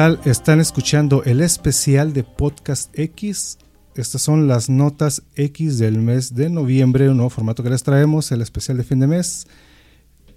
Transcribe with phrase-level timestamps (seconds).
[0.00, 0.18] tal?
[0.24, 3.58] Están escuchando el especial de Podcast X.
[3.94, 8.32] Estas son las notas X del mes de noviembre, un nuevo formato que les traemos,
[8.32, 9.46] el especial de fin de mes.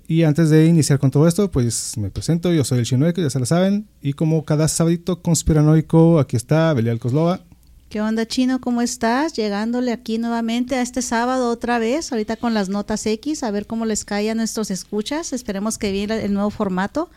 [0.05, 3.29] Y antes de iniciar con todo esto, pues me presento, yo soy el Chinoeco, ya
[3.29, 3.87] se lo saben.
[4.01, 7.39] Y como cada sábado conspiranoico, aquí está Belial Coslova.
[7.87, 8.59] ¿Qué onda, Chino?
[8.59, 9.31] ¿Cómo estás?
[9.31, 13.65] Llegándole aquí nuevamente a este sábado otra vez, ahorita con las notas X, a ver
[13.65, 15.31] cómo les cae a nuestros escuchas.
[15.31, 17.09] Esperemos que viene el nuevo formato.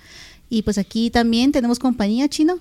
[0.48, 2.58] Y pues aquí también tenemos compañía, Chino.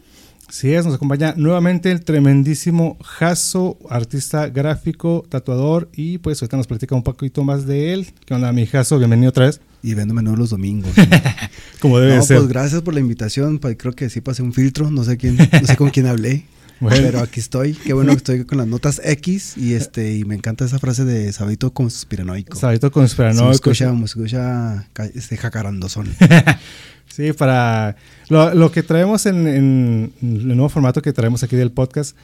[0.49, 6.68] Sí, es, nos acompaña nuevamente el tremendísimo Jaso, artista gráfico, tatuador, y pues ahorita nos
[6.68, 8.07] platica un poquito más de él.
[8.26, 8.99] ¿Qué onda, mi Jaso?
[8.99, 9.60] Bienvenido otra vez.
[9.82, 10.91] Y vendo menú los domingos.
[11.79, 12.37] Como debe ser.
[12.37, 15.38] Pues gracias por la invitación, pues, creo que sí pasé un filtro, no sé quién,
[15.38, 16.45] no sé con quién hablé.
[16.79, 20.35] Pero aquí estoy, qué bueno que estoy con las notas X y este y me
[20.35, 22.57] encanta esa frase de sabito conspiranoico.
[22.57, 23.48] Sabito conspiranoico.
[23.48, 26.13] Se escucha, me escucha este jacarandozón.
[27.16, 27.96] Sí, para
[28.27, 32.18] lo, que traemos en, el nuevo formato que traemos aquí del podcast,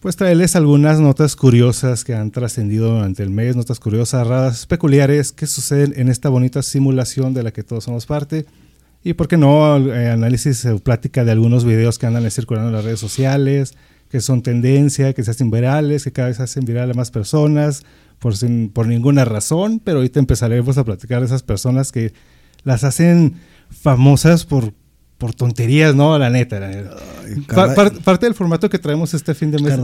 [0.00, 5.32] pues traerles algunas notas curiosas que han trascendido durante el mes, notas curiosas, raras, peculiares
[5.32, 8.46] que suceden en esta bonita simulación de la que todos somos parte.
[9.04, 12.76] Y por qué no, eh, análisis o plática de algunos videos que andan circulando en
[12.76, 13.74] las redes sociales,
[14.10, 17.82] que son tendencia, que se hacen virales, que cada vez se hacen virales más personas,
[18.18, 22.14] por, sin, por ninguna razón, pero ahorita empezaremos a platicar de esas personas que
[22.64, 23.34] las hacen
[23.70, 24.72] famosas por,
[25.18, 26.18] por tonterías, ¿no?
[26.18, 26.60] La neta.
[28.04, 29.76] parte del formato que traemos este fin de mes.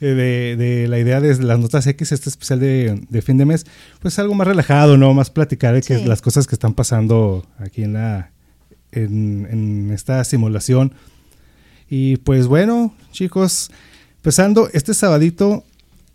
[0.00, 3.64] De, de, la idea de las notas X, este especial de, fin de mes,
[4.00, 5.12] pues algo más relajado, ¿no?
[5.14, 8.32] Más platicar de que las cosas que están pasando aquí en la
[8.92, 10.94] en, en esta simulación.
[11.88, 13.70] Y pues bueno, chicos,
[14.16, 15.64] empezando este sabadito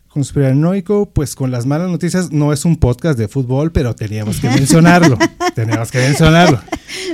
[0.10, 4.50] conspiranoico, pues con las malas noticias, no es un podcast de fútbol, pero teníamos que
[4.50, 5.18] mencionarlo.
[5.56, 6.62] teníamos que mencionarlo.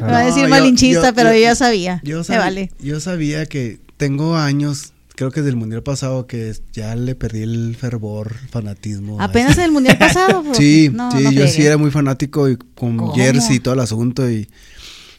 [0.01, 2.01] Va a decir malinchista, pero yo, ya sabía.
[2.03, 2.71] Yo, vale.
[2.79, 7.43] yo sabía que tengo años creo que desde el mundial pasado que ya le perdí
[7.43, 9.21] el fervor, fanatismo.
[9.21, 10.43] Apenas en el mundial pasado.
[10.53, 14.49] sí, sí, yo sí era muy fanático y con jersey y todo el asunto y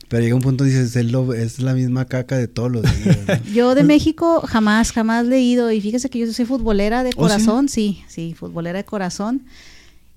[0.09, 3.19] pero llega un punto y dices, es, es la misma caca de todos los días.
[3.53, 5.71] yo de México jamás, jamás he ido.
[5.73, 8.05] Y fíjese que yo soy futbolera de ¿Oh, corazón, sí?
[8.09, 9.45] sí, futbolera de corazón.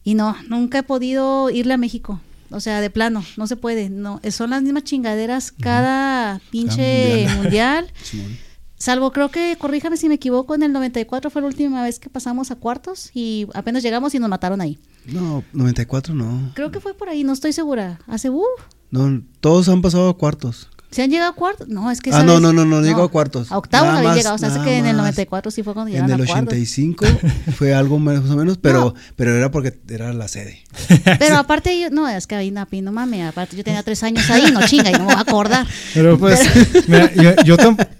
[0.04, 2.22] Y no, nunca he podido irle a México.
[2.52, 3.90] O sea, de plano, no se puede.
[3.90, 7.92] No, son las mismas chingaderas cada pinche mundial.
[8.80, 12.10] Salvo creo que, corríjame si me equivoco, en el 94 fue la última vez que
[12.10, 14.80] pasamos a cuartos y apenas llegamos y nos mataron ahí.
[15.06, 16.52] No, 94 no.
[16.56, 18.00] Creo que fue por ahí, no estoy segura.
[18.08, 18.46] Hace, uh,
[18.92, 20.70] no, todos han pasado a cuartos.
[20.92, 21.68] ¿Se han llegado a cuartos?
[21.68, 22.10] No, es que.
[22.12, 23.52] Ah, no, no, no, no, llegó a cuartos.
[23.52, 24.36] A octavos habían llegado.
[24.36, 26.32] O sea, hace que en el 94 sí fue cuando llegaron a cuartos.
[26.32, 27.06] En el 85
[27.56, 30.64] fue algo más o menos, pero, pero era porque era la sede.
[31.20, 33.28] Pero aparte, yo, no, es que ahí no, no mames.
[33.28, 35.68] Aparte, yo tenía tres años ahí, no chinga, y no me voy a acordar.
[35.94, 36.40] Pero pues,
[36.88, 37.12] Mira,
[37.44, 37.58] yo,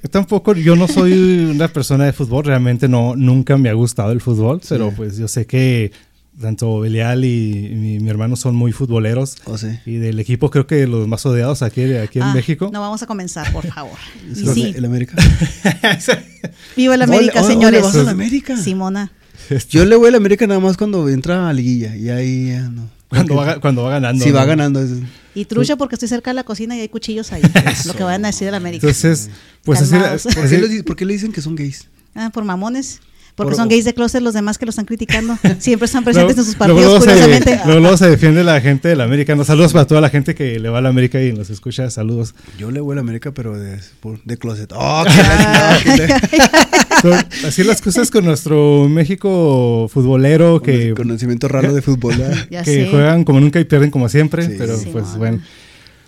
[0.10, 4.22] tampoco, yo no soy una persona de fútbol, realmente no, nunca me ha gustado el
[4.22, 5.92] fútbol, pero pues yo sé que
[6.40, 9.38] tanto Belial y mi, hermano son muy futboleros.
[9.46, 12.70] Oh, y del equipo creo que los más odiados aquí, aquí en ah, México.
[12.72, 13.98] No vamos a comenzar, por favor.
[14.34, 14.74] sí.
[14.76, 15.16] ¿El América?
[16.78, 17.84] Viva el América, señores.
[17.84, 18.58] ¿Vas a América?
[18.58, 19.12] Simona.
[19.70, 22.90] Yo le voy al América nada más cuando entra a liguilla y ahí ya no.
[23.10, 24.24] Cuando va, cuando va ganando.
[24.24, 24.86] Sí, va ganando.
[25.34, 27.42] Y trucha porque estoy cerca de la cocina y hay cuchillos ahí.
[27.86, 28.86] lo que van a decir del América.
[28.86, 29.30] Entonces,
[29.64, 31.88] pues así, ¿Por qué le dicen que son gays?
[32.14, 33.02] Ah, por mamones.
[33.44, 35.38] Porque son gays de closet los demás que lo están criticando.
[35.60, 37.60] Siempre están presentes en sus partidos, curiosamente.
[37.66, 39.36] luego, se defiende la gente del América.
[39.44, 41.90] saludos para toda la gente que le va a la América y nos escucha.
[41.90, 42.36] Saludos.
[42.58, 43.80] Yo le voy a la América, pero de,
[44.26, 44.72] de closet.
[44.76, 45.04] ¡Oh,
[47.48, 50.62] así las cosas con nuestro México futbolero.
[50.62, 52.16] que Conocimiento raro de fútbol.
[52.64, 54.48] que juegan como nunca y pierden como siempre.
[54.58, 55.42] pero pues bueno,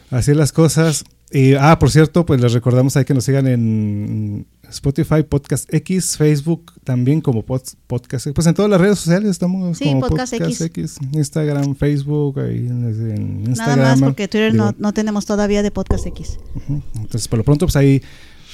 [0.10, 1.04] así las cosas.
[1.34, 6.18] Y, ah, por cierto, pues les recordamos ahí que nos sigan en Spotify, Podcast X,
[6.18, 7.78] Facebook también como Podcast
[8.36, 10.98] Pues en todas las redes sociales estamos como Podcast, X.
[11.14, 13.80] Instagram, Facebook, ahí en, Instagram.
[13.80, 16.38] Nada más porque Twitter no, no, tenemos todavía de Podcast X.
[16.96, 18.02] Entonces, por lo pronto, pues ahí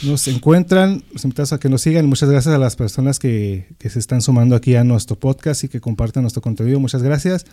[0.04, 2.06] nos encuentran, los invitamos a que nos sigan.
[2.06, 5.68] Muchas gracias a las personas que, que se están sumando aquí a nuestro podcast y
[5.68, 6.80] que comparten nuestro contenido.
[6.80, 7.48] Muchas gracias.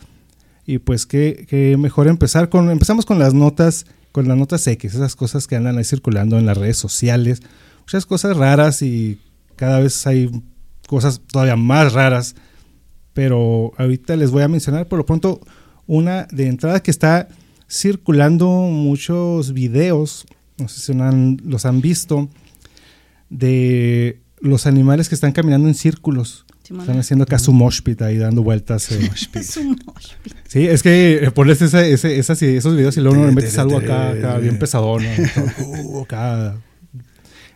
[0.67, 4.94] Y pues que, que mejor empezar con, empezamos con las notas con las notas X,
[4.94, 7.43] esas cosas que andan ahí circulando en las redes sociales,
[7.81, 9.19] muchas cosas raras y
[9.56, 10.31] cada vez hay
[10.87, 12.37] cosas todavía más raras,
[13.12, 15.40] pero ahorita les voy a mencionar por lo pronto
[15.88, 17.26] una de entrada que está
[17.69, 20.26] circulando muchos videos,
[20.58, 20.93] no sé si
[21.43, 22.28] los han visto,
[23.31, 26.46] de los animales que están caminando en círculos.
[26.64, 28.90] Están haciendo acá su moshpit ahí dando vueltas.
[28.90, 29.11] Eh.
[30.49, 33.76] sí, es que eh, pones ese, ese, esas, esos videos y luego no metes algo
[33.76, 35.05] acá, acá bien pesadón.
[35.76, 36.06] Uh,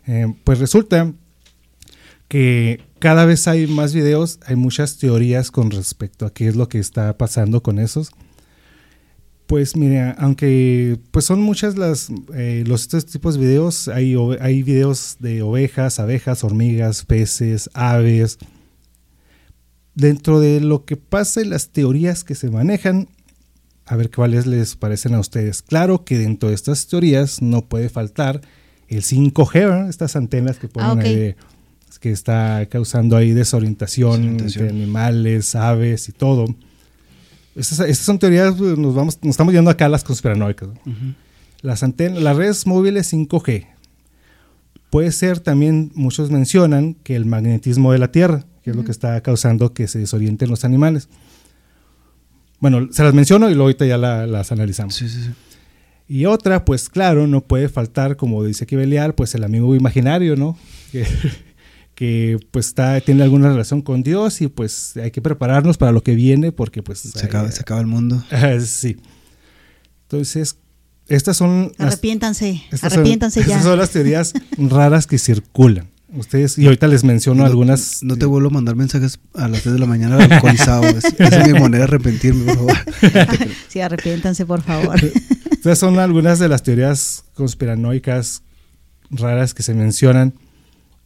[0.07, 1.13] eh, pues resulta
[2.29, 6.69] que cada vez hay más videos, hay muchas teorías con respecto a qué es lo
[6.69, 8.11] que está pasando con esos.
[9.47, 14.63] Pues mira, aunque pues son muchas las eh, los estos tipos de videos, hay, hay
[14.63, 18.39] videos de ovejas, abejas, hormigas, peces, aves.
[19.99, 23.09] Dentro de lo que pasa y las teorías que se manejan,
[23.85, 25.63] a ver cuáles les parecen a ustedes.
[25.63, 28.41] Claro que dentro de estas teorías no puede faltar
[28.87, 31.35] el 5G, estas antenas que ponen ah, ahí
[31.99, 36.47] que está causando ahí desorientación, entre animales, aves y todo.
[37.57, 40.69] Estas, son teorías, pues, nos, vamos, nos estamos yendo acá a las conspiranoicas.
[41.61, 43.67] Las antenas, las redes móviles 5G.
[44.91, 48.91] Puede ser también, muchos mencionan, que el magnetismo de la Tierra, que es lo que
[48.91, 51.09] está causando que se desorienten los animales.
[52.61, 54.95] Bueno, se las menciono y luego ahorita ya las analizamos.
[54.95, 55.31] Sí, sí, sí.
[56.07, 60.37] Y otra, pues claro, no puede faltar, como dice aquí Belial, pues el amigo imaginario,
[60.37, 60.59] ¿no?
[60.93, 61.07] Que,
[61.95, 66.03] que pues está, tiene alguna relación con Dios y pues hay que prepararnos para lo
[66.03, 66.99] que viene porque pues...
[67.01, 68.23] Se, acaba, se acaba el mundo.
[68.67, 68.99] sí.
[70.03, 70.57] Entonces,
[71.09, 71.73] estas son...
[71.79, 73.47] Arrepiéntanse, arrepiéntanse ya.
[73.47, 75.89] Estas son las teorías raras que circulan.
[76.11, 78.03] Ustedes, y ahorita les menciono algunas.
[78.03, 80.85] No te vuelvo a mandar mensajes a las 3 de la mañana alcoholizado.
[80.85, 82.77] esa es mi manera de arrepentirme, por favor.
[83.69, 84.99] sí, arrepiéntanse, por favor.
[85.51, 88.43] Estas son algunas de las teorías conspiranoicas
[89.11, 90.33] raras que se mencionan.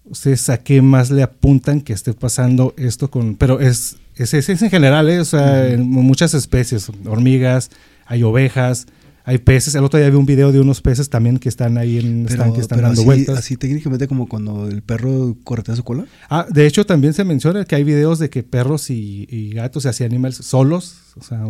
[0.04, 3.34] ¿Ustedes a qué más le apuntan que esté pasando esto con...?
[3.34, 5.18] Pero es, es, es en general, ¿eh?
[5.18, 7.70] O sea, en muchas especies, hormigas,
[8.06, 8.86] hay ovejas,
[9.24, 9.74] hay peces.
[9.74, 12.60] El otro día vi un video de unos peces también que están ahí en que
[12.60, 13.38] están dando vueltas.
[13.38, 16.06] Así técnicamente como cuando el perro corretea su cola.
[16.28, 19.88] Ah, de hecho también se menciona que hay videos de que perros y, gatos y
[19.88, 21.44] así animales solos, o sea,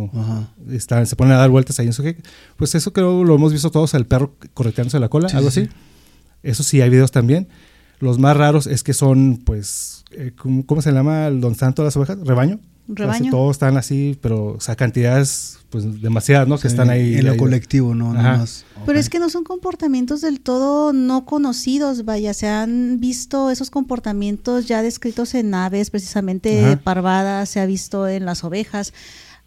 [0.71, 2.03] están, se ponen a dar vueltas ahí en su
[2.57, 5.69] Pues eso creo lo hemos visto todos, el perro correteándose la cola, algo así.
[6.43, 7.47] Eso sí, hay videos también.
[7.99, 11.87] Los más raros es que son, pues, eh, ¿cómo, se llama el don santo de
[11.87, 12.19] las ovejas?
[12.19, 12.59] ¿Rebaño?
[12.87, 13.31] Rebaño.
[13.31, 16.57] todos están así, pero, o sea, cantidades, pues, demasiadas, ¿no?
[16.57, 17.15] Que están ahí.
[17.15, 18.13] En lo colectivo, ¿no?
[18.13, 18.65] más.
[18.85, 23.69] Pero es que no son comportamientos del todo no conocidos, vaya, se han visto esos
[23.69, 28.93] comportamientos ya descritos en aves, precisamente parvadas, se ha visto en las ovejas.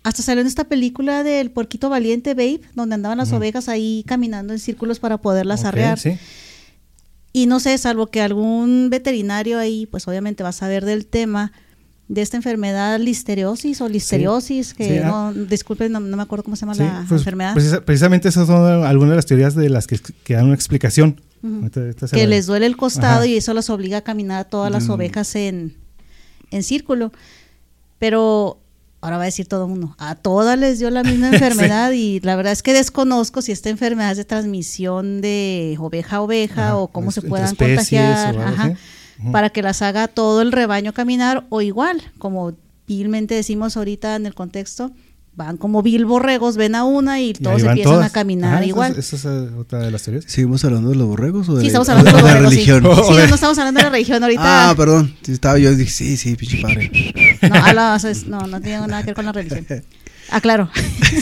[0.03, 4.53] Hasta salió en esta película del Porquito Valiente, Babe, donde andaban las ovejas ahí caminando
[4.53, 5.99] en círculos para poderlas arrear.
[5.99, 6.17] Sí.
[7.33, 11.53] Y no sé, salvo que algún veterinario ahí, pues obviamente va a saber del tema
[12.09, 16.75] de esta enfermedad listeriosis o listeriosis, que no, disculpen, no, me acuerdo cómo se llama
[16.75, 17.55] la pues, enfermedad.
[17.85, 19.99] precisamente esas son algunas de las teorías de las que,
[20.29, 21.21] dan una explicación.
[22.13, 24.91] que les duele el costado y eso las obliga a caminar a todas las mm.
[24.91, 25.75] ovejas en,
[26.51, 27.13] en círculo.
[27.99, 28.61] Pero
[29.01, 32.21] ahora va a decir todo el mundo, a todas les dio la misma enfermedad y
[32.21, 36.77] la verdad es que desconozco si esta enfermedad es de transmisión de oveja a oveja
[36.77, 38.77] o cómo se puedan contagiar,
[39.33, 42.55] para que las haga todo el rebaño caminar o igual, como
[42.87, 44.93] vilmente decimos ahorita en el contexto,
[45.37, 48.97] van como vil borregos, ven a una y todos empiezan a caminar igual.
[48.99, 50.25] ¿Esa es, otra de las teorías?
[50.27, 52.83] ¿Seguimos hablando de los borregos o de, sí, estamos hablando de, la religión?
[52.83, 52.89] Sí.
[52.89, 54.71] no, estamos hablando de la religión ahorita.
[54.71, 55.15] Ah, perdón.
[55.27, 56.91] Estaba yo dije, sí, sí, pinche padre.
[57.43, 59.67] No, no, no tiene nada que ver con la religión.
[60.29, 60.69] Ah, claro.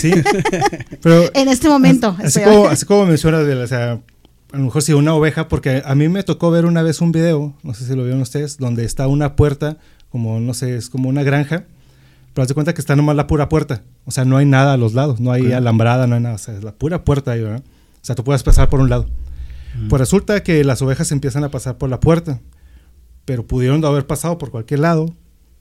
[0.00, 0.12] Sí.
[1.02, 2.16] Pero en este momento.
[2.24, 4.00] Así, como, así como mencionas, o sea,
[4.54, 7.10] a lo mejor si una oveja, porque a mí me tocó ver una vez un
[7.10, 9.78] video, no sé si lo vieron ustedes, donde está una puerta,
[10.10, 11.64] como, no sé, es como una granja,
[12.32, 13.82] pero haz de cuenta que está nomás la pura puerta.
[14.04, 16.36] O sea, no hay nada a los lados, no hay alambrada, no hay nada.
[16.36, 17.64] O sea, es la pura puerta ahí, ¿verdad?
[17.66, 19.06] O sea, tú puedes pasar por un lado.
[19.88, 22.40] Pues resulta que las ovejas empiezan a pasar por la puerta,
[23.24, 25.12] pero pudieron haber pasado por cualquier lado.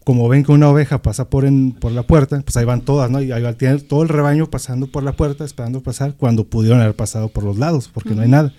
[0.04, 3.10] Como ven que una oveja pasa por, en, por la puerta, pues ahí van todas,
[3.10, 3.22] ¿no?
[3.22, 6.82] Y ahí va, tienen todo el rebaño pasando por la puerta, esperando pasar, cuando pudieron
[6.82, 8.54] haber pasado por los lados, porque no hay nada.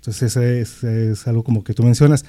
[0.00, 2.24] Entonces, ese es, algo como que tú mencionas.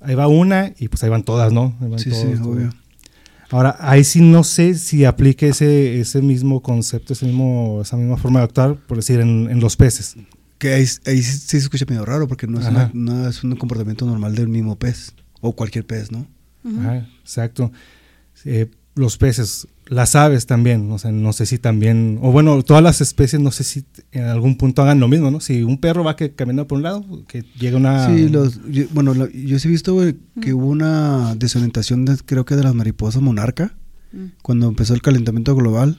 [0.00, 1.76] Ahí va una y pues ahí van todas, ¿no?
[1.96, 2.72] sí, sí, obvio.
[3.50, 8.16] Ahora, ahí sí no sé si aplique ese, ese mismo concepto, ese mismo, esa misma
[8.16, 10.16] forma de actuar, por decir, en, los peces.
[10.58, 12.60] Que ahí, sí se escucha medio raro porque no
[13.28, 16.26] es, un comportamiento normal del mismo pez o cualquier pez, ¿no?
[16.78, 17.72] Ajá, exacto.
[18.44, 22.82] Eh, los peces, las aves también, o sea, no sé si también, o bueno, todas
[22.82, 25.40] las especies, no sé si en algún punto hagan lo mismo, ¿no?
[25.40, 28.06] Si un perro va que, caminando por un lado, que llega una...
[28.06, 28.60] Sí, los,
[28.92, 29.98] bueno, yo sí he visto
[30.40, 33.74] que hubo una desorientación, de, creo que de las mariposas monarca,
[34.12, 34.24] mm.
[34.42, 35.98] cuando empezó el calentamiento global,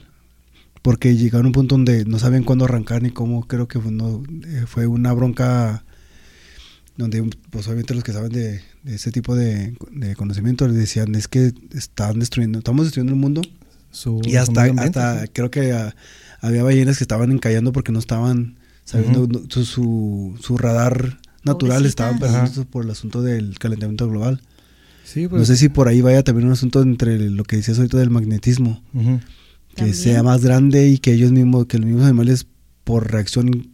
[0.82, 3.92] porque llegaron a un punto donde no sabían cuándo arrancar ni cómo, creo que fue,
[3.92, 5.84] eh, fue una bronca
[6.96, 9.74] donde pues obviamente los que saben de, ese tipo de,
[10.16, 13.42] conocimiento les decían es que están destruyendo, estamos destruyendo el mundo
[14.24, 15.94] y hasta, hasta creo que ah,
[16.40, 22.64] había ballenas que estaban encallando porque no estaban sabiendo su, su, radar natural estaba perdiendo
[22.66, 24.40] por el asunto del calentamiento global.
[25.16, 25.46] no pues.
[25.46, 28.82] sé si por ahí vaya también un asunto entre lo que decías ahorita del magnetismo,
[29.76, 32.46] que sea más grande y que ellos mismos, que los mismos animales
[32.84, 33.70] por reacción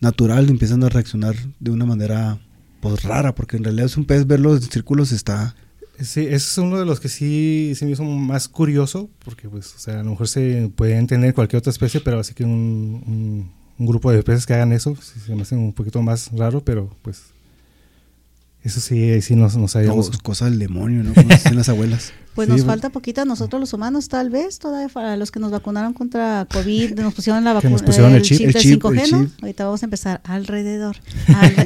[0.00, 2.40] natural empiezan a reaccionar de una manera
[2.80, 5.54] pues rara, porque en realidad es un pez verlo en círculos está...
[6.00, 9.74] Sí, ese es uno de los que sí se me hizo más curioso, porque pues,
[9.74, 13.50] o sea, a lo mejor se puede entender cualquier otra especie, pero así que un,
[13.78, 16.88] un, grupo de peces que hagan eso, se me hace un poquito más raro, pero
[17.02, 17.32] pues
[18.64, 20.10] eso sí, sí nos, nos sabíamos.
[20.18, 21.14] cosa del demonio, ¿no?
[21.14, 22.12] Como dicen las abuelas.
[22.34, 25.50] Pues nos falta poquito a nosotros los humanos, tal vez, todavía para los que nos
[25.50, 29.30] vacunaron contra COVID, nos pusieron la vacuna, el, chip, el chip, 5G, ¿no?
[29.42, 30.96] Ahorita vamos a empezar alrededor.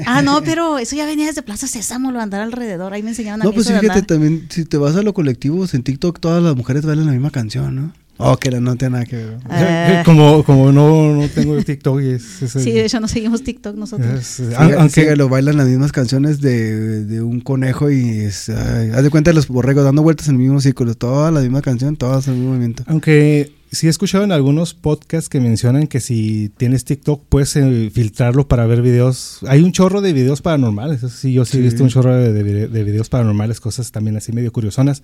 [0.07, 3.43] ah, no, pero eso ya venía desde Plaza Sésamo, lo andar alrededor, ahí me enseñaron
[3.43, 6.57] a No, pues fíjate, también, si te vas a lo colectivo, en TikTok todas las
[6.57, 7.93] mujeres bailan la misma canción, ¿no?
[8.19, 9.39] Oh, que no tiene nada que ver.
[9.51, 10.03] Eh.
[10.05, 12.01] Como, como no, no tengo TikTok.
[12.01, 14.41] Y es, sí, de hecho no seguimos TikTok nosotros.
[14.57, 19.31] aunque lo bailan las mismas canciones de, de un conejo y es, haz de cuenta
[19.31, 20.95] de los borregos dando vueltas en el mismo círculo.
[20.95, 22.85] Toda la misma canción, todas en el mismo movimiento.
[22.87, 27.91] Aunque sí he escuchado en algunos podcasts que mencionan que si tienes TikTok puedes eh,
[27.93, 29.41] filtrarlo para ver videos.
[29.47, 31.01] Hay un chorro de videos paranormales.
[31.13, 34.33] Sí, yo sí, he visto un chorro de, de, de videos paranormales, cosas también así
[34.33, 35.03] medio curiosonas.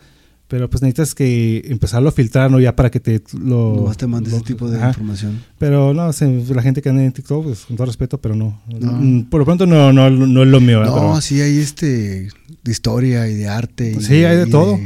[0.53, 2.61] Pero pues necesitas que empezarlo a filtrar, ¿no?
[2.61, 3.87] Ya para que te lo...
[3.89, 5.43] No te mandes ese tipo de información.
[5.57, 8.61] Pero no, la gente que anda en TikTok, pues con todo respeto, pero no.
[8.69, 10.85] Mm, por lo pronto no, no, no es lo mío.
[10.85, 12.29] No, sí hay este
[12.63, 13.99] de historia y de arte.
[14.03, 14.79] sí, hay de todo.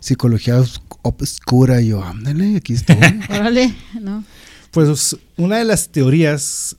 [0.00, 0.60] Psicología
[1.02, 2.96] oscura y yo, ándale, aquí estoy.
[3.30, 4.24] Órale, ¿no?
[4.72, 6.74] Pues una de las teorías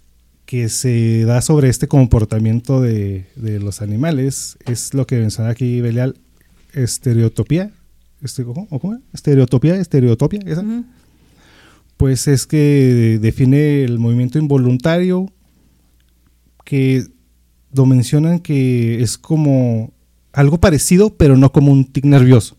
[0.46, 5.80] que se da sobre este comportamiento de, de los animales es lo que menciona aquí
[5.80, 6.18] Belial,
[6.74, 7.72] estereotopía
[8.22, 8.68] este, ¿cómo?
[8.68, 9.00] ¿cómo?
[9.14, 10.64] Estereotopía, estereotopia, esa.
[11.98, 15.32] Pues es que define el movimiento involuntario
[16.66, 17.08] que
[17.74, 19.94] lo mencionan que es como
[20.34, 22.58] algo parecido, pero no como un tic nervioso.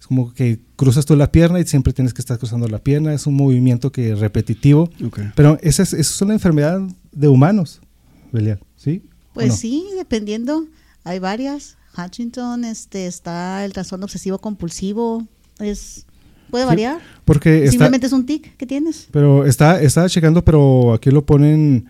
[0.00, 3.14] Es como que cruzas tú la pierna y siempre tienes que estar cruzando la pierna.
[3.14, 4.90] Es un movimiento que es repetitivo.
[5.34, 6.80] Pero esa es, es, una enfermedad
[7.12, 7.80] de humanos,
[8.32, 9.02] Belial, ¿sí?
[9.32, 10.66] Pues sí, dependiendo.
[11.04, 11.76] Hay varias.
[11.96, 15.26] Huntington, este, está el trastorno obsesivo compulsivo,
[15.58, 16.06] es
[16.50, 17.00] puede variar.
[17.24, 19.08] porque simplemente es un tic que tienes.
[19.10, 21.86] Pero está estaba checando, pero aquí lo ponen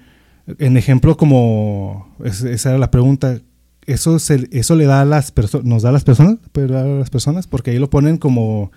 [0.59, 3.41] en ejemplo como esa era la pregunta.
[3.87, 6.99] Eso se, eso le da a las personas, nos da a las personas, dar a
[6.99, 8.73] las personas, porque ahí lo ponen como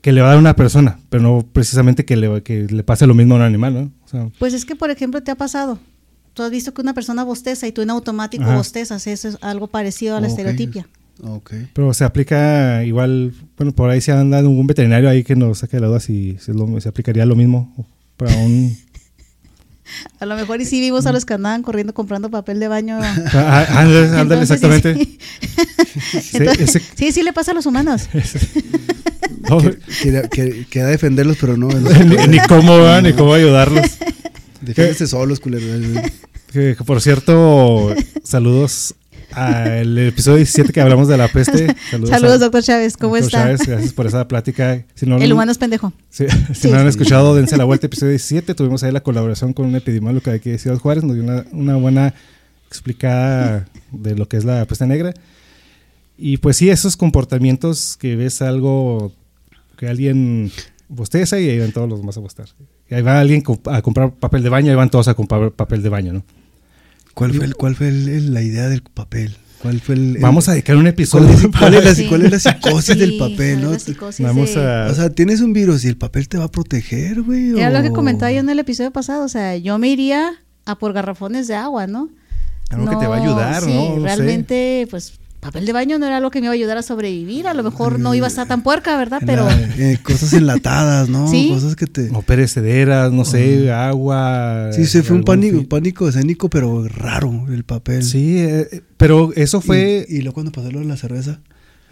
[0.00, 2.82] que le va a dar a una persona, pero no precisamente que le, que le
[2.82, 4.32] pase lo mismo a un animal, ¿no?
[4.38, 5.78] pues es que, por ejemplo, te ha pasado
[6.36, 9.68] tú has visto que una persona bosteza y tú en automático bostezas, eso es algo
[9.68, 10.86] parecido a la estereotipia.
[11.72, 15.58] Pero se aplica igual, bueno, por ahí se han dado un veterinario ahí que nos
[15.58, 17.74] saque la duda si se, se aplicaría lo mismo
[18.18, 18.76] para un...
[20.18, 22.98] A lo mejor y sí vimos a los que andaban corriendo comprando papel de baño.
[23.00, 23.66] Ah, ah,
[24.20, 24.94] ándale, exactamente.
[26.96, 27.12] Sí.
[27.12, 28.08] sí, le pasa a los humanos.
[30.68, 31.68] queda, defenderlos, pero no.
[31.68, 33.86] ni, cómo, ni cómo ayudarlos.
[34.66, 35.64] Defiéndese solos, culero.
[36.52, 38.94] Que, por cierto, saludos
[39.32, 41.74] al episodio 17 que hablamos de la peste.
[41.90, 43.42] Saludos, doctor Chávez, ¿cómo está?
[43.42, 44.84] Chávez, gracias por esa plática.
[45.00, 45.92] el humano es pendejo.
[46.08, 48.54] si no han escuchado, dense la vuelta, episodio 17.
[48.54, 51.44] Tuvimos ahí la colaboración con un epidemiólogo de aquí de Ciudad Juárez, nos dio una,
[51.52, 52.14] una buena
[52.68, 55.12] explicada de lo que es la peste negra.
[56.16, 59.12] Y pues sí, esos comportamientos que ves algo
[59.76, 60.50] que alguien
[60.88, 62.48] bosteza y ahí van todos los demás a bostar.
[62.88, 65.82] Y ahí va alguien a comprar papel de baño, y van todos a comprar papel
[65.82, 66.24] de baño, ¿no?
[67.14, 69.34] ¿Cuál fue, el, cuál fue la idea del papel?
[69.62, 71.28] ¿Cuál fue el, Vamos a dedicar un episodio.
[71.58, 71.84] ¿Cuál es,
[72.30, 73.62] la, psicosis del papel?
[73.62, 73.70] ¿no?
[74.18, 74.88] Vamos a...
[74.90, 77.58] O sea, tienes un virus y el papel te va a proteger, güey.
[77.58, 79.24] Era lo que comentaba yo en el episodio pasado.
[79.24, 80.34] O sea, yo me iría
[80.66, 82.10] a por garrafones de agua, ¿no?
[82.68, 84.00] Algo que te va a ayudar, ¿no?
[84.00, 87.46] realmente, pues papel de baño no era algo que me iba a ayudar a sobrevivir.
[87.46, 89.20] A lo mejor no iba a estar tan puerca, ¿verdad?
[89.24, 89.48] Pero.
[89.50, 91.28] Eh, cosas enlatadas, ¿no?
[91.30, 91.50] ¿Sí?
[91.52, 92.10] Cosas que te.
[92.12, 94.70] O perecederas, no sé, agua.
[94.72, 98.02] Sí, sí, fue un pánico, pánico escénico, pero raro el papel.
[98.02, 100.04] Sí, eh, pero eso fue.
[100.08, 101.40] ¿Y, luego cuando pasó lo de la cerveza?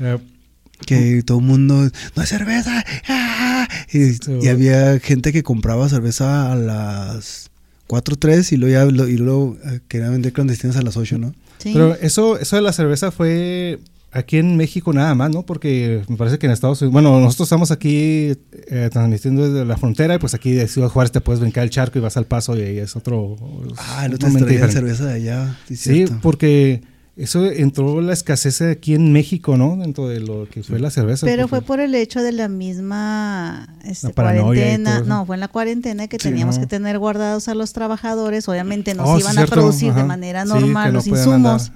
[0.00, 0.18] Eh,
[0.86, 2.84] Que todo el mundo, no hay cerveza.
[3.08, 3.68] ¡ah!
[3.92, 7.50] Y, So- y había gente que compraba cerveza a las
[7.86, 11.18] 4, 3 y luego, ya, lo- y luego eh, querían vender clandestinas a las 8,
[11.18, 11.34] ¿no?
[11.64, 11.72] Sí.
[11.72, 13.78] Pero eso, eso de la cerveza fue
[14.12, 15.44] aquí en México nada más, ¿no?
[15.44, 18.32] Porque me parece que en Estados Unidos, bueno, nosotros estamos aquí
[18.68, 21.70] eh, transmitiendo desde la frontera y pues aquí de Ciudad Juárez te puedes brincar el
[21.70, 23.36] charco y vas al paso y ahí es otro...
[23.78, 25.58] Ah, no te traían cerveza de allá.
[25.74, 26.82] Sí, porque
[27.16, 29.76] eso entró la escasez aquí en México, ¿no?
[29.76, 31.26] Dentro de lo que fue la cerveza.
[31.26, 35.00] Pero fue por el hecho de la misma este, La cuarentena.
[35.00, 36.62] No, fue en la cuarentena que Sí, teníamos no.
[36.62, 38.48] que tener guardados a los trabajadores.
[38.48, 41.70] Obviamente nos Oh, sí, iban cierto, a producir de manera Sí, normal los insumos.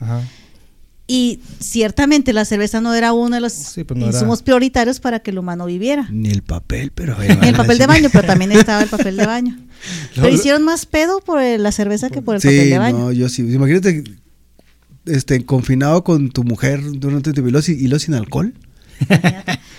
[1.11, 5.01] Y ciertamente la cerveza no era uno de los Sí, pues no era- insumos prioritarios
[5.01, 6.07] para que el humano viviera.
[6.11, 7.17] Ni el papel, pero...
[7.41, 9.57] Ni el papel de baño, pero también estaba el papel de baño.
[10.17, 12.99] Pero hicieron más pedo por la cerveza que por el Sí, papel de baño.
[12.99, 13.43] no, yo sí.
[13.43, 14.03] Imagínate,
[15.11, 18.55] este, confinado con tu mujer durante tu y, y lo sin alcohol.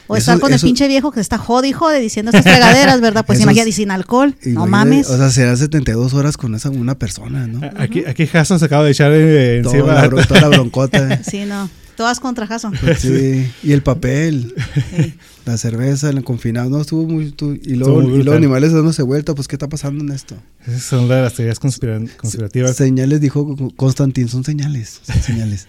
[0.08, 2.44] O Eso- estar con eso- el pinche viejo que está jode y jode diciendo estas
[2.52, 3.26] fregaderas, ¿verdad?
[3.26, 4.34] Pues imagínate, sin alcohol.
[4.46, 5.10] No mames.
[5.10, 7.62] O sea, serán 72 horas con esa una persona, ¿no?
[7.78, 9.94] Aquí, aquí Jason se acaba de echar eh, Toda encima.
[10.08, 11.24] la, toda la broncota.
[11.24, 11.70] Sí, no.
[12.00, 12.74] Todas contra Jason.
[12.98, 13.52] sí.
[13.62, 14.56] Y el papel,
[14.96, 15.14] Sí.
[15.46, 16.70] la cerveza, el confinado.
[16.70, 17.26] No, estuvo muy...
[17.26, 18.38] estuvo- y, Estuvo luego, muy y luego brutal.
[18.38, 19.36] animales dándose vuelta.
[19.36, 20.38] Pues, ¿qué está pasando en esto?
[20.66, 22.78] Esas son de las teorías conspirativas.
[22.78, 25.02] Señales, dijo Constantín, son señales.
[25.04, 25.68] Son señales.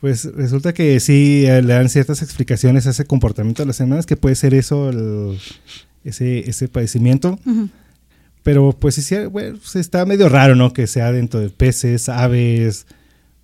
[0.00, 4.06] Pues resulta que sí eh, le dan ciertas explicaciones a ese comportamiento de las semanas,
[4.06, 5.38] que puede ser eso, el-
[6.02, 7.38] ese, ese padecimiento.
[8.42, 10.72] Pero pues sí, bueno, pues, está medio raro, ¿no?
[10.72, 12.86] Que sea dentro de peces, aves,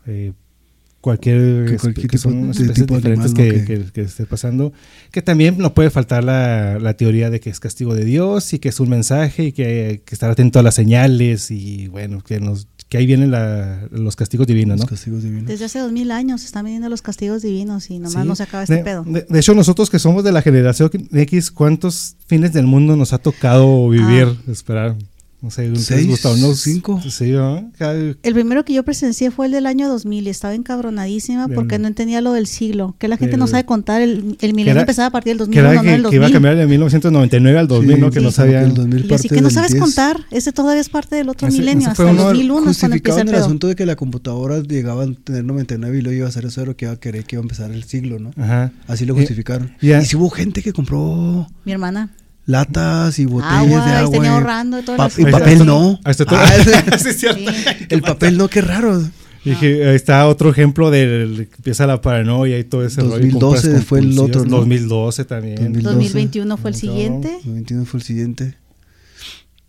[0.06, 0.32] eh,
[1.06, 3.84] cualquier, cualquier que tipo- son de especies tipo de diferentes animal, que, ¿no?
[3.86, 4.72] que- que esté pasando.
[5.12, 8.58] Que también no puede faltar la, la teoría de que es castigo de Dios y
[8.58, 12.20] que es un mensaje y que hay que estar atento a las señales y bueno,
[12.22, 14.82] que, nos, que ahí vienen la- los castigos divinos, ¿no?
[14.82, 15.46] Los castigos divinos.
[15.46, 18.28] Desde hace dos mil años están viniendo los castigos divinos y nomás Sí.
[18.28, 19.04] no se acaba este de, pedo.
[19.04, 23.12] De, de hecho, nosotros que somos de la generación X, ¿cuántos fines del mundo nos
[23.12, 24.96] ha tocado vivir, esperar?
[25.42, 27.00] No sé, ¿les Seis, gusta unos cinco.
[27.08, 27.70] Sí, ¿no?
[27.78, 31.78] El primero que yo presencié fue el del año 2000 y estaba encabronadísima Del- porque
[31.78, 32.96] no entendía lo del siglo.
[32.98, 34.00] Que la gente no sabe contar.
[34.00, 36.16] El, el milenio era- empezaba a partir del que, era 2001, no que, del que
[36.16, 36.32] iba a 2000.
[36.32, 38.10] cambiar de 1999 al 2000, Sí, ¿no?
[38.10, 38.64] Que no sí, porque sabían.
[38.64, 39.82] el 2000 Y así que no del sabes 10.
[39.82, 40.20] contar.
[40.30, 41.82] Ese todavía es parte del otro Ese- milenio.
[41.82, 43.44] ese Hasta el uno- 2001 es cuando empieza el el pedo.
[43.44, 46.62] asunto de que la computadora llegaban a tener 99 y luego iba a ser eso
[46.62, 48.30] de lo que iba a querer que iba a empezar el siglo, ¿no?
[48.42, 48.72] Ajá.
[48.88, 49.72] Así lo justificaron.
[49.82, 52.10] ya- Y si hubo gente que compró Mi hermana.
[52.46, 54.12] Latas y botellas Agua, de agua.
[54.12, 55.98] tenía ahorrando todo pa- el y papel no.
[56.04, 56.38] Ahí está todo.
[56.40, 56.48] Ah,
[56.98, 57.40] Sí, es cierto.
[57.50, 57.86] Sí.
[57.88, 59.02] el papel no, qué raro.
[59.44, 63.12] Y dije, ahí está otro ejemplo de que empieza la paranoia y todo ese rollo.
[63.18, 64.56] 2012 compras fue el otro, ¿no?
[64.58, 65.56] 2012 también.
[65.56, 65.94] 2012.
[65.94, 67.28] 2021 fue el siguiente.
[67.44, 68.54] 2021 fue el siguiente.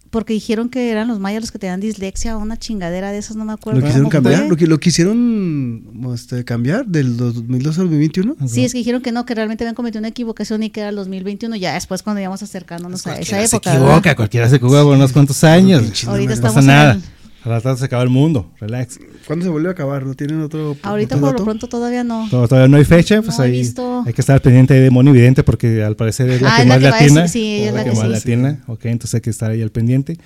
[0.09, 3.35] Porque dijeron que eran los mayas los que tenían dislexia o una chingadera de esas,
[3.35, 3.81] no me acuerdo.
[3.81, 4.49] Lo quisieron cambiar, fue.
[4.49, 8.35] lo, que- lo quisieron este, cambiar del 2012 al 2021.
[8.47, 10.89] Sí, es que dijeron que no, que realmente habían cometido una equivocación y que era
[10.89, 11.55] el 2021.
[11.57, 13.73] Ya después, cuando íbamos acercándonos a esa Cualquiera se época.
[13.73, 14.15] equivoca, ¿verdad?
[14.15, 15.81] cualquiera se equivoca por unos cuantos años.
[16.07, 16.27] Ahorita.
[16.29, 16.93] No estamos pasa nada.
[16.93, 18.51] en se acaba el mundo.
[18.59, 18.99] Relax.
[19.27, 20.05] ¿Cuándo se vuelve a acabar?
[20.05, 21.41] ¿No tienen otro Ahorita otro por dato?
[21.41, 22.27] lo pronto todavía no.
[22.31, 24.03] Todo- Todavía no hay fecha, pues No he ahí visto.
[24.05, 26.67] hay que estar pendiente de Moni Vidente porque al parecer es la Ah, que es
[26.69, 27.21] la más que va a latina.
[27.23, 28.63] decir, sí, ella es la que más latina.
[28.67, 30.17] Ok, entonces hay que estar ahí al pendiente.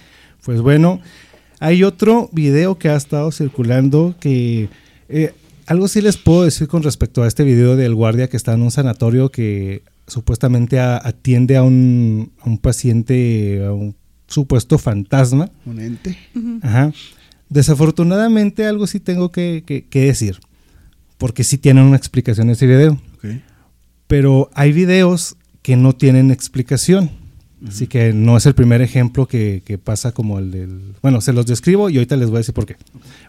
[0.45, 1.01] Pues bueno,
[1.59, 4.69] hay otro video que ha estado circulando que
[5.09, 5.33] eh,
[5.65, 8.61] algo sí les puedo decir con respecto a este video del guardia que está en
[8.61, 13.95] un sanatorio que supuestamente a- atiende a un, a un paciente, a un
[14.27, 15.49] supuesto fantasma.
[15.65, 16.17] Un ente.
[16.61, 16.91] Ajá.
[17.51, 20.39] Desafortunadamente algo sí tengo que, que- que decir,
[21.17, 23.25] porque sí tienen una explicación ese video, Ok.
[24.07, 27.11] pero hay videos que no tienen explicación,
[27.67, 30.79] así que no es el primer ejemplo que, que pasa como el del...
[31.01, 32.77] Bueno, se los describo y ahorita les voy a decir por qué.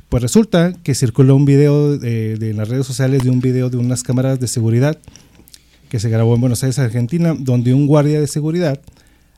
[0.09, 3.71] Pues resulta que circuló un video de, de en las redes sociales de un video
[3.71, 4.97] de unas cámaras de seguridad
[5.91, 8.81] que se grabó en Buenos Aires, Argentina, donde un guardia de seguridad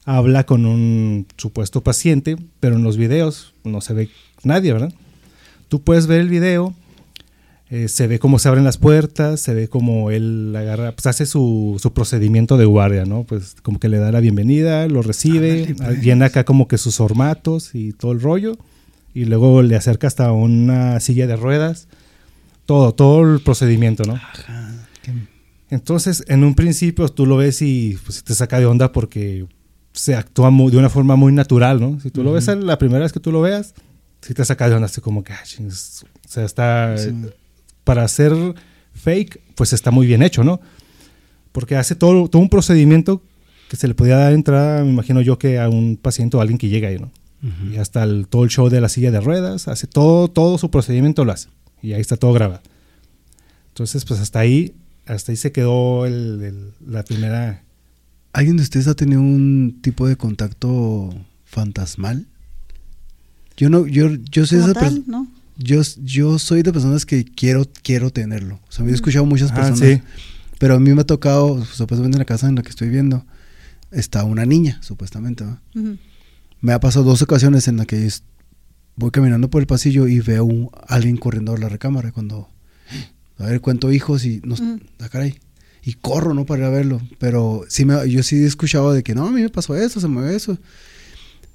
[0.05, 4.11] habla con un supuesto paciente, pero en los videos no se ve
[4.47, 4.93] nadie, ¿verdad?
[5.69, 6.75] Tú puedes ver el video,
[7.71, 11.27] eh, se ve cómo se abren las puertas, se ve cómo él agarra, pues hace
[11.27, 13.25] su, su procedimiento de guardia, ¿no?
[13.25, 16.03] Pues como que le da la bienvenida, lo recibe, Ándale, pues.
[16.03, 18.57] llena acá como que sus formatos y todo el rollo,
[19.15, 21.89] y luego le acerca hasta una silla de ruedas,
[22.67, 24.15] todo, todo el procedimiento, ¿no?
[24.15, 24.71] Ajá.
[25.71, 29.47] Entonces, en un principio tú lo ves y pues, te saca de onda porque
[29.93, 31.99] se actúa muy- de una forma muy natural, ¿no?
[32.01, 33.75] Si tú lo ves la primera vez que tú lo veas,
[34.25, 37.11] sí te saca de onda, así como que, ah, o sea, está, Sí.
[37.85, 38.33] para hacer
[38.95, 40.61] fake, pues está muy bien hecho, ¿no?
[41.53, 43.23] Porque hace todo, todo un procedimiento
[43.69, 46.43] que se le podía dar entrada, me imagino yo, que a un paciente o a
[46.43, 47.11] alguien que llega ahí, ¿no?
[47.71, 50.71] Y hasta el, todo el show de la silla de ruedas, hace todo, todo su
[50.71, 51.49] procedimiento lo hace.
[51.83, 52.63] Y ahí está todo grabado.
[53.69, 54.75] Entonces, pues hasta ahí
[55.07, 57.63] hasta ahí se quedó el- el- la primera...
[58.33, 61.11] ¿Alguien de ustedes ha tenido un tipo de contacto
[61.45, 62.27] fantasmal?
[63.57, 65.29] Yo no, yo, yo soy esa tal, pers- ¿no?
[65.57, 68.61] yo, yo soy de personas que quiero, quiero tenerlo.
[68.69, 69.79] O sea, me he escuchado muchas Ah, personas.
[69.81, 70.03] sí.
[70.59, 73.25] Pero a mí me ha tocado, supuestamente en la casa en la que estoy viendo,
[73.91, 75.45] está una niña, supuestamente.
[75.75, 75.97] Ujú.
[76.61, 78.09] Me ha pasado dos ocasiones en las que
[78.97, 82.11] voy caminando por el pasillo y veo un- a alguien corriendo a la recámara.
[82.13, 82.49] Cuando,
[83.39, 85.39] a ver, cuento hijos y nos, ah, caray.
[85.85, 86.47] Y corro, ¿no?
[86.47, 87.01] Para ir a verlo.
[87.19, 90.01] Pero sí me, yo sí he escuchado de que no, a mí me pasó eso,
[90.01, 90.57] se mueve eso.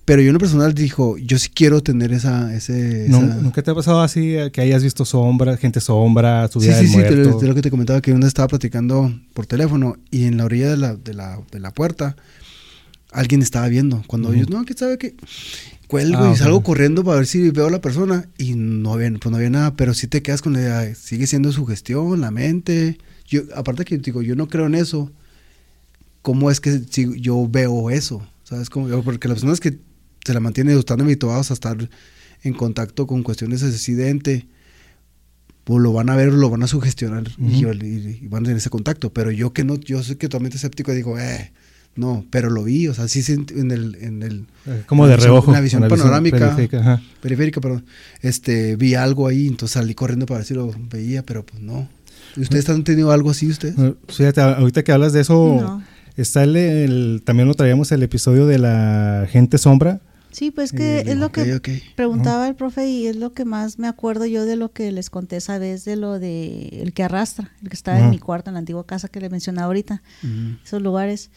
[0.09, 2.51] Pero yo en lo personal dijo, yo sí quiero tener esa...
[2.55, 6.47] Ese, ¿Nu- esa- ¿Nunca te ha pasado así eh, que hayas visto sombra, gente sombra,
[6.47, 7.45] Sí, subida sí, sí, te, muerto?
[7.45, 10.77] lo- que te comentaba que una estaba platicando por teléfono y en la orilla de
[10.77, 12.15] la, de la, de la puerta
[13.11, 14.03] alguien estaba viendo.
[14.07, 14.39] Cuando Ujú.
[14.39, 15.15] yo, no, ¿qué sabe qué?
[15.87, 16.65] Cuelgo Ah, y salgo ok.
[16.65, 19.75] corriendo para ver si veo a la persona y no había, pues no había nada,
[19.75, 22.97] pero sí te quedas con la idea, sigue siendo su gestión, la mente.
[23.27, 25.11] Yo, aparte que digo, yo no creo en eso,
[26.23, 28.27] ¿cómo es que si yo veo eso?
[28.43, 28.87] ¿Sabes cómo?
[29.03, 29.77] Porque las personas que
[30.29, 31.89] se la mantienen están habituados a estar
[32.43, 34.47] en contacto con cuestiones de accidente,
[35.63, 37.73] pues lo van a ver, lo van a sugestionar y, Ujú.
[37.83, 39.11] y- y van a tener ese contacto.
[39.13, 41.51] Pero yo que no, yo soy que totalmente escéptico, digo, eh,
[41.95, 43.23] no, pero lo vi, o sea, sí
[43.55, 45.51] en el, en el Eh, Como de la visión- reojo.
[45.51, 46.37] la visión en panorámica.
[46.39, 47.01] periférica, ajá.
[47.21, 47.85] periférica, perdón,
[48.21, 51.89] este, vi algo ahí, entonces salí corriendo para ver si lo veía, pero pues no.
[52.37, 53.75] ¿Y ¿Ustedes han tenido algo así ustedes?
[53.77, 55.83] Eh, Fíjate, ahorita que hablas de eso, No.
[56.15, 59.99] está el, el- también lo traíamos el episodio de la gente sombra.
[60.31, 61.59] Sí, pues que Eh, es lo que
[61.95, 65.09] preguntaba el profe y es lo que más me acuerdo yo de lo que les
[65.09, 68.49] conté esa vez de lo de el que arrastra, el que estaba en mi cuarto,
[68.49, 70.01] en la antigua casa que le mencionaba ahorita,
[70.63, 71.31] esos lugares.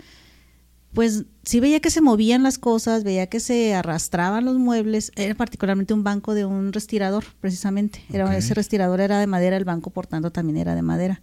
[0.92, 5.34] Pues sí veía que se movían las cosas, veía que se arrastraban los muebles, era
[5.34, 8.04] particularmente un banco de un respirador, precisamente.
[8.12, 8.36] Era.
[8.36, 11.22] Ese respirador era de madera, el banco por tanto también era de madera.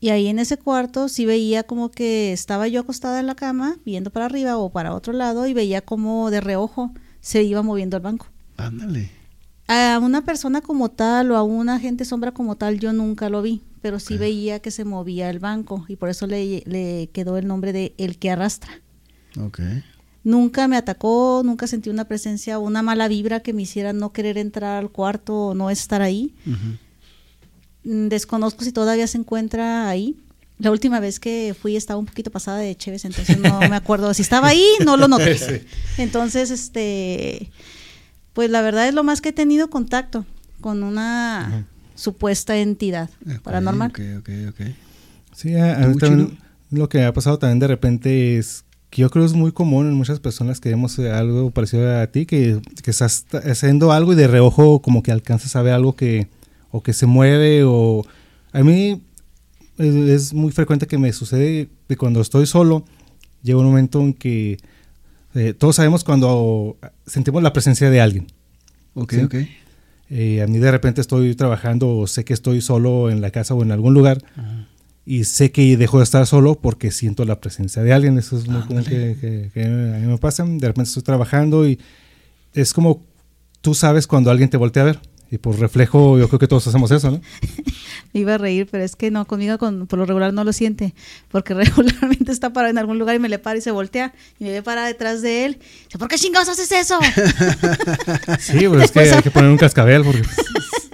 [0.00, 3.76] Y ahí en ese cuarto sí veía como que estaba yo acostada en la cama,
[3.84, 7.98] viendo para arriba o para otro lado, y veía como de reojo se iba moviendo
[7.98, 8.26] el banco.
[8.56, 9.10] Ándale.
[9.68, 13.42] A una persona como tal o a una gente sombra como tal yo nunca lo
[13.42, 17.36] vi, pero sí veía que se movía el banco y por eso le, le quedó
[17.36, 18.80] el nombre de el que arrastra.
[19.38, 19.60] Ok.
[20.24, 24.12] Nunca me atacó, nunca sentí una presencia o una mala vibra que me hiciera no
[24.12, 26.34] querer entrar al cuarto o no estar ahí.
[27.84, 30.16] Desconozco si todavía se encuentra ahí.
[30.58, 34.12] La última vez que fui estaba un poquito pasada de Chévez, entonces no me acuerdo.
[34.12, 35.38] Si estaba ahí, no lo noté.
[35.38, 35.66] Sí.
[35.96, 37.50] Entonces, este,
[38.34, 40.26] pues la verdad es lo más que he tenido contacto
[40.60, 41.64] con una Ajá.
[41.94, 43.08] supuesta entidad
[43.42, 43.90] paranormal.
[43.90, 44.66] Ok, ok, ok.
[45.34, 46.38] Sí, a- a mí ¿Tú, también
[46.70, 49.94] lo que ha pasado también de repente es que yo creo es muy común en
[49.94, 54.16] muchas personas que vemos eh, algo parecido a ti, que, que estás haciendo algo y
[54.16, 56.28] de reojo como que alcanzas a ver algo que
[56.70, 58.04] o que se mueve o
[58.52, 59.02] a mí
[59.78, 62.84] es, es muy frecuente que me sucede que cuando estoy solo
[63.42, 64.58] llega un momento en que
[65.34, 68.26] eh, todos sabemos cuando sentimos la presencia de alguien.
[68.94, 69.20] Ok, Sí.
[69.22, 69.34] ok.
[70.12, 73.54] Eh, a mí de repente estoy trabajando o sé que estoy solo en la casa
[73.54, 74.66] o en algún lugar Ajá.
[75.06, 78.18] y sé que dejo de estar solo porque siento la presencia de alguien.
[78.18, 80.44] Eso es muy común que, que- que a mí me pasa.
[80.44, 81.78] De repente estoy trabajando y
[82.54, 83.04] es como
[83.60, 84.98] tú sabes cuando alguien te voltea a ver.
[85.32, 87.20] Y por reflejo, yo creo que todos hacemos eso, ¿no?
[88.12, 90.52] Me iba a reír, pero es que no, conmigo con, por lo regular no lo
[90.52, 90.92] siente,
[91.30, 94.44] porque regularmente está parado en algún lugar y me le para y se voltea y
[94.44, 95.58] me ve para detrás de él.
[95.84, 96.98] Dice, ¿por qué chingados haces eso?
[98.40, 100.22] Sí, pero es que hay que poner un cascabel porque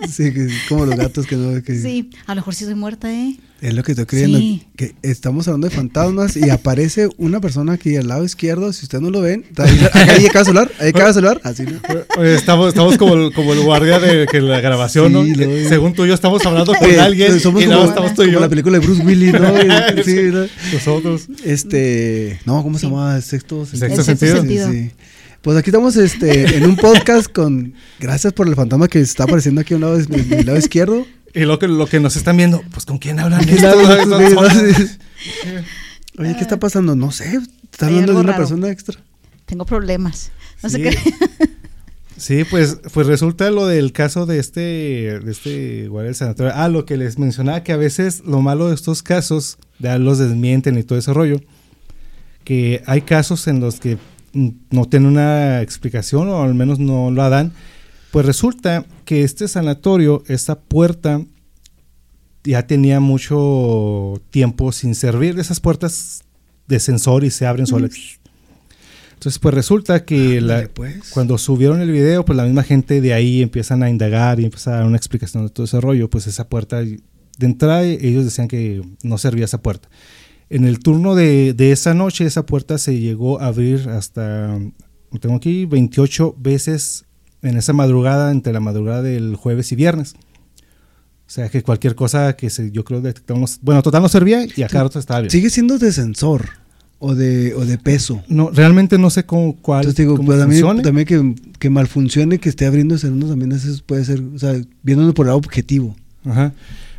[0.09, 0.33] Sí,
[0.69, 1.63] como los gatos que no...
[1.63, 3.37] Que Sí, a lo mejor sí soy muerta, ¿eh?
[3.63, 4.39] Es lo que estoy creyendo.
[4.39, 4.67] Sí.
[4.77, 8.71] Que estamos hablando de fantasmas y aparece una persona aquí al lado izquierdo.
[8.75, 11.41] Si ustedes no lo ven, ahí, acaba de celular, ahí acaba de celular.
[11.43, 12.23] Así, ¿no?
[12.23, 15.25] Estamos, estamos como, el, como el guardia de que la grabación, ¿no?
[15.25, 17.85] Sí, Que lo- Según tú y yo estamos hablando con alguien somos y como, no
[17.87, 18.41] estamos tú y como yo.
[18.41, 19.55] la película de Bruce Willis, ¿no?
[20.05, 20.47] Sí, ¿no?
[20.75, 21.27] Nosotros.
[21.43, 23.19] Este, no, ¿cómo se llama?
[23.23, 24.37] Sexto, Sexto sexto sentido.
[24.37, 24.71] sentido.
[24.71, 24.91] Sí, sí.
[25.41, 27.73] Pues aquí estamos este, en un podcast con.
[28.01, 31.07] Gracias por el fantasma que está apareciendo aquí a un lado, de mi lado izquierdo.
[31.37, 33.45] Y lo que, lo que nos están viendo, pues ¿con quién hablan?
[33.45, 33.77] ¿Quién estos?
[36.19, 36.97] Oye, ¿qué está pasando?
[36.97, 37.39] No sé.
[37.71, 38.43] Está hablando de una raro.
[38.45, 38.99] persona extra.
[39.45, 40.31] Tengo problemas.
[40.63, 40.83] No sé Sí.
[40.83, 40.99] qué.
[42.17, 44.61] Sí, pues, pues resulta lo del caso de este,
[45.21, 46.53] de este guardia del sanatorio.
[46.57, 50.17] Ah, lo que les mencionaba, que a veces lo malo de estos casos, ya los
[50.17, 51.43] desmienten y todo ese rollo,
[52.45, 53.99] que hay casos en los que
[54.33, 57.53] no tienen una explicación o al menos no la dan.
[58.11, 61.23] Pues resulta que este sanatorio, esta puerta,
[62.45, 65.39] ya tenía mucho tiempo sin servir.
[65.39, 66.23] Esas puertas
[66.67, 67.93] de sensor y se abren solas.
[69.15, 71.11] Entonces, pues resulta que la, pues.
[71.11, 74.75] cuando subieron el video, pues la misma gente de ahí empiezan a indagar y empiezan
[74.75, 76.11] a dar una explicación de todo ese rollo.
[76.11, 77.01] Pues esa puerta De
[77.41, 79.89] entrada ellos decían que no servía esa puerta.
[80.51, 84.59] En el turno de, de esa noche esa puerta se llegó a abrir hasta,
[85.19, 87.06] tengo aquí, 28 veces
[87.47, 90.15] en esa madrugada, entre la madrugada del jueves y viernes.
[91.27, 94.63] O sea que cualquier cosa que se, yo creo detectamos, bueno, total no servía y
[94.63, 95.31] acá rato estaba bien.
[95.31, 96.51] Sigue siendo de sensor
[97.01, 98.23] o de, o de peso.
[98.29, 100.83] No, realmente no sé cómo, cuál Entonces digo, cómo pues también, funcione.
[100.83, 105.15] también que, que malfuncione, que esté abriendo segundo también eso puede ser, o sea, viéndolo
[105.15, 105.97] por el lado objetivo.
[106.25, 106.53] Ajá.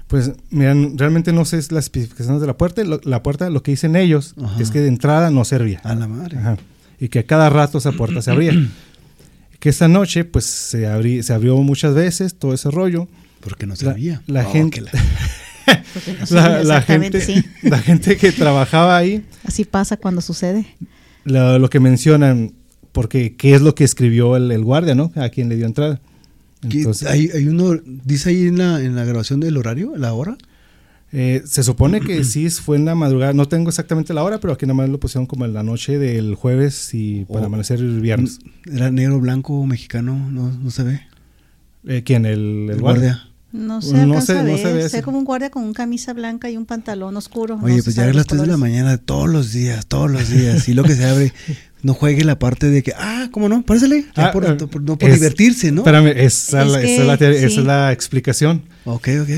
[0.08, 2.84] Pues miran, realmente no sé las especificaciones de la puerta.
[2.84, 4.62] Lo, la puerta, lo que dicen ellos, Ajá.
[4.62, 5.80] es que de entrada no servía.
[5.84, 6.38] A la madre.
[6.38, 6.58] Ajá.
[7.00, 8.54] Y que a cada rato esa puerta se abría.
[9.60, 13.08] que esa noche, pues se, abrí, se abrió muchas veces todo ese rollo.
[13.41, 14.22] Porque no La- sabía.
[14.28, 14.91] la Oh, gente- que la-
[15.93, 17.43] Porque no La, la gente, sí.
[17.63, 20.65] la gente que trabajaba ahí, Así pasa cuando sucede.
[21.24, 22.54] lo, lo que mencionan,
[22.91, 25.12] porque qué es lo que escribió el, el guardia, ¿no?
[25.15, 26.00] A quien le dio entrada.
[26.67, 30.13] ¿Qué- Entonces, hay, hay uno, dice ahí en la, en la grabación del horario, la
[30.13, 30.38] hora.
[31.13, 34.54] Eh, se supone que sí fue en la madrugada, no tengo exactamente la hora, pero
[34.54, 37.46] aquí nada más lo pusieron como en la noche del jueves y para Oh.
[37.46, 38.39] amanecer el viernes.
[38.72, 41.02] Era negro, blanco, mexicano, no, no se ve.
[41.88, 42.26] Eh, ¿Quién?
[42.26, 42.34] ¿El,
[42.65, 43.10] el El guardia?
[43.13, 43.24] guardia.
[43.54, 45.74] No se No alcanza sé- a no se ve ve como un guardia con un
[45.74, 47.58] camisa blanca y un pantalón oscuro.
[47.63, 50.12] Oye, no pues ya a las los 3 de la mañana, todos los días, todos
[50.12, 50.67] los días.
[50.67, 51.32] Y lo que se abre,
[51.84, 53.63] no juegue la parte de que, ah, ¿cómo no?
[53.63, 54.06] Párasele.
[54.17, 55.82] Ya Ah, por, eh, por- no por es- divertirse, ¿no?
[55.82, 57.13] Espérame, esa, Es la- que, esa la,
[57.48, 58.63] es la explicación.
[58.84, 59.30] Ok, ok.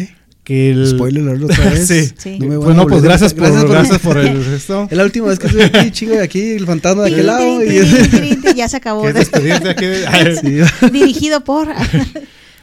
[0.49, 1.85] Que el, Spoiler otra vez.
[1.87, 2.09] sí.
[2.17, 2.39] Sí.
[2.39, 4.87] No me a bueno, pues volver a- gracias por, gracias por- gracias por el resto.
[4.91, 7.63] Es la última vez que estoy aquí, chingo, de aquí, el fantasma de aquel lado.
[7.63, 9.01] Y- Ya se acabó.
[9.03, 10.35] ¿Quieres despedirte aquí de-
[10.81, 10.89] Sí.
[10.91, 11.67] Dirigido por.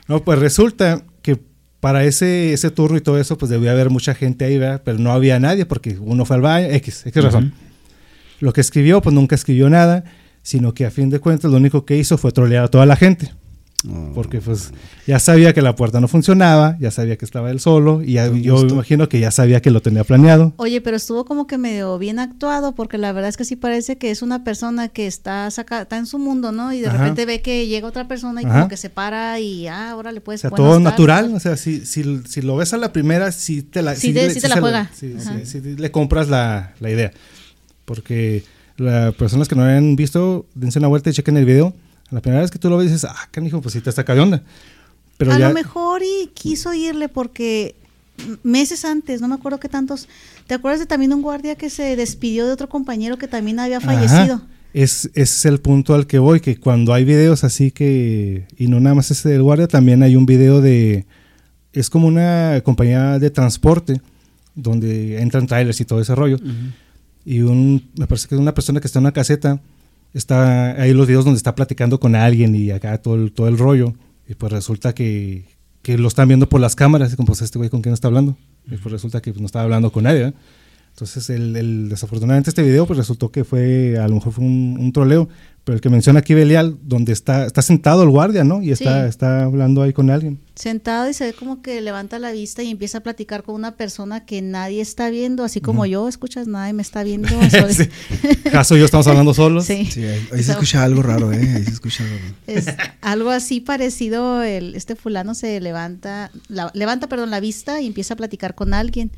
[0.09, 1.39] No, pues resulta que
[1.79, 4.83] para ese, ese turno y todo eso, pues debía haber mucha gente ahí, ¿verdad?
[4.85, 7.55] Pero no había nadie porque uno fue al baño, X, X razón.
[8.41, 10.03] Lo que escribió, pues nunca escribió nada,
[10.43, 12.97] sino que a fin de cuentas lo único que hizo fue trolear a toda la
[12.97, 13.33] gente.
[13.89, 14.13] Oh.
[14.15, 14.73] Porque pues
[15.07, 18.33] ya sabía que la puerta no funcionaba, ya sabía que estaba él solo, y ya-
[18.33, 20.53] yo me imagino que ya sabía que lo tenía planeado.
[20.57, 23.97] Oye, pero estuvo como que medio bien actuado, porque la verdad es que sí parece
[23.97, 26.73] que es una persona que está saca, está en su mundo, ¿no?
[26.73, 26.99] Y de Ajá.
[26.99, 28.55] repente ve que llega otra persona y Ajá.
[28.55, 30.85] como que se para y ah, ahora le O puedes sea, buenas todo tardes.
[30.91, 34.13] natural, o sea, si, si, si lo ves a la primera, sí te la, Sí
[34.13, 34.91] te- sí te la juega.
[35.79, 37.13] le compras la, la idea.
[37.85, 38.43] Porque
[38.77, 41.73] las personas que no hayan visto, dense una vuelta y chequen el video.
[42.11, 44.21] La primera vez que tú lo ves dices, ah, canijo, pues sí te saca de
[44.21, 44.43] onda.
[45.17, 47.75] Pero a ya, lo mejor y quiso irle porque
[48.43, 50.09] meses antes, no me acuerdo qué tantos.
[50.47, 53.79] ¿Te acuerdas de también un guardia que se despidió de otro compañero que también había
[53.79, 53.93] Ajá.
[53.93, 54.43] fallecido?
[54.73, 58.69] Es, ese es el punto al que voy, que cuando hay videos así que, y
[58.69, 61.07] no nada más ese del guardia, también hay un video de,
[61.73, 64.01] es como una compañía de transporte,
[64.55, 66.39] donde entran trailers y todo ese rollo.
[67.25, 69.61] Y un, me parece que es una persona que está en una caseta,
[70.15, 73.59] está ahí los videos donde está platicando con alguien y acá todo el, todo el
[73.59, 73.95] rollo.
[74.29, 75.45] Y pues resulta que,
[75.83, 78.09] que lo están viendo por las cámaras, y como pues este güey con quién está
[78.09, 78.37] hablando.
[78.67, 80.25] Y pues resulta que pues, no estaba hablando con nadie.
[80.25, 80.35] ¿verdad?
[80.97, 84.79] Entonces, el, el- desafortunadamente este video pues resultó que fue, a lo mejor fue un,
[84.81, 85.29] un troleo,
[85.63, 88.63] pero el que menciona aquí Belial, donde está, está sentado el guardia, ¿no?
[88.63, 89.09] Y está, Sí.
[89.11, 90.41] está hablando ahí con alguien.
[90.55, 93.77] Sentado y se ve como que levanta la vista y empieza a platicar con una
[93.77, 97.29] persona que nadie está viendo, así como yo, escuchas, nadie me está viendo.
[97.69, 97.89] Sí.
[98.51, 99.67] Caso yo estamos hablando solos.
[99.67, 99.85] Sí.
[99.91, 101.57] Sí, ahí, ahí se So- escucha algo raro, ¿eh?
[101.57, 102.17] Ahí se escucha algo.
[102.47, 102.69] Es
[103.03, 108.15] algo así parecido, el, este fulano se levanta, la- levanta, perdón, la vista y empieza
[108.15, 109.11] a platicar con alguien.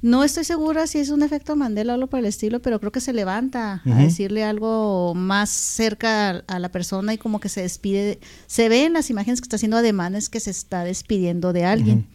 [0.00, 2.92] No estoy segura si es un efecto Mandela o algo por el estilo, pero creo
[2.92, 7.48] que se levanta a decirle algo más cerca a, a la persona y como que
[7.48, 8.20] se despide.
[8.46, 12.06] Se ve en las imágenes que está haciendo ademanes que se está despidiendo de alguien.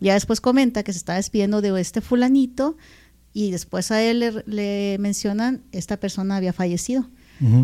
[0.00, 2.76] Ya después comenta que se está despidiendo de este fulanito
[3.32, 7.08] y después a él le, le mencionan esta persona había fallecido.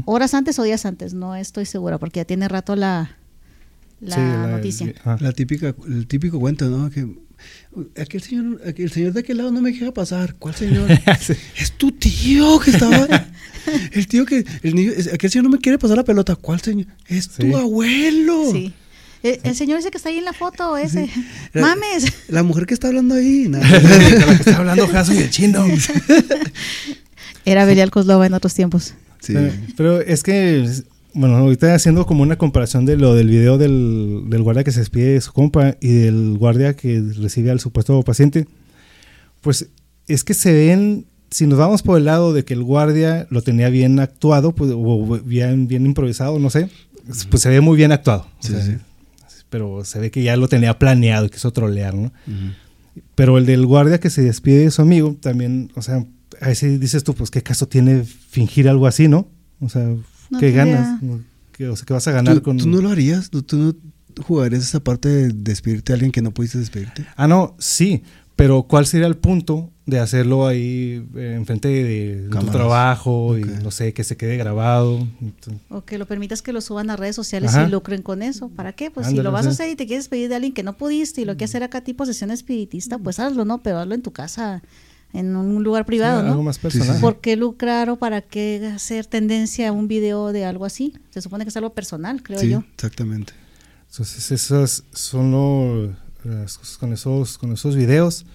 [0.06, 3.16] Horas antes o días antes, no estoy segura, porque ya tiene rato la,
[4.00, 4.94] la Sí, la- noticia.
[5.04, 5.16] ah.
[5.20, 6.90] La típica, el típico cuento, ¿no?
[6.90, 7.06] Que
[8.00, 10.34] aquel señor, el señor de aquel lado no me deja pasar.
[10.38, 10.88] ¿Cuál señor?
[11.20, 11.34] Sí.
[11.56, 13.26] es tu tío que estaba.
[13.92, 16.36] el tío que, el niño, aquel señor no me quiere pasar la pelota.
[16.36, 16.86] ¿Cuál señor?
[17.06, 17.50] Es Sí.
[17.50, 18.52] tu abuelo.
[18.52, 18.72] Sí.
[19.22, 21.06] El, señor ese que está ahí en la foto, ese.
[21.06, 21.24] Sí.
[21.54, 22.04] Mames.
[22.28, 23.46] La mujer que está hablando ahí.
[23.48, 23.66] nada.
[23.78, 25.66] De lo que está hablando Jaso y el chino.
[27.44, 28.94] Era Belial Kozlova en otros tiempos.
[29.20, 29.32] Sí.
[29.32, 30.70] Pero, pero es que,
[31.14, 34.80] bueno, ahorita haciendo como una comparación de lo del video del, del guardia que se
[34.80, 38.46] despide de su compa y del guardia que recibe al supuesto paciente,
[39.40, 39.68] pues
[40.06, 43.42] es que se ven, si nos vamos por el lado de que el guardia lo
[43.42, 46.68] tenía bien actuado, pues, o bien, bien improvisado, no sé,
[47.30, 48.26] pues se ve muy bien actuado.
[48.40, 48.76] Sí, sea, sí.
[49.50, 52.12] Pero se ve que ya lo tenía planeado y quiso trolear, ¿no?
[52.26, 52.52] Ujú.
[53.14, 56.04] Pero el del guardia que se despide de su amigo, también, o sea,
[56.40, 59.28] ahí sí dices tú, pues qué caso tiene fingir algo así, ¿no?
[59.60, 59.94] O sea,
[60.30, 61.00] No ¿qué ganas?
[61.52, 62.58] ¿Qué, o sea, ¿qué vas a ganar ¿Tú, con...?
[62.58, 63.30] tú no lo harías?
[63.30, 63.74] ¿Tú, tú no-
[64.24, 67.06] jugarías esa parte de despedirte a alguien que no pudiste despedirte?
[67.16, 68.02] Ah, no, sí,
[68.36, 73.42] pero ¿cuál sería el punto de hacerlo ahí eh, enfrente de, de tu trabajo y
[73.42, 75.06] no sé, que se quede grabado?
[75.20, 77.66] Entonces, O que lo permitas que lo suban a redes sociales Ajá.
[77.66, 78.48] y lucren con eso.
[78.50, 78.90] ¿Para qué?
[78.90, 81.20] Pues si lo vas a hacer y te quieres pedir de alguien que no pudiste
[81.20, 83.62] y lo quieres hacer acá tipo sesión espiritista, pues hazlo, ¿no?
[83.62, 84.62] Pero hazlo en tu casa,
[85.12, 86.30] en un lugar privado, sí, ¿no?
[86.32, 86.96] Algo más personal.
[86.96, 87.00] sí.
[87.00, 90.94] ¿Por qué lucrar o para qué hacer tendencia a un video de algo así?
[91.10, 92.64] Se supone que es algo personal, creo sí, yo.
[92.74, 93.32] exactamente.
[93.90, 98.26] Entonces esas son lo- las cosas con esos, con esos videos.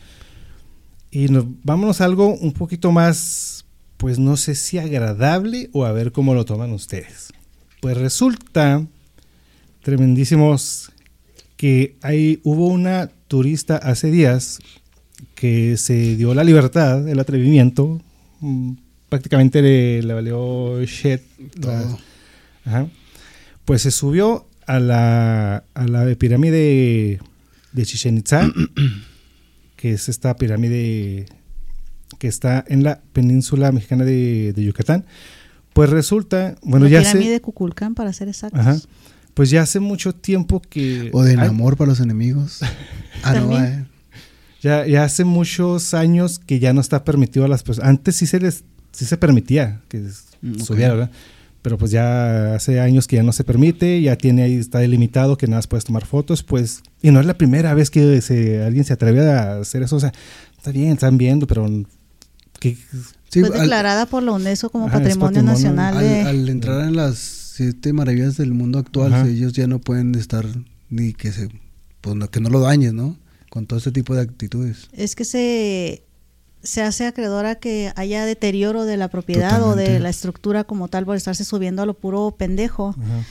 [1.12, 3.65] Y nos, vámonos a algo un poquito más,
[3.97, 7.31] pues no sé si agradable o a ver cómo lo toman ustedes.
[7.81, 8.83] Pues resulta,
[9.83, 10.91] tremendísimos,
[11.57, 14.59] que hay, hubo una turista hace días
[15.36, 18.01] que se dio la libertad, el atrevimiento,
[18.41, 18.73] mm,
[19.09, 21.21] prácticamente le, le valió shit.
[21.62, 21.99] la- Todo.
[22.65, 22.88] Ajá.
[23.65, 27.19] Pues se subió a la, a la pirámide
[27.71, 28.49] de Chichen Itza,
[29.75, 31.25] que es esta pirámide
[32.19, 35.05] que está en la península mexicana de, de Yucatán.
[35.73, 38.59] Pues resulta, bueno, la ya pirámide hace, de Cuculcán, para ser exactos.
[38.59, 38.77] ajá,
[39.33, 41.09] pues ya hace mucho tiempo que...
[41.13, 42.59] O de Ay, amor para los enemigos.
[43.25, 43.86] Ah, no, eh.
[44.63, 47.89] Ya, ya hace muchos años que ya no está permitido a las personas.
[47.89, 50.02] Antes sí se les sí se permitía que
[50.41, 51.12] Mm, subiera, ¿verdad?
[51.62, 55.38] Pero pues ya hace años que ya no se permite, ya tiene ahí, está delimitado
[55.38, 58.62] que nada más puedes tomar fotos, pues, y no es la primera vez que se,
[58.62, 60.12] alguien se atreve a hacer eso, o sea,
[60.58, 61.65] está bien, están viendo, pero
[62.60, 62.76] ¿qué?
[63.30, 65.54] Sí, Fue al- declarada por la UNESCO como Ajá, Patrimonio, patrimonio.
[65.54, 65.97] Nacional
[66.28, 69.28] al, entrar en las siete maravillas del mundo actual, Ajá.
[69.28, 70.45] ellos ya no pueden estar
[70.89, 71.47] ni que se
[72.02, 73.17] pues no- que no lo dañes, ¿no?
[73.53, 74.87] Con todo este tipo de actitudes.
[74.93, 76.03] Es que se,
[76.63, 81.05] se hace acreedora que haya deterioro de la propiedad o de la estructura como tal
[81.05, 82.95] por estarse subiendo a lo puro pendejo.
[82.99, 83.23] Ajá.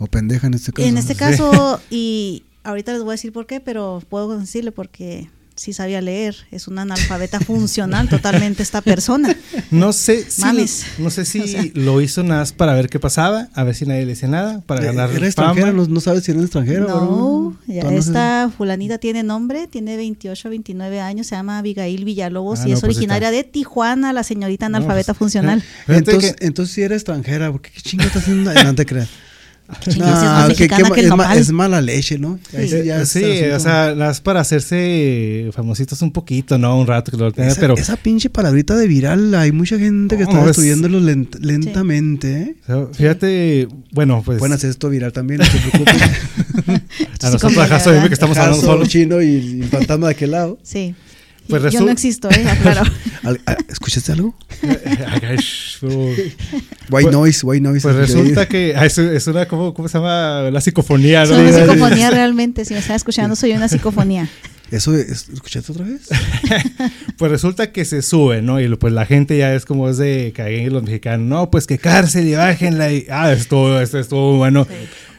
[0.00, 0.88] O pendeja en este caso.
[0.88, 1.18] En este Sí.
[1.20, 6.00] caso, y ahorita les voy a decir por qué, pero puedo decirle porque sí sabía
[6.00, 6.36] leer.
[6.50, 9.34] Es una analfabeta funcional totalmente esta persona.
[9.70, 10.84] No sé si, Mames.
[10.98, 11.64] no sé si O sea.
[11.74, 14.60] lo hizo nada más para ver qué pasaba, a ver si nadie le decía nada,
[14.66, 16.80] para ganar Era extranjera, no, no sabes si era extranjera.
[16.80, 17.96] No, ya no sé.
[17.96, 22.74] esta fulanita tiene nombre, tiene 28, 29 años, se llama Abigail Villalobos Ah, y no,
[22.76, 23.36] es pues originaria está.
[23.36, 25.62] de Tijuana, la señorita No, analfabeta pues, funcional.
[25.88, 28.52] Entonces, que- entonces sí era extranjera, porque qué chingo está haciendo.
[28.52, 29.08] No te creas.
[29.68, 32.38] Más que- que- que es, ma- es mala leche, ¿no?
[32.56, 36.78] Ahí Eh, ya sí, está el o sea, más para hacerse famositos un poquito, ¿no?
[36.78, 40.16] Un rato que lo tenga, esa, pero esa pinche palabrita de viral, hay mucha gente
[40.16, 42.56] que No, está es- destruyéndolo lent- lentamente, ¿eh?
[42.64, 45.96] o sea, fíjate, bueno, pues Pueden hacer esto viral también, no se preocupen.
[47.22, 47.94] a nosotros ¿verdad?
[47.94, 48.88] dime que estamos hablando Jaso, solos.
[48.88, 50.58] chino y, y el fantasma de aquel lado.
[50.62, 50.94] Sí.
[51.48, 52.44] Pues Yo resu- no existo, ¿eh?
[53.46, 54.34] A- ¿Escuchaste algo?
[55.82, 56.34] White
[56.90, 57.82] Pues- noise, white noise.
[57.82, 60.50] Pues resulta que ah, es, es una, ¿cómo, ¿cómo se llama?
[60.50, 61.26] La psicofonía, ¿no?
[61.28, 61.64] Soy una sí, sí.
[61.70, 62.64] psicofonía realmente.
[62.64, 64.28] Si me están escuchando, soy una psicofonía.
[64.70, 66.02] ¿Eso es- ¿Escuchaste otra vez?
[67.16, 68.60] Pues resulta que se sube, ¿no?
[68.60, 71.26] Y pues la gente ya es como es de caer los mexicanos.
[71.26, 72.92] No, pues que cárcel y bájenla.
[72.92, 74.66] Y, ah, esto, esto estuvo bueno.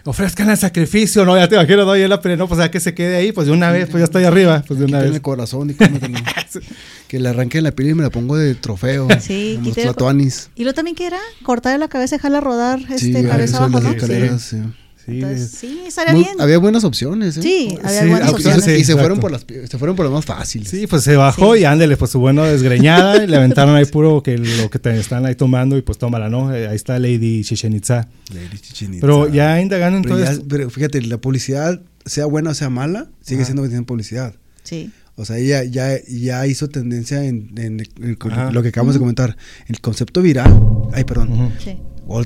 [0.08, 1.36] Ofrezcan el sacrificio, ¿no?
[1.36, 1.94] Ya te imagino, ¿no?
[1.98, 4.00] Y la pero no, pues ya que se quede ahí, pues de una vez, pues
[4.00, 5.14] ya estoy arriba, pues de una vez.
[5.14, 6.18] el corazón y cómetelo.
[7.10, 9.10] que le arranquen la piel y me la pongo de trofeo.
[9.20, 10.50] Sí, como los platoanis.
[10.56, 11.20] ¿Y lo también que era?
[11.44, 14.40] Cortarle la cabeza y dejarla rodar este, Sí, cabeza abajo, ¿no?
[14.40, 14.64] sí.
[15.08, 16.36] Sí, Entonces, es- sí, estaría Muy- bien.
[16.42, 17.42] había buenas opciones, ¿eh?
[17.42, 18.64] Sí, había Sí, buenas ah, Y- opciones.
[18.66, 20.68] sí, y se fueron por las se fueron por las más fáciles.
[20.70, 21.62] Sí, pues se bajó Sí.
[21.62, 25.00] y ándele, pues su bueno desgreñada, y le aventaron ahí puro que lo que te
[25.00, 26.54] están ahí tomando y pues tómala, ¿no?
[26.54, 28.10] Eh, Ahí está Lady Chichen Itza.
[28.34, 29.02] Lady Chichen Itza.
[29.08, 33.08] Pero ya indagando en Pero, ya- pero fíjate, la publicidad, sea buena o sea mala,
[33.22, 33.46] sigue Ajá.
[33.46, 34.36] siendo que tiene publicidad.
[34.64, 34.92] Sí.
[35.16, 38.52] O sea, ella ya, ya hizo tendencia en, en el- Ajá.
[38.52, 39.36] lo que acabamos de comentar.
[39.68, 40.54] El concepto viral,
[40.94, 41.54] ay, perdón.
[41.64, 41.78] Sí.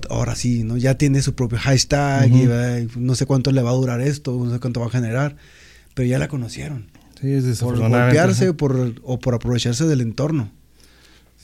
[0.09, 0.77] Ahora- sí, ¿no?
[0.77, 4.51] Ya tiene su propio hashtag y no sé cuánto le va a durar esto, no
[4.51, 5.35] sé cuánto va a generar,
[5.93, 6.87] pero ya la conocieron.
[7.19, 8.53] Sí, es Por golpearse ajá.
[8.53, 10.51] por, o por aprovecharse del entorno.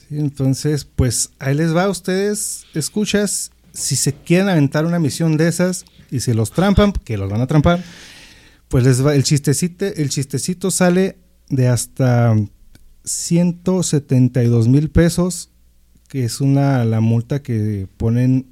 [0.08, 5.38] Sí, entonces, pues ahí les va a ustedes, escuchas, si se quieren aventar una misión
[5.38, 7.84] de esas y si los trampan, que los van a trampar,
[8.70, 11.18] pues les va, el chistecito, el chistecito sale
[11.50, 12.36] de hasta
[13.04, 15.50] 172 mil pesos,
[16.08, 18.46] que es una la multa que ponen,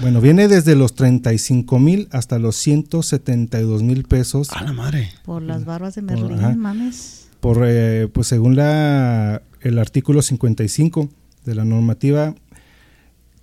[0.00, 5.10] bueno, viene desde los 35 mil hasta los 172 mil pesos A la madre.
[5.24, 6.54] Por las barbas de Por- Merlín, ajá.
[6.54, 7.28] mames.
[7.40, 11.08] por eh, pues según la el artículo 55
[11.44, 12.34] de la normativa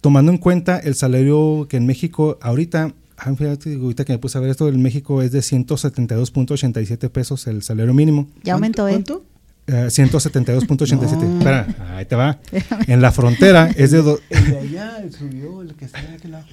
[0.01, 4.38] tomando en cuenta el salario que en México ahorita ah, fíjate, ahorita que me puse
[4.38, 8.91] a ver esto en México es de 172.87 pesos el salario mínimo Ya aumentó, ¿eh?
[8.91, 9.23] ¿Cuánto?
[9.68, 11.38] Eh, 172.87 No.
[11.39, 12.39] espera ahí te va
[12.88, 16.32] en la frontera es de do- El de allá subió, el que está de aquel
[16.32, 16.45] lado.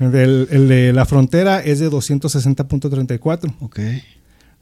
[0.00, 3.54] El, el de la frontera es de 260.34.
[3.60, 3.80] Ok.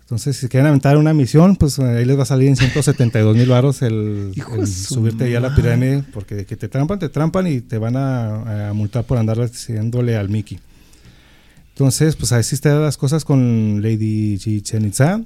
[0.01, 3.49] Entonces, si quieren aventar una misión, pues ahí les va a salir en 172 mil
[3.49, 4.33] baros el,
[4.67, 7.97] subirte ahí a la pirámide, porque de que te trampan, te trampan y te van
[7.97, 10.59] a, a multar por andar haciéndole al Mickey.
[11.71, 15.23] Entonces, pues así están las cosas con Lady Chichen Itza.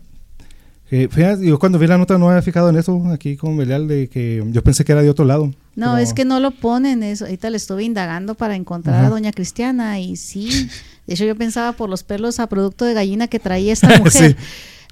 [0.92, 3.86] Eh, fíjate, yo cuando vi la nota no había fijado en eso aquí con Belial,
[3.86, 5.46] de que yo pensé que era de otro lado.
[5.76, 7.24] No, pero- es que no lo ponen eso.
[7.26, 9.08] Ahorita le estuve indagando para encontrar a.
[9.08, 10.68] Doña Cristiana y sí.
[11.06, 14.12] De hecho, yo pensaba por los pelos a producto de gallina que traía esta mujer.
[14.12, 14.36] Sí.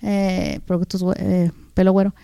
[0.03, 2.15] eh, productos, eh, pelo güero.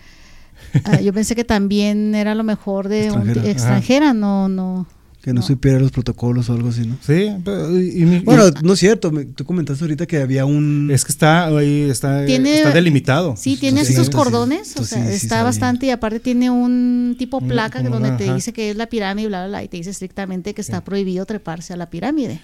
[0.85, 3.49] Ah, yo pensé que también era lo mejor de un- Extranjera.
[3.51, 4.87] extranjera, no, no.
[5.25, 5.47] Que no, No.
[5.47, 6.97] supiera los protocolos o algo así, ¿no?
[7.01, 9.09] Sí, pero- y- Bueno, no es cierto.
[9.11, 10.91] me- tú comentaste ahorita que había un...
[10.93, 13.35] es que está ahí, está, Tiene- está delimitado.
[13.35, 17.41] Sí, tiene Sí, cordones, o sea, sí, sí está bastante y aparte tiene un tipo
[17.41, 18.35] placa donde te ajá.
[18.35, 21.25] dice que es la pirámide, bla, bla, bla, y te dice estrictamente que está prohibido
[21.25, 22.39] treparse a la pirámide.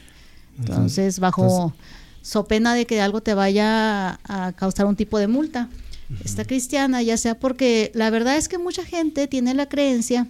[0.57, 1.75] Entonces, bajo
[2.23, 5.69] so pena de que algo te vaya a, a causar un tipo de multa.
[6.25, 10.25] Esta cristiana, ya sea porque la verdad es que mucha gente tiene la creencia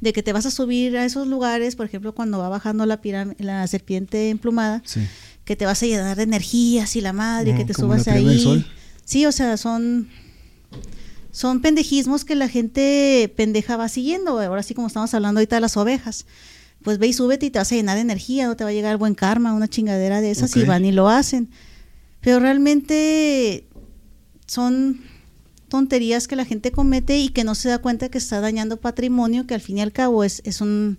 [0.00, 3.00] de que te vas a subir a esos lugares, por ejemplo, cuando va bajando la
[3.00, 5.00] pirámide, la serpiente emplumada, Sí.
[5.44, 8.64] que te vas a llenar de energías y la madre, que te subas ahí.
[9.04, 10.08] Sí, o sea, son
[11.30, 14.40] son pendejismos que la gente pendeja va siguiendo.
[14.40, 16.26] Ahora sí, como estamos hablando ahorita de las ovejas.
[16.82, 18.72] Pues ve y súbete y te vas a llenar de energía, no te va a
[18.72, 21.48] llegar buen karma, una chingadera de esas, y van y lo hacen.
[22.20, 23.68] Pero realmente
[24.46, 25.00] son
[25.68, 29.46] tonterías que la gente comete y que no se da cuenta que está dañando patrimonio,
[29.46, 30.98] que al fin y al cabo es, es un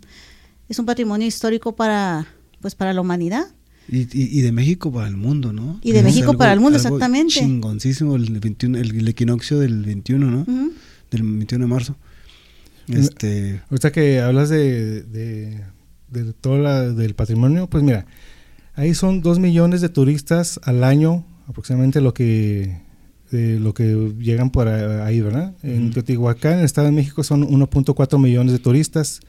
[0.69, 2.27] es un patrimonio histórico para
[2.61, 3.47] pues para la humanidad.
[3.91, 5.79] Y, y, y de México para el mundo, ¿no?
[5.81, 7.33] Y de Es México para el mundo, exactamente.
[7.33, 10.41] Chingoncísimo el, 21, el, el equinoccio del 21, ¿no?
[10.41, 10.73] Ujú.
[11.09, 11.95] Del 21 de marzo.
[12.87, 13.61] Este.
[13.69, 15.63] Ahorita que hablas de, de,
[16.09, 18.05] de todo la, del patrimonio, pues mira,
[18.75, 22.81] ahí son dos millones de turistas al año, aproximadamente lo que
[23.31, 25.53] de lo que llegan por ahí, ¿verdad?
[25.63, 25.91] En.
[25.91, 29.19] Teotihuacán, en el Estado de México, son 1.4 millones de turistas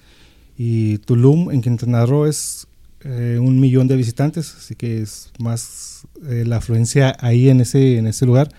[0.56, 2.66] y Tulum, en Quintana Roo, es
[3.04, 7.96] eh, un millón de visitantes, así que es más eh, la afluencia ahí en ese,
[7.98, 8.50] en ese lugar.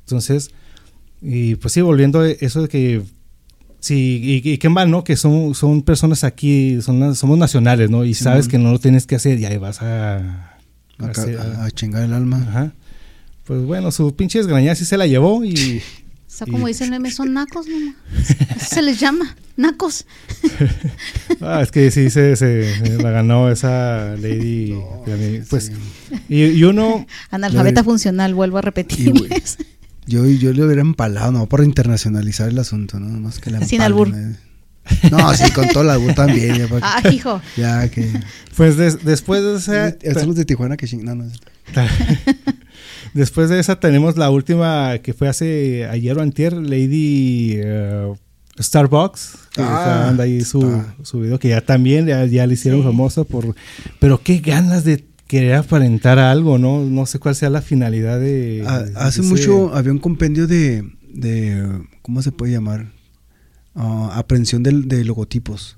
[0.00, 0.50] Entonces,
[1.22, 3.02] y pues sí, volviendo a eso de que
[3.82, 5.04] Sí, y, y qué mal, ¿no?
[5.04, 8.04] Que son, son personas aquí, son, somos nacionales, ¿no?
[8.04, 10.58] Y sabes que no lo tienes que hacer y ahí vas a...
[11.38, 12.44] A- a chingar el alma.
[12.46, 12.72] Ajá.
[13.50, 15.78] Pues bueno, su pinche desgrañada sí se la llevó y...
[16.24, 17.96] O sea, como Y- dice el meme, son nacos, mamá.
[18.60, 20.06] Se les llama, nacos.
[21.40, 24.76] Ah, es que sí se, se- se la ganó esa lady.
[25.48, 25.72] pues, Sí.
[26.28, 27.04] y, y uno...
[27.32, 29.58] Analfabeta funcional, vuelvo a repetirles.
[30.06, 33.08] yo, yo le hubiera empalado, no, por internacionalizar el asunto, ¿no?
[33.20, 34.12] Más que la Sin albur.
[34.14, 34.36] eh.
[35.10, 36.56] No, sí, con todo el albur también.
[36.56, 37.42] Ya, para- Ah, hijo.
[37.56, 38.08] ya que.
[38.56, 39.88] Pues des- después de esa...
[39.88, 41.04] Estamos de Tijuana que ching.
[41.04, 41.24] No, no.
[43.14, 48.12] Después de esa tenemos la última que fue hace ayer o antier, Lady eh,
[48.58, 52.54] Starbucks, que Ah, está- anda ahí su, su video, que ya también ya, ya le
[52.54, 52.86] hicieron Sí.
[52.86, 53.54] famosa por...
[53.98, 56.84] Pero qué ganas de querer aparentar algo, ¿no?
[56.84, 58.64] No sé cuál sea la finalidad de...
[58.66, 62.92] Ah, de- hace ese- mucho había un compendio de, de ¿cómo se puede llamar?
[63.74, 65.76] Ah, aprehensión del- de, logotipos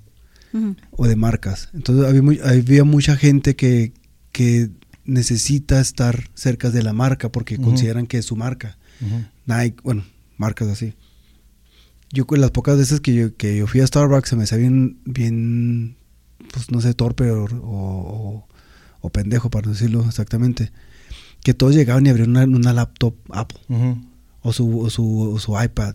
[0.90, 1.70] o de marcas.
[1.72, 3.92] Entonces había, muy- había mucha gente que,
[4.32, 4.68] que
[5.04, 7.64] necesita estar cerca de la marca porque Ujú.
[7.64, 8.78] consideran que es su marca.
[9.00, 9.24] Ujú.
[9.46, 10.04] Nike, bueno,
[10.36, 10.94] marcas así.
[12.12, 14.58] Yo con las pocas veces que yo, que yo fui a Starbucks se me hacía
[14.58, 15.96] bien, bien,
[16.52, 18.46] pues no sé, torpe o, o-
[19.00, 20.70] o- pendejo, para decirlo exactamente.
[21.42, 23.96] Que todos llegaban y abrían una, una laptop Apple Ujú.
[24.42, 25.94] o su, o su, o su iPad.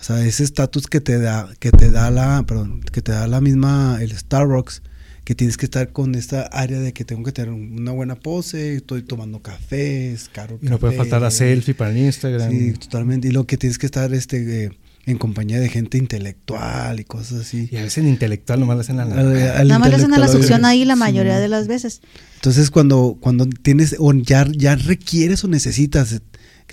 [0.00, 3.26] O sea, ese estatus que te da, que te da la, perdón, que te da
[3.28, 4.82] la misma, el Starbucks,
[5.30, 8.74] que tienes que estar con esta área de que tengo que tener una buena pose,
[8.74, 10.58] estoy tomando café, es caro.
[10.60, 12.50] el Y no puede faltar la selfie para el Instagram.
[12.50, 13.28] Sí, totalmente.
[13.28, 14.70] Y lo que tienes que estar este eh,
[15.06, 17.68] en compañía de gente intelectual y cosas así.
[17.70, 19.04] Y a veces en intelectual nomás le hacen la...
[19.04, 20.98] Al- al Nada más le hacen a la succión ahí la sí.
[20.98, 22.00] mayoría de las veces.
[22.34, 26.20] Entonces cuando, cuando tienes, o ya, ya requieres o necesitas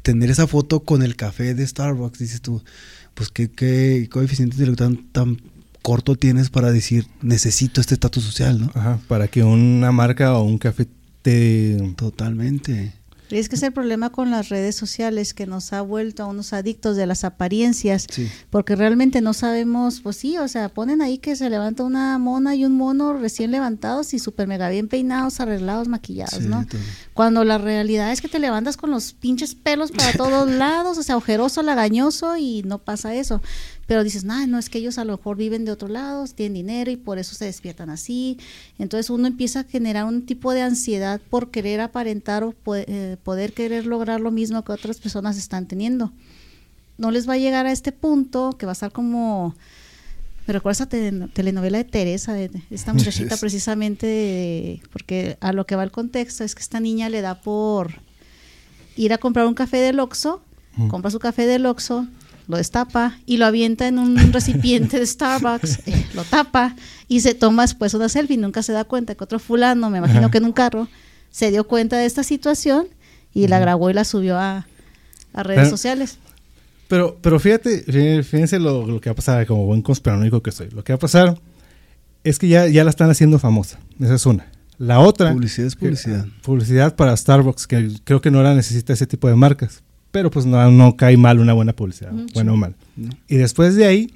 [0.02, 2.64] tener esa foto con el café de Starbucks, dices tú,
[3.14, 5.57] pues qué, qué coeficiente intelectual tan, tan
[5.88, 8.72] corto tienes para decir necesito este estatus social, ¿no?
[8.76, 10.86] Ajá, para que una marca o un café
[11.22, 11.94] te...
[11.96, 12.92] Totalmente.
[13.30, 16.26] Y es que es el problema con las redes sociales que nos ha vuelto a
[16.28, 18.28] unos adictos de las apariencias, Sí.
[18.50, 22.56] porque realmente no sabemos, pues sí, o sea, ponen ahí que se levanta una mona
[22.56, 26.66] y un mono recién levantados y súper mega bien peinados, arreglados, maquillados, Sí, ¿no?
[26.68, 26.80] todo.
[27.14, 31.04] Cuando la realidad es que te levantas con los pinches pelos para todos lados, o
[31.04, 33.42] sea, ojeroso, lagañoso y no pasa eso.
[33.88, 36.56] Pero dices, nah, no, es que ellos a lo mejor viven de otro lado, tienen
[36.56, 38.38] dinero y por eso se despiertan así.
[38.78, 43.54] Entonces uno empieza a generar un tipo de ansiedad por querer aparentar o eh, poder
[43.54, 46.12] querer lograr lo mismo que otras personas están teniendo.
[46.98, 49.56] No les va a llegar a este punto que va a estar como...
[50.48, 55.84] Me recuerda esa telenovela de Teresa, de esta muchachita precisamente, porque a lo que va
[55.84, 58.02] el contexto es que esta niña le da por
[58.98, 60.42] ir a comprar un café del Oxxo,
[60.90, 62.08] compra su café del Oxxo,
[62.48, 66.76] lo destapa y lo avienta en un recipiente de Starbucks, eh, lo tapa
[67.08, 68.38] y se toma después una selfie.
[68.38, 70.88] Nunca se da cuenta que otro fulano, me imagino que en un carro,
[71.30, 72.88] se dio cuenta de esta situación
[73.34, 74.66] y la grabó y la subió a,
[75.34, 76.18] redes sociales.
[76.88, 77.84] Pero, pero fíjate,
[78.24, 80.70] fíjense lo, que va a pasar, como buen conspiranoico que soy.
[80.72, 81.38] Lo que va a pasar
[82.24, 83.78] es que ya, ya la están haciendo famosa.
[84.00, 84.48] Esa es una.
[84.80, 85.34] La otra.
[85.34, 86.26] Publicidad es publicidad.
[86.42, 90.46] publicidad para Starbucks, que creo que no la necesita ese tipo de marcas pero pues
[90.46, 92.76] no, no cae mal una buena publicidad, bueno o mal.
[93.28, 94.14] Y después de ahí,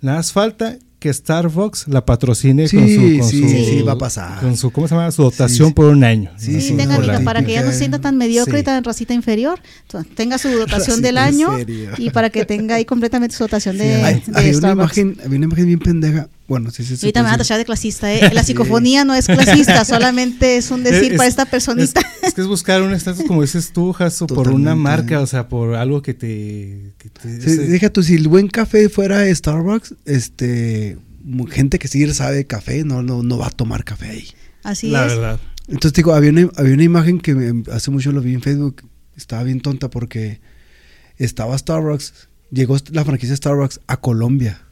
[0.00, 4.40] nada más falta que Starbucks la patrocine con su, con sí, sí, va a pasar.
[4.40, 5.10] Con su, ¿cómo se llama?
[5.12, 6.32] Su dotación por un año.
[6.36, 9.60] Sí, sí, tenga, para que ya no sienta tan mediocre y tan racita inferior.
[10.14, 11.50] tenga su dotación del año
[11.98, 15.46] y para que tenga ahí completamente su dotación de, de había Una imagen, había una
[15.46, 16.28] imagen bien pendeja.
[16.48, 17.06] Bueno, sí, sí, sí.
[17.06, 18.30] Ahorita me van a tachar de clasista, ¿eh?
[18.32, 22.00] La psicofonía no es clasista, solamente es un decir para esta personita.
[22.22, 25.48] Es, que es buscar un estatus, como dices tú, Jaso, por una marca, o sea,
[25.48, 26.94] por algo que te...
[26.96, 30.98] Que deja tú, si el buen café fuera Starbucks, este
[31.50, 34.28] gente que sí sabe café no, no, no va a tomar café ahí.
[34.62, 35.40] Así La verdad.
[35.66, 39.42] Entonces digo, había una, había una imagen que hace mucho lo vi en Facebook, estaba
[39.42, 40.40] bien tonta porque
[41.18, 44.62] estaba Starbucks, llegó la franquicia Starbucks a Colombia.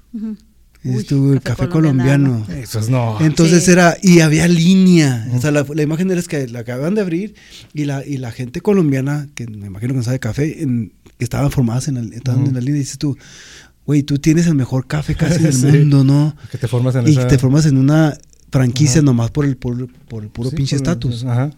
[0.95, 2.47] Estuvo el café, colombiano.
[2.49, 3.19] Eso es no.
[3.21, 5.29] Entonces era, y había línea.
[5.35, 7.35] O sea, la, imagen era que la acaban de abrir
[7.75, 11.51] y la, y la gente colombiana, que me imagino que no sabe café, en, estaban
[11.51, 12.77] formadas en, estaban en la línea.
[12.77, 13.17] Y dices tú,
[13.87, 16.37] güey, tú tienes el mejor café casi del mundo, ¿no?
[16.51, 18.17] Que te formas en Y te formas en una
[18.51, 21.25] franquicia nomás por el, por, el puro pinche estatus.
[21.25, 21.51] Ajá.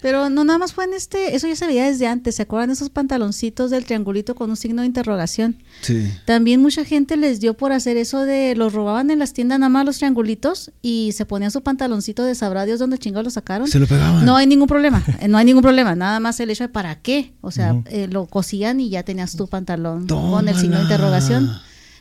[0.00, 2.70] Pero no nada más fue en este, eso ya se veía desde antes, ¿se acuerdan
[2.70, 5.62] esos pantaloncitos del triangulito con un signo de interrogación?
[5.80, 6.10] Sí.
[6.24, 9.70] También mucha gente les dio por hacer eso de, los robaban en las tiendas nada
[9.70, 13.68] más los triangulitos y se ponían su pantaloncito de sabrá Dios dónde chingados lo sacaron.
[13.68, 14.24] Se lo pegaban.
[14.24, 16.96] No hay ningún problema, eh, no hay ningún problema, nada más el hecho de para
[16.96, 20.82] qué, o sea, eh, lo cosían y ya tenías tu pantalón con el signo de
[20.82, 21.50] interrogación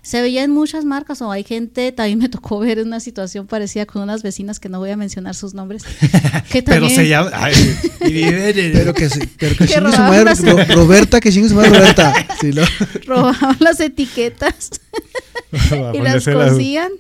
[0.06, 3.88] se veía en muchas marcas o hay gente, también me tocó ver una situación parecida
[3.88, 5.84] con unas vecinas que no voy a mencionar sus nombres.
[6.52, 7.32] Que pero se llama...
[8.00, 12.14] pero que, pero que, su madre, Roberta, que chingue su madre Roberta.
[13.08, 14.80] Robaban las etiquetas
[15.94, 16.92] y las cosían.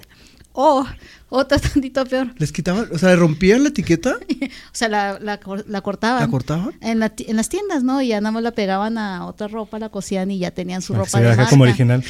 [0.54, 0.88] O oh,
[1.30, 2.34] otra tantito peor.
[2.38, 2.88] ¿Les quitaban?
[2.92, 4.18] O sea, ¿le rompían la etiqueta?
[4.18, 6.22] o sea, la, la, la, cortaban.
[6.22, 6.74] ¿La cortaban?
[6.82, 8.02] En, la, en las tiendas, ¿no?
[8.02, 10.96] Y ya nada más la pegaban a otra ropa, la cosían y ya tenían su
[10.96, 11.50] ropa de marca.
[11.50, 12.04] como original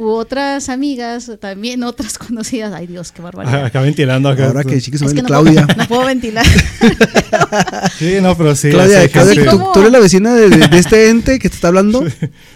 [0.00, 2.72] u otras amigas, también otras conocidas.
[2.72, 3.66] Ay Dios, qué barbaridad.
[3.66, 4.46] Acá ventilando acá.
[4.46, 5.66] Ahora que sí que se es Claudia.
[5.76, 6.46] no puedo ventilar.
[7.98, 8.70] sí, no, pero sí.
[8.70, 12.02] Claudia, ¿tú, eres la vecina de, este ente que te está hablando?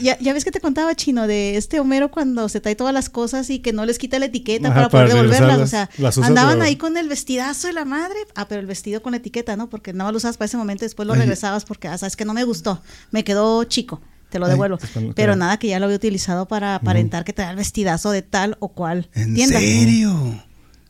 [0.00, 3.10] Ya, ya, ves que te contaba, Chino, de este Homero cuando se trae todas las
[3.10, 5.60] cosas y que no les quita la etiqueta para poder devolverlas.
[5.60, 5.90] O sea,
[6.22, 8.16] andaban ahí con el vestidazo de la madre.
[8.34, 9.68] Ah, pero el vestido con la etiqueta, ¿no?
[9.68, 12.16] Porque nada más lo usabas para ese momento y después lo regresabas porque, ah, sabes
[12.16, 12.80] que no me gustó.
[13.10, 14.00] Me quedó chico
[14.34, 14.80] te lo devuelvo.
[15.14, 18.22] Pero nada que ya lo había utilizado para aparentar que te da el vestidazo de
[18.22, 20.42] tal o cual ¿En serio?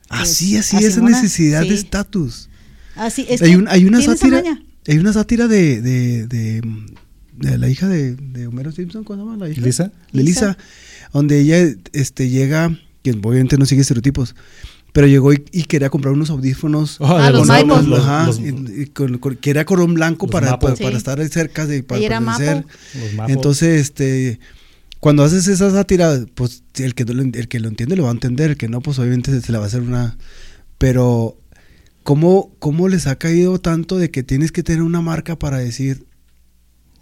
[0.08, 2.48] Así, así, esa necesidad de estatus.
[2.96, 3.42] Así es.
[3.42, 4.42] Hay, hay una sátira.
[4.86, 9.44] Hay una sátira de, de, de, la hija de, de, Homero Simpson, ¿cómo se llama
[9.44, 9.60] la hija?
[9.60, 9.92] Lisa.
[10.12, 10.56] De Lisa,
[11.12, 14.34] donde ella este, llega, que obviamente no sigue estereotipos,
[14.94, 17.00] pero llegó y, quería comprar unos audífonos.
[17.00, 21.82] Oh, ah, los, los, ajá, y, con, quería color blanco para, para, estar cerca de
[21.82, 22.64] para conocer.
[23.26, 24.38] Entonces, este
[25.00, 28.52] cuando haces esa sátira, pues el que, el que lo entiende lo va a entender,
[28.52, 30.16] el que no, pues obviamente se le va a hacer una...
[30.78, 31.36] Pero,
[32.04, 36.06] ¿cómo, cómo les ha caído tanto de que tienes que tener una marca para decir,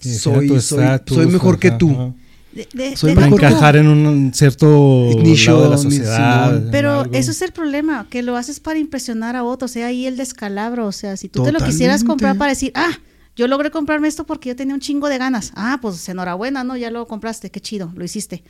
[0.00, 2.16] soy, soy, soy, mejor que tú?
[2.52, 6.62] De, para encajar en un cierto nicho de la sociedad.
[6.70, 10.06] Pero eso es el problema, que lo haces para impresionar a otros, o sea, ahí
[10.06, 12.92] el descalabro, o sea, si tú te lo quisieras comprar para decir, ah,
[13.34, 15.52] yo logré comprarme esto porque yo tenía un chingo de ganas.
[15.54, 16.76] Ah, pues enhorabuena, ¿no?
[16.76, 18.44] Ya lo compraste, qué chido, lo hiciste.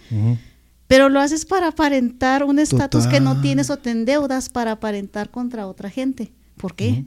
[0.88, 5.30] Pero lo haces para aparentar un estatus que no tienes o te endeudas para aparentar
[5.30, 6.32] contra otra gente.
[6.56, 7.04] ¿Por qué?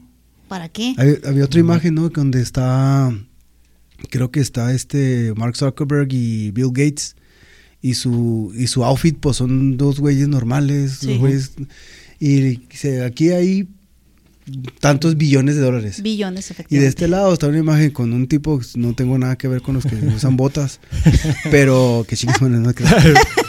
[0.47, 0.95] ¿Para qué?
[1.25, 2.09] había otra imagen, ¿no?
[2.09, 3.11] Donde está
[4.09, 7.15] creo que está este Mark Zuckerberg y Bill Gates
[7.81, 11.51] y su y su outfit pues son dos güeyes normales, dos güeyes
[12.19, 12.59] y
[13.03, 13.67] aquí hay
[14.79, 16.01] tantos billones de dólares.
[16.03, 16.81] Billones, Y efectivamente.
[16.83, 19.73] de este lado está una imagen con un tipo, no tengo nada que ver con
[19.75, 20.79] los que usan bodas,
[21.49, 22.89] pero que chingas, bueno, no creo.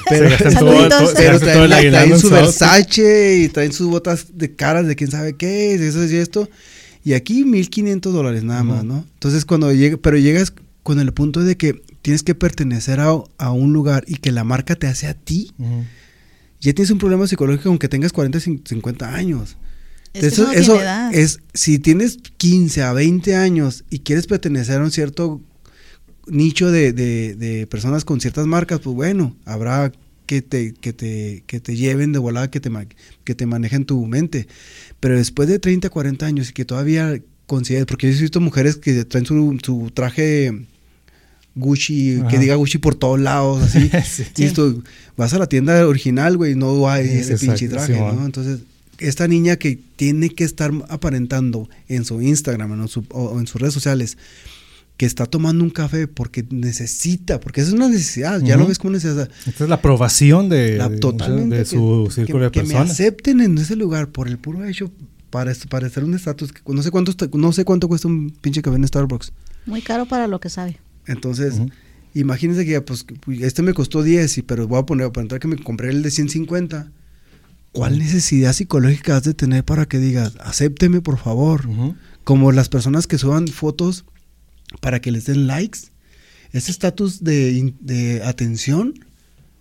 [0.09, 2.31] Pero, Se todo- pero traen, la- su.
[2.31, 6.49] Versace y traen sus botas de caras de quién sabe qué, y eso y esto.
[7.07, 8.85] Y aquí 1500 dólares nada más.
[8.85, 9.05] ¿no?
[9.15, 10.53] Entonces cuando llega, pero llegas
[10.83, 14.43] con el punto de que tienes que pertenecer a, a un lugar y que la
[14.43, 15.53] marca te hace a ti,
[16.61, 19.57] ya tienes un problema psicológico aunque tengas 40, 50 años.
[20.15, 20.79] Es eso eso no
[21.13, 25.41] es, si tienes 15 a 20 años y quieres pertenecer a un cierto
[26.27, 29.93] nicho de, de- de personas con ciertas marcas, pues bueno, habrá
[30.27, 32.71] que te, que te, que te lleven de volada, que te,
[33.23, 34.49] que te manejen tu mente.
[35.01, 38.77] Pero después de 30, 40 años y que todavía consideres, porque yo he visto mujeres
[38.77, 40.67] que traen su, su traje
[41.55, 43.91] Gucci, que diga Gucci por todos lados, así.
[44.05, 44.25] Sí.
[44.37, 44.83] Y esto,
[45.17, 47.99] vas a la tienda original, güey, no hay ese Exacto, pinche traje.
[47.99, 48.25] ¿no?
[48.27, 48.61] Entonces,
[48.99, 53.47] esta niña que tiene que estar aparentando en su Instagram en su- o, o en
[53.47, 54.17] sus redes sociales
[54.97, 58.79] que está tomando un café porque necesita, porque eso es una necesidad, ya lo ves
[58.79, 59.29] como necesidad.
[59.47, 61.57] Esta es la aprobación de, La- de- totalmente.
[61.57, 62.93] de que- su que- círculo de que me personas.
[62.93, 64.91] acepten en ese lugar por el puro hecho
[65.31, 66.53] para, para estar un estatus.
[66.53, 69.33] que No sé cuánto no sé cuánto cuesta un pinche café en Starbucks.
[69.67, 70.79] Muy caro para lo que sabe.
[71.07, 71.71] Entonces, Ujú.
[72.15, 73.05] imagínense que pues,
[73.41, 76.03] este me costó 10, y, pero voy a poner, para entrar que me compré el
[76.03, 76.91] de 150.
[77.73, 81.69] ¿Cuál necesidad psicológica has de tener para que digas, acépteme por favor?
[82.25, 84.07] Como las personas que suban fotos
[84.81, 85.81] para que les den likes.
[86.53, 88.95] Ese estatus de, atención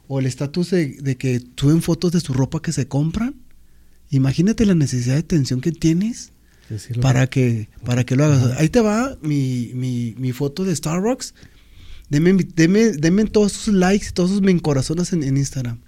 [0.08, 3.36] o el estatus de, de que suben fotos de su ropa que se compran.
[4.12, 6.32] Imagínate la necesidad de atención que tienes
[6.78, 8.44] Sí, para que, para que lo hagas.
[8.44, 8.56] Ajá.
[8.60, 11.36] Ahí te va mi, mi, mi foto de Starbucks.
[12.10, 15.80] Deme, deme, deme todos sus likes y todos sus me encorazonas en, en Instagram.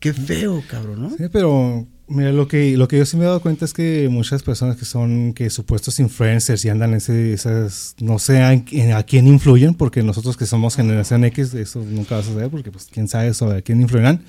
[0.00, 1.10] Qué feo, cabrón, ¿no?
[1.10, 4.08] Sí, pero mira, lo que, lo que yo sí me he dado cuenta es que
[4.10, 8.52] muchas personas que son que supuestos influencers y andan en ese, esas, no sé a,
[8.52, 12.50] en- a quién influyen, porque nosotros que somos generación X, eso nunca va a suceder,
[12.50, 14.22] porque pues quién sabe sobre a quién influirán.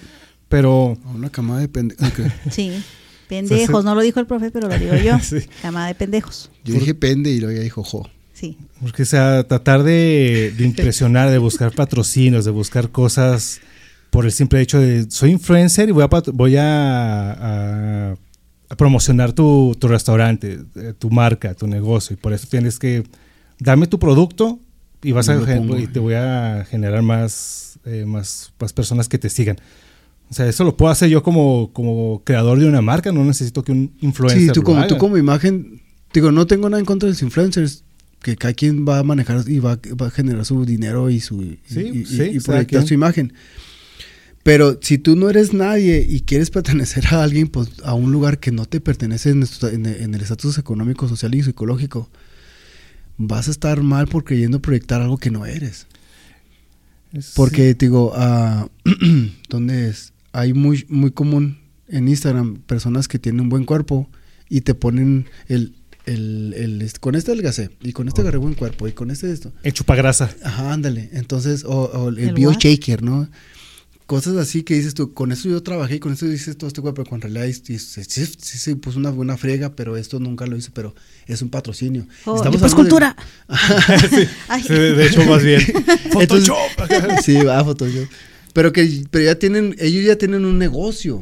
[0.49, 2.11] Pero Una camada de pendejos.
[2.51, 2.71] Sí.
[3.28, 5.17] Pendejos, no lo dijo el profe, pero lo digo yo.
[5.23, 5.38] Sí.
[5.61, 6.51] Camada de pendejos.
[6.63, 8.07] Yo dije pende y luego ella dijo jo.
[8.34, 8.57] Sí.
[8.82, 13.61] Porque, o sea, tratar de, de impresionar, de buscar patrocinios, de buscar cosas
[14.16, 18.16] por el simple hecho de soy influencer y voy a, voy a, a-
[18.70, 22.13] a promocionar tu, tu restaurante, eh, tu marca, tu negocio.
[22.16, 23.03] Y por eso tienes que
[23.59, 24.59] darme tu producto
[25.03, 25.78] y, vas a, pongo.
[25.78, 29.57] y te voy a generar más, eh, más, más personas que te sigan.
[30.32, 33.63] O sea, eso lo puedo hacer yo como, como creador de una marca, no necesito
[33.63, 34.88] que un influencer Sí, tú lo como, haga.
[34.88, 35.82] tú como imagen,
[36.13, 37.84] digo, no tengo nada en contra de los influencers,
[38.24, 41.43] que cada quien va a manejar y va, va a generar su dinero y su
[41.43, 43.34] y, Sí, y- sí, y cada proyectar su imagen.
[44.46, 48.39] Pero si tú no eres nadie y quieres pertenecer a alguien, pues a un lugar
[48.39, 49.41] que no te pertenece en,
[50.14, 52.12] el estatus económico, social y psicológico,
[53.18, 55.88] vas a estar mal por creyendo proyectar algo que no eres.
[57.12, 58.68] Es- Porque, digo, ah,
[59.50, 60.14] ¿dónde es?
[60.32, 64.08] Hay muy, muy común en Instagram personas que tienen un buen cuerpo
[64.48, 65.74] y te ponen el,
[66.06, 69.32] el, el- este, con este adelgacé y con este agarré buen cuerpo y con este
[69.32, 69.52] esto.
[69.64, 70.30] El chupagrasa.
[70.43, 71.10] Ajá, ándale.
[71.14, 72.58] Entonces, o, o el, ¿El bio what?
[72.60, 73.28] shaker, ¿no?
[74.06, 76.80] Cosas así que dices tú, con eso yo trabajé y con eso hice todo este
[76.80, 80.56] cuerpo, pero con realidad sí, sí, sí, puso una buena friega, pero esto nunca lo
[80.56, 80.93] hice, pero
[81.26, 82.06] es un patrocinio.
[82.26, 83.16] Oh, Estamos pues de-.
[84.62, 85.60] Sí, hecho, más bien.
[86.20, 87.24] Entonces- Photoshop.
[87.24, 88.08] sí, va, Photoshop.
[88.53, 91.20] Pero que pero ya tienen, ellos ya tienen un negocio.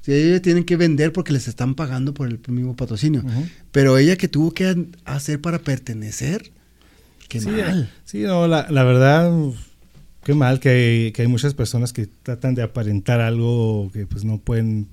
[0.00, 3.24] Sí, ellos ya tienen que vender porque les están pagando por el mismo patrocinio.
[3.72, 6.52] Pero ella que tuvo que hacer para pertenecer,
[7.28, 7.92] qué sí, mal.
[8.04, 9.30] Sí, no, la, la verdad,
[10.26, 14.24] qué mal que hay, que hay muchas personas que tratan de aparentar algo que pues
[14.24, 14.88] no pueden,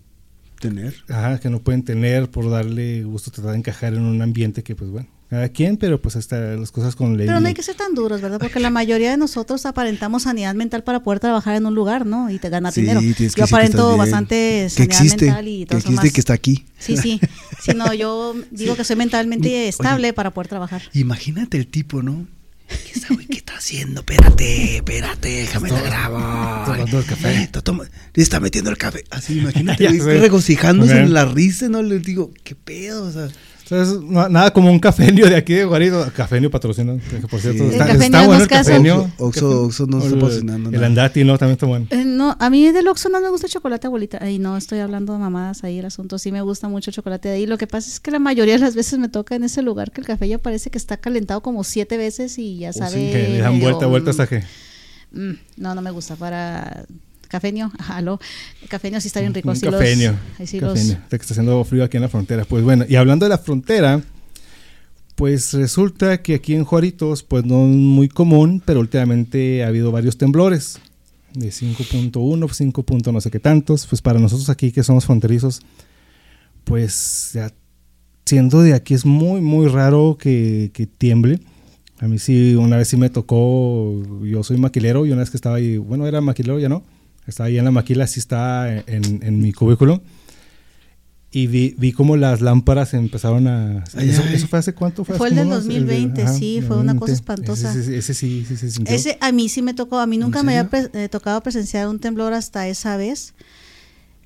[0.59, 0.93] Tener.
[1.09, 4.75] ajá, que no pueden tener por darle gusto, tratar de encajar en un ambiente que
[4.75, 7.25] pues bueno, cada quien, pero pues hasta las cosas con ley.
[7.25, 8.39] Pero no hay que ser tan duros, ¿verdad?
[8.39, 12.29] Porque la mayoría de nosotros aparentamos sanidad mental para poder trabajar en un lugar, ¿no?
[12.29, 12.99] Y te ganar Sí, dinero.
[12.99, 16.05] tienes que Yo que aparento bastante Que sanidad existe, mental y que todo eso existe,
[16.05, 16.13] más.
[16.13, 16.65] que está aquí.
[16.77, 17.19] Sí, sí.
[17.63, 19.67] Sí, no, yo digo que soy mentalmente Oye.
[19.69, 20.81] estable para poder trabajar.
[20.93, 22.27] Imagínate el tipo, ¿no?
[22.67, 23.99] ¿Qué esa güey qué está haciendo?
[24.01, 26.17] Espérate, espérate, déjame te grabo.
[26.65, 27.43] tomando el café.
[27.43, 29.03] Está toma- le está metiendo el café.
[29.09, 30.19] Así, imagínate, Ya güey, sé.
[30.19, 30.99] regocijándose Ok.
[30.99, 31.83] en la risa, ¿no?
[31.83, 33.03] Le digo, ¿qué pedo?
[33.05, 33.27] O sea,
[33.73, 36.05] Entonces, no- nada como un cafenio de aquí de Guarito.
[36.15, 37.63] Cafenio patrocina, que por cierto.
[37.63, 37.69] Sí.
[37.71, 39.11] Está, El cafenio está no bueno el cafenio.
[39.17, 40.85] Oxxo- Oxxo no está el- patrocinando El nada.
[40.87, 41.87] andati, no, también está bueno.
[41.89, 44.19] Eh, no, a mí del Oxxo no me gusta el chocolate abuelita.
[44.21, 46.17] Ay, no, estoy hablando de mamadas ahí el asunto.
[46.19, 47.45] Sí me gusta mucho el chocolate de ahí.
[47.45, 49.91] Lo que pasa es que la mayoría de las veces me toca en ese lugar
[49.91, 52.91] que el café ya parece que está calentado como siete veces y ya O sabe.
[52.91, 54.43] sí, que le dan vuelta, vuelta hasta que.
[55.11, 56.85] mm, no, no me gusta para
[57.33, 58.19] cafeño, aló,
[58.69, 59.49] cafeño sí está bien rico.
[59.49, 60.15] Un sí los- cafeño.
[60.39, 62.45] ahí sí cafeño, los- está haciendo frío aquí en la frontera.
[62.45, 64.01] Pues bueno, y hablando de la frontera,
[65.15, 69.91] pues resulta que aquí en Juaritos, pues no es muy común, pero últimamente ha habido
[69.91, 70.79] varios temblores
[71.33, 72.83] de 5.1, 5.
[72.83, 73.85] punto no sé qué tantos.
[73.87, 75.61] Pues para nosotros aquí que somos fronterizos,
[76.63, 77.51] pues ya
[78.25, 81.39] siendo de aquí es muy, muy raro que, que tiemble.
[81.99, 85.37] A mí sí, una vez sí me tocó, yo soy maquilero y una vez que
[85.37, 86.83] estaba ahí, bueno, era maquilero, ya no,
[87.27, 90.01] estaba ahí en la maquila, sí estaba en, en mi cubículo.
[91.35, 93.83] Y vi, vi como las lámparas empezaron a...
[93.95, 94.35] Ay, ¿Eso, ay.
[94.35, 95.03] eso fue hace cuánto?
[95.03, 97.13] Fue hace el del como unos- 2020, sí, fue una cosa 2020.
[97.13, 97.71] espantosa.
[97.71, 98.95] Ese, ese- ese sí, sí se sintió.
[98.95, 101.41] Ese a mí sí me tocó, a mí nunca ¿En me había pre- eh, tocado
[101.41, 103.33] presenciar un temblor hasta esa vez.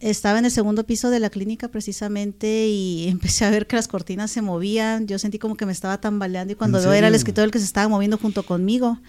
[0.01, 3.87] Estaba en el segundo piso de la clínica precisamente y empecé a ver que las
[3.87, 5.07] cortinas se movían.
[5.07, 7.51] Yo sentí como que me estaba tambaleando y cuando ¿En veo era el escritor el
[7.51, 8.99] que se estaba moviendo junto conmigo.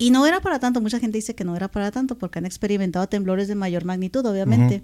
[0.00, 2.46] Y no era para tanto, mucha gente dice que no era para tanto porque han
[2.46, 4.82] experimentado temblores de mayor magnitud, obviamente.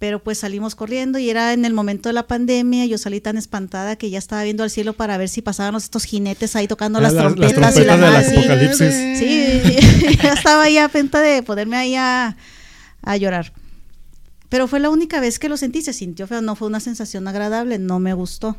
[0.00, 3.36] Pero pues salimos corriendo y era en el momento de la pandemia, yo salí tan
[3.38, 6.98] espantada que ya estaba viendo al cielo para ver si pasaban estos jinetes ahí tocando
[6.98, 8.38] Ah, las, las- las trompetas y la trompetas del madre.
[8.40, 9.18] apocalipsis.
[9.20, 12.36] Sí, ya estaba ahí a punto de ponerme ahí a,
[13.02, 13.52] a llorar.
[14.48, 17.26] Pero fue la única vez que lo sentí, se sintió feo, no fue una sensación
[17.28, 18.56] agradable, no me gustó.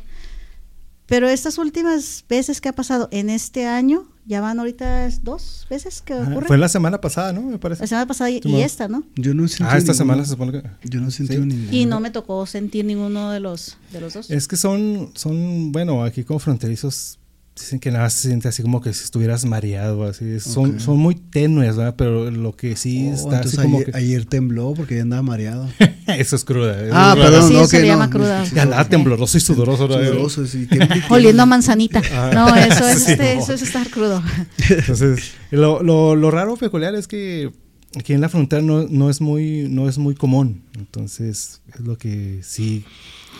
[1.06, 6.02] Pero estas últimas veces que ha pasado en este año, ya van ahorita dos veces
[6.02, 6.46] que Ajá, ocurre.
[6.48, 7.42] Fue la semana pasada, ¿no?
[7.42, 7.82] Me parece.
[7.82, 9.04] La semana pasada y, y esta, ¿no?
[9.14, 9.94] Yo no sentí Ah, esta ninguno.
[9.94, 10.62] semana se supone que...
[10.84, 11.40] Yo no sentí Sí.
[11.40, 11.68] ninguno.
[11.72, 14.30] Y no me tocó sentir ninguno de los, de los dos.
[14.30, 17.18] Es que son, son, bueno, aquí como fronterizos
[17.58, 20.40] dicen que nada se siente así como que si estuvieras mareado, así.
[20.40, 21.94] Son, son muy tenues, ¿verdad?
[21.96, 23.96] Pero lo que sí Oh, está así entonces como ayer, que...
[23.98, 25.68] ayer tembló porque ya andaba mareado.
[26.06, 26.80] Eso es cruda.
[26.80, 27.94] eso Ah, es perdón, Sí, no, se que le no.
[27.94, 28.44] llama cruda.
[28.44, 29.88] Ya andaba tembloroso y sudoroso.
[29.88, 30.06] ¿verdad?
[30.08, 30.68] Sudoroso, sí.
[31.10, 32.02] Oliendo a manzanita.
[32.12, 32.30] Ah.
[32.32, 33.40] No, eso es, Sí, este, no.
[33.42, 34.22] eso es estar crudo.
[34.68, 37.50] Entonces, lo, lo, lo raro peculiar es que
[37.98, 40.62] aquí en la frontera no, no es muy, no es muy común.
[40.78, 42.84] Entonces, es lo que sí,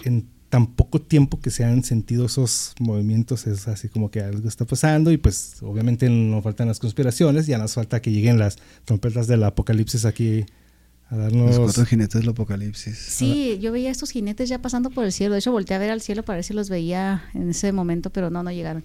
[0.05, 4.48] en tan poco tiempo que se han sentido esos movimientos, es así como que algo
[4.48, 8.57] está pasando y pues obviamente nos faltan las conspiraciones, ya nos falta que lleguen las
[8.86, 10.46] trompetas del apocalipsis aquí
[11.11, 11.57] a darnos...
[11.57, 12.96] Los cuatro jinetes del apocalipsis.
[12.96, 15.34] Sí, yo veía estos jinetes ya pasando por el cielo.
[15.34, 18.09] De hecho, volteé a ver al cielo para ver si los veía en ese momento,
[18.09, 18.82] pero no, no llegaron.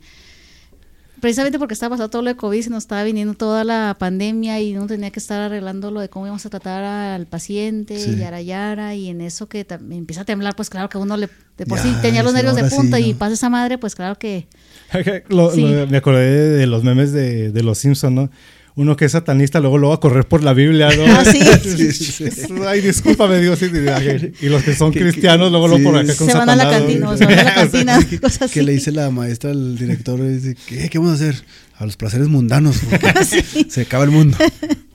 [1.21, 4.59] Precisamente porque estaba pasando todo lo de COVID, se nos estaba viniendo toda la pandemia
[4.59, 8.15] y uno tenía que estar arreglando lo de cómo íbamos a tratar al paciente, Sí.
[8.17, 11.65] yara yara, y en eso que empieza a temblar, pues claro que uno le, de
[11.67, 14.17] por Ya, sí tenía los nervios de sí, punta y pasa esa madre, pues claro
[14.17, 14.47] que
[15.29, 15.61] Lo- Sí.
[15.61, 18.29] lo- me acordé de, de los memes de, de los Simpsons, ¿no?
[18.75, 21.03] Uno que es satanista, luego lo va a correr por la Biblia, ¿no?
[21.05, 21.39] Ah, sí.
[21.61, 22.45] Sí, sí, sí.
[22.65, 23.59] Ay, discúlpame, Dios.
[23.61, 26.63] Y, y los que son cristianos, luego lo por acá con se van a la
[26.63, 28.53] Satanás, cantina, se van a la cantina, cosas así.
[28.53, 31.43] Que le dice la maestra al director, dice, ¿qué, ¿qué vamos a hacer?
[31.77, 33.65] A los placeres mundanos, porque Sí.
[33.69, 34.37] se acaba el mundo.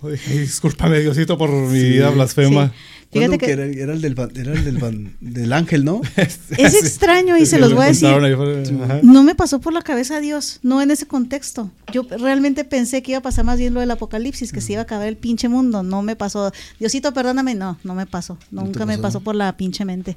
[0.03, 1.89] Ay, discúlpame, Diosito, por mi Sí.
[1.91, 2.73] vida blasfema.
[3.13, 4.65] Fíjate ¿Cuándo que- que era, era el, del, ban- era el
[5.21, 6.01] del, ángel, ¿no?
[6.17, 8.09] Es extraño y se los lo voy a decir.
[9.03, 11.71] No me pasó por la cabeza Dios, no en ese contexto.
[11.93, 14.81] Yo realmente pensé que iba a pasar más bien lo del apocalipsis, que se iba
[14.81, 15.83] a acabar el pinche mundo.
[15.83, 16.53] No me pasó.
[16.81, 18.39] Diosito, perdóname, no, no me pasó.
[18.51, 19.03] ¿No te Nunca me pasó?
[19.03, 20.17] pasó por la pinche mente.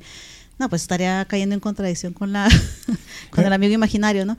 [0.58, 2.50] No, pues estaría cayendo en contradicción con la
[3.30, 4.36] con el amigo imaginario, ¿no?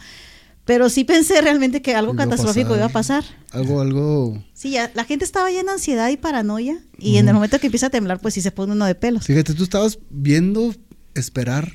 [0.70, 2.78] Pero sí pensé realmente que algo Iba a catastrófico pasar.
[2.78, 3.24] iba a pasar.
[3.50, 4.44] Algo, algo...
[4.54, 6.78] Sí, ya, la gente estaba llena de ansiedad y paranoia.
[6.96, 9.26] Y en el momento que empieza a temblar, pues sí se pone uno de pelos.
[9.26, 10.72] Fíjate, tú estabas viendo
[11.16, 11.72] esperar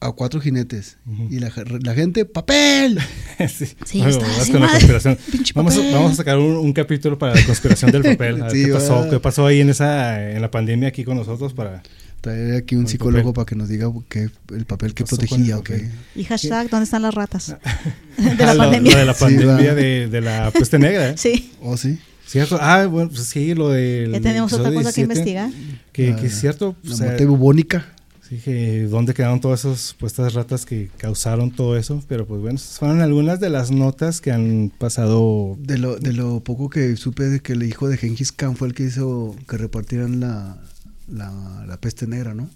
[0.00, 0.98] a cuatro jinetes.
[1.30, 1.50] Y la,
[1.82, 2.98] la gente, ¡papel!
[3.48, 4.78] sí, Sí, Bueno, está vas así, con la madre.
[4.80, 5.18] conspiración.
[5.32, 5.92] Pinche Vamos, papel.
[5.94, 8.42] vamos a sacar un, un capítulo para la conspiración del papel.
[8.42, 9.08] A ver Sí, ¿Qué pasó?
[9.08, 11.82] ¿Qué pasó ahí en esa en la pandemia aquí con nosotros para
[12.20, 13.34] Traer aquí un psicólogo papel.
[13.34, 15.70] para que nos diga que el papel que protegía, el ¿ok?
[15.70, 15.90] papel?
[16.14, 17.56] Y hashtag, ¿dónde están las ratas?
[17.64, 17.80] Ah,
[18.18, 18.92] De la lo- pandemia.
[18.92, 19.74] lo de la Sí, pandemia va.
[19.74, 21.10] de, de la peste negra.
[21.10, 21.14] ¿eh?
[21.16, 21.98] Sí, ¿Oh, sí?
[22.26, 22.58] ¿Cierto?
[22.60, 24.12] Ah, bueno, pues sí, lo del.
[24.12, 25.50] ya tenemos otra cosa que 17, investigar.
[25.92, 26.76] Que, La- que es cierto.
[26.82, 27.86] La o sea, muerte bubónica.
[28.28, 32.00] Sí, que dónde quedaron todas esas supuestas ratas que causaron todo eso.
[32.06, 35.56] Pero pues bueno, esas fueron algunas de las notas que han pasado.
[35.58, 38.68] De lo, de lo poco que supe de que el hijo de Genghis Khan fue
[38.68, 40.62] el que hizo que repartieran la,
[41.10, 42.48] la, la peste negra, ¿no?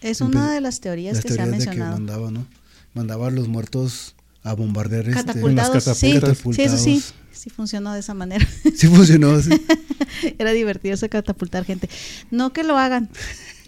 [0.00, 1.96] Es Empe- una de las teorías Las que se ha teorías de que mencionado.
[1.98, 2.46] mandaba, ¿no?
[2.94, 6.56] Mandaba a los muertos a bombardear este, Catapultados, Unas sí, catapultas.
[6.56, 7.02] sí, eso sí,
[7.32, 8.46] sí funcionó de esa manera.
[8.76, 9.50] Sí funcionó, sí.
[10.38, 11.88] Era divertido ese catapultar gente.
[12.30, 13.10] No que lo hagan.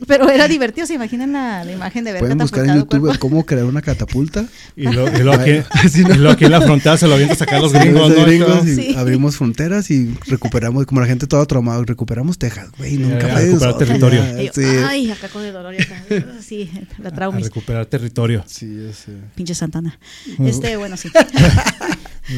[0.07, 3.19] Pero era divertido, se imaginan la, la imagen de ver Pueden buscar en YouTube cuerpo.
[3.21, 4.47] cómo crear una catapulta.
[4.77, 5.53] Y lo, y lo aquí,
[5.91, 6.15] Sí, ¿no?
[6.15, 8.25] y lo aquí en la frontera se lo avienta a sacar los gringos, ¿no?
[8.25, 8.95] gringos y Sí.
[8.99, 13.77] abrimos fronteras y recuperamos, como la gente toda traumada, recuperamos Texas, güey, nunca fue recuperar
[13.79, 14.23] territorio.
[14.43, 16.03] yo, Sí, Ay, acá con el dolor y acá.
[16.41, 17.45] Sí, la A traumis.
[17.45, 18.43] recuperar territorio.
[18.47, 19.13] sí, ya sé.
[19.35, 19.99] Pinche Santana.
[20.35, 20.47] Ujú.
[20.47, 21.11] Este, bueno, sí.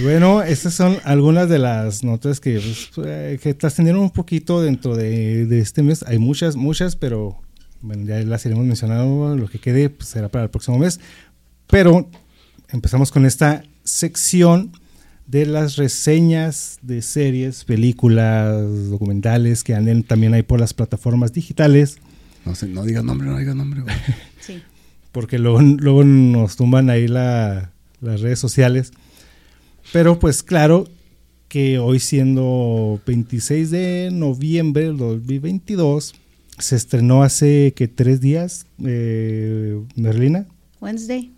[0.02, 2.54] Bueno, estas son algunas de las notas que,
[2.94, 6.02] pues, eh, que trascendieron un poquito dentro de, de este mes.
[6.08, 7.38] Hay muchas, muchas, pero
[7.82, 9.36] bueno, ya las iremos mencionando.
[9.36, 11.00] Lo que quede pues, será para el próximo mes.
[11.66, 12.08] Pero
[12.70, 14.72] empezamos con esta sección
[15.26, 21.98] de las reseñas de series, películas, documentales que anden también ahí por las plataformas digitales.
[22.44, 23.94] No, sé, no digas nombre, no digas nombre, güey.
[24.40, 24.60] Sí.
[25.12, 27.70] porque luego, luego nos tumban ahí la-
[28.00, 28.92] las redes sociales.
[29.92, 30.88] Pero pues claro
[31.48, 36.14] que hoy siendo 26 de noviembre del 2022,
[36.58, 40.46] se estrenó hace que tres días eh, Merlina,
[40.80, 41.32] Wednesday.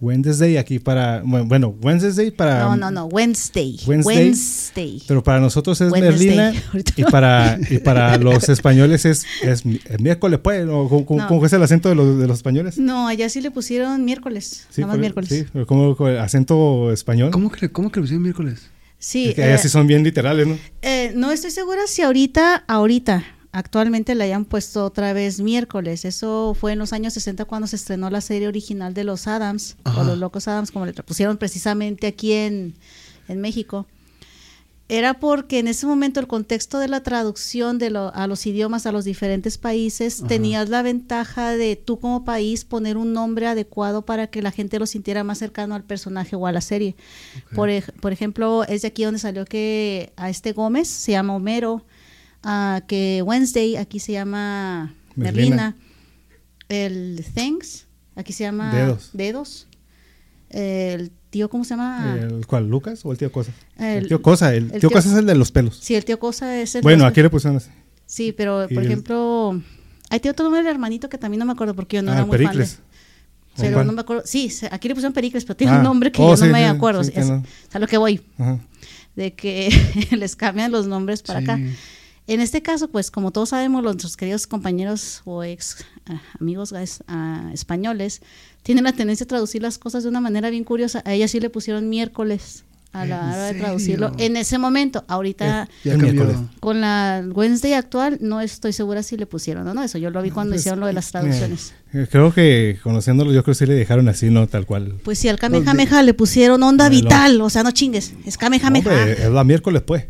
[0.00, 2.64] Wednesday aquí para, bueno, Wednesday para...
[2.64, 3.06] No, no, no.
[3.06, 3.78] Wednesday.
[3.86, 4.16] Wednesday.
[4.16, 5.02] Wednesday.
[5.08, 6.36] Pero para nosotros es Wednesday.
[6.36, 6.52] Merlina
[6.96, 11.28] y para, y para los españoles es, es miércoles, pues, ¿o ¿cómo, cómo- No.
[11.28, 12.76] cómo es el acento de los, de los españoles?
[12.76, 14.66] No, allá sí le pusieron miércoles.
[14.76, 15.28] nada más pero- miércoles.
[15.30, 17.30] Sí, pero como acento español.
[17.30, 18.68] ¿Cómo que, cómo que lo pusieron miércoles?
[18.98, 19.28] Sí.
[19.28, 20.58] Es que allá eh, sí son bien literales, ¿no?
[20.82, 23.24] eh, no estoy segura si ahorita, ahorita,
[23.54, 26.04] actualmente le hayan puesto otra vez miércoles.
[26.04, 29.76] Eso fue en los años 60 cuando se estrenó la serie original de los Adams,
[29.84, 30.00] Ajá.
[30.00, 32.74] o los Locos Adams, como le pusieron precisamente aquí en,
[33.28, 33.86] en México.
[34.86, 38.84] Era porque en ese momento el contexto de la traducción de lo- a los idiomas
[38.84, 40.28] a los diferentes países Ajá.
[40.28, 44.78] tenías la ventaja de tú como país poner un nombre adecuado para que la gente
[44.78, 46.96] lo sintiera más cercano al personaje o a la serie.
[47.54, 47.70] Por,
[48.02, 51.82] por ejemplo, es de aquí donde salió que a este Gómez se llama Homero,
[52.44, 55.74] a que Wednesday aquí se llama Merlina.
[55.74, 55.76] Merlina,
[56.68, 57.86] el Thanks
[58.16, 59.10] aquí se llama Dedos.
[59.12, 59.66] Dedos.
[60.50, 62.16] El tío, ¿cómo se llama?
[62.20, 62.68] ¿El cuál?
[62.68, 63.52] ¿Lucas o el tío Cosa?
[63.76, 64.54] El, El- tío Cosa.
[64.54, 65.78] El, el tío tío- Cosa es el de los pelos.
[65.80, 67.70] Sí, el tío Cosa es el bueno, aquí le pusieron así.
[68.06, 69.60] Sí, pero por ejemplo,
[70.10, 72.16] ahí tiene otro nombre del hermanito que también no me acuerdo porque yo no ah,
[72.16, 72.46] era muy fan de.
[72.48, 72.78] Pericles.
[73.56, 73.86] ¿O Pero cuál?
[73.86, 74.22] no me acuerdo.
[74.26, 76.52] Sí, aquí le pusieron Pericles, pero tiene Ah, un nombre que oh, yo sí, no
[76.52, 77.02] me sí, acuerdo.
[77.04, 77.36] sí, es, que no.
[77.68, 78.58] es a lo que voy, Ajá.
[79.16, 79.70] de que
[80.16, 81.44] les cambian los nombres para Sí.
[81.44, 81.60] acá.
[82.26, 87.04] En este caso, pues como todos sabemos, nuestros queridos compañeros o ex ah, amigos guys,
[87.06, 88.22] ah, españoles
[88.62, 91.02] tienen la tendencia a traducir las cosas de una manera bien curiosa.
[91.04, 92.64] A ella sí le pusieron miércoles
[92.94, 95.04] a la ¿En hora de traducirlo en ese momento.
[95.08, 95.96] Ahorita Ya
[96.60, 99.82] con la Wednesday actual no estoy segura si le pusieron o no.
[99.82, 101.74] Eso yo lo vi cuando Pues, hicieron lo de las traducciones.
[101.92, 104.46] Eh, Creo que conociéndolo, yo creo que sí le dejaron así, ¿no?
[104.46, 104.94] Tal cual.
[105.02, 108.88] Pues sí, al Kamehameha le pusieron onda vital, o sea, no chingues, es Kamehameha.
[108.88, 110.04] Hombre, es la miércoles, pues.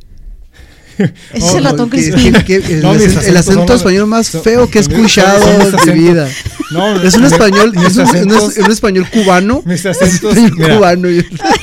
[0.98, 4.26] Ese es Oh, el ratón que- que el, No, el acentos acento son- español más
[4.28, 5.44] son- feo que he escuchado
[5.86, 6.28] en mi vida.
[6.70, 9.62] No, Es un español, es un, acentos- es un español cubano.
[9.66, 10.76] Mis Es un acentos, español mira.
[10.76, 11.08] cubano.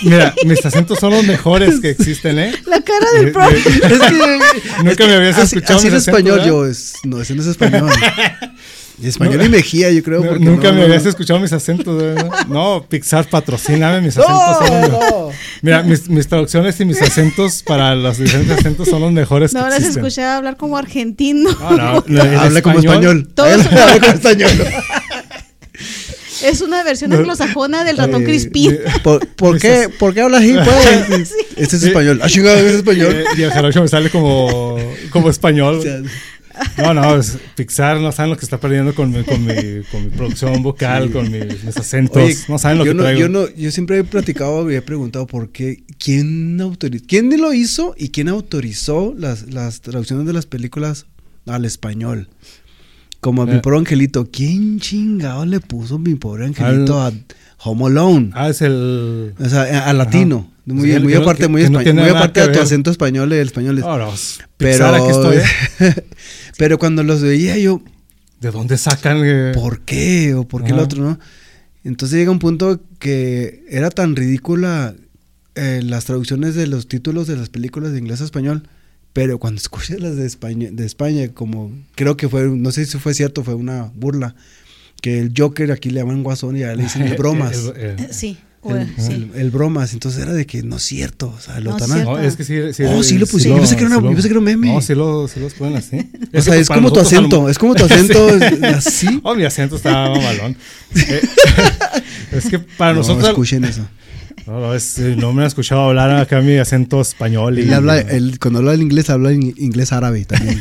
[0.04, 2.54] Mira, mis acentos son los mejores que existen, ¿eh?
[2.68, 3.50] La cara De- del pro.
[3.50, 3.64] de- Es
[4.00, 7.42] que, Nunca me habías así, escuchado así en español acentos, yo, es, no, ese no
[7.42, 7.90] es español.
[9.02, 9.45] Y español No.
[9.45, 10.24] y Mejía, yo creo.
[10.24, 11.10] No, nunca no, me no, habías no.
[11.10, 12.16] escuchado mis acentos.
[12.47, 14.70] No, Pixar, patrocíname mis acentos.
[14.70, 15.32] No, son.
[15.62, 19.64] Mira, mis, mis traducciones y mis acentos para los diferentes acentos son los mejores No
[19.64, 21.49] que las escuché hablar como argentino.
[21.52, 23.30] No, no, no, el Habla como español.
[23.34, 24.52] Todos- Habla como español.
[26.43, 27.18] Es una versión No.
[27.18, 28.76] anglosajona del ratón Eh, Crispín.
[29.04, 30.54] ¿Por, por qué, ¿Por qué hablas así,
[31.08, 31.34] pues?
[31.56, 32.20] Este es español.
[32.24, 33.14] Ah, chingado, es español.
[33.16, 34.76] Eh, y el jarocho me sale como,
[35.12, 35.84] como español.
[36.78, 39.54] No, no, es- Pixar no saben lo que está perdiendo con mi, con mi,
[39.91, 42.18] con mi producción vocal, con mis, mis acentos.
[42.22, 43.20] Oye, no saben lo yo que no, traigo.
[43.20, 47.54] yo no, yo siempre he platicado y he preguntado por qué, quién autorizó, quién lo
[47.54, 51.06] hizo y quién autorizó las, las traducciones de las películas
[51.45, 52.30] al español.
[53.20, 53.60] Como a mi Eh.
[53.60, 57.12] pobre angelito, ¿quién chingado le puso mi pobre angelito a
[57.64, 58.32] Home Alone?
[58.34, 59.34] Ah, es el.
[59.39, 60.52] O sea, a, a latino.
[60.74, 62.91] Muy, Sí, muy que aparte, que- muy, que no muy aparte que de tu acento
[62.91, 63.78] español y el español.
[63.78, 65.38] es- Oh, no, es pero, aquí estoy.
[65.38, 65.93] ¿eh?
[66.57, 67.82] pero cuando los veía yo,
[68.39, 69.22] ¿De dónde sacan?
[69.24, 69.51] eh?
[69.53, 70.34] ¿por qué?
[70.34, 71.19] ¿O por qué el otro, no?
[71.84, 74.95] Entonces llega un punto que era tan ridícula
[75.55, 78.63] eh, las traducciones de los títulos de las películas de inglés a español,
[79.13, 82.97] pero cuando escuchas las de España, de España, como creo que fue, no sé si
[82.99, 84.36] fue cierto, fue una burla,
[85.01, 87.57] que el Joker aquí le llaman guasón y allá le dicen bromas.
[88.11, 89.12] Sí, El, sí.
[89.14, 92.03] el- el bromas, entonces era de que no es cierto, o sea, lo No, tan-.
[92.03, 92.55] No, es que sí.
[92.74, 93.57] sí Oh, sí lo pusieron.
[93.57, 94.68] Yo pensé que era una- yo pensé que era un meme.
[94.74, 95.97] No, sí, lo, sí los ponen así.
[96.34, 98.28] O sea, es como tu acento, es como tu acento
[98.76, 99.20] así.
[99.24, 100.55] Oh, mi acento está mamalón.
[100.95, 101.22] Eh,
[102.34, 103.30] es que para no, nosotros.
[103.30, 103.82] escuchen eso.
[104.45, 107.57] No, no, es- eh, no me han escuchado hablar acá mi acento español.
[107.57, 110.59] Y, Él habla, él, cuando habla el inglés, habla en inglés árabe también.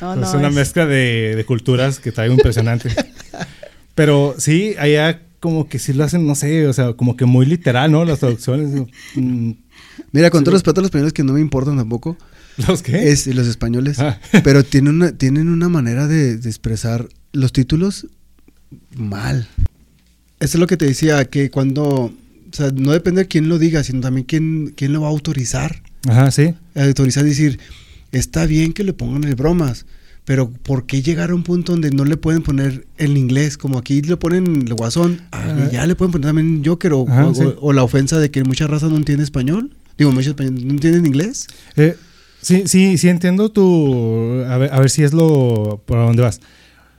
[0.00, 2.90] No, es una es- mezcla de, de culturas que traigo impresionante.
[3.94, 7.46] Pero sí, allá como que sí lo hacen, no sé, o sea, como que muy
[7.46, 8.04] literal, ¿no?
[8.04, 8.70] Las traducciones.
[9.14, 9.50] mm,
[10.12, 12.16] Mira, con todo respeto a los españoles que no me importan tampoco,
[12.68, 13.10] ¿Los qué?
[13.10, 14.18] es los españoles, Ah.
[14.44, 18.06] pero tienen una, tienen una manera de, de expresar los títulos
[18.96, 19.48] mal.
[20.40, 22.12] Eso es lo que te decía, que cuando, o
[22.52, 25.82] sea, no depende de quién lo diga, sino también quién, quién lo va a autorizar.
[26.08, 26.54] Ajá, sí.
[26.74, 27.58] Autorizar decir,
[28.12, 29.86] está bien que le pongan el bromas,
[30.26, 33.56] pero ¿por qué llegar a un punto donde no le pueden poner el inglés?
[33.56, 37.28] Como aquí le ponen el guasón, ah, ya le pueden poner también Joker o, Ajá,
[37.28, 37.44] o- sí.
[37.60, 39.74] o la ofensa de que mucha raza no entiende español.
[39.96, 41.46] Digo, mucha no entienden inglés.
[41.76, 41.96] Eh,
[42.42, 44.42] sí, sí, sí entiendo tu...
[44.48, 45.80] A ver, a ver si es lo...
[45.86, 46.38] ¿Por dónde vas?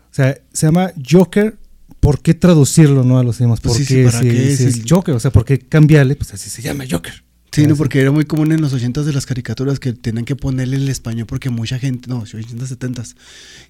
[0.09, 1.57] O sea, se llama Joker.
[1.99, 3.59] ¿Por qué traducirlo, no, a los idiomas?
[3.59, 4.55] Pues ¿Por sí, sí, qué ¿para si, qué?
[4.55, 4.81] si es.
[4.87, 5.13] Joker?
[5.15, 6.15] O sea, ¿por qué cambiarle?
[6.15, 7.23] Pues así se llama Joker.
[7.51, 10.35] Sí, no, porque era muy común en los 80 de las caricaturas que tenían que
[10.35, 13.03] ponerle el español porque mucha gente, no, 80 70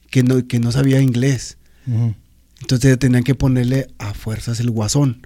[0.10, 1.58] que no, que no sabía inglés.
[1.86, 2.14] Ujú.
[2.62, 5.26] Entonces tenían que ponerle a fuerzas el guasón.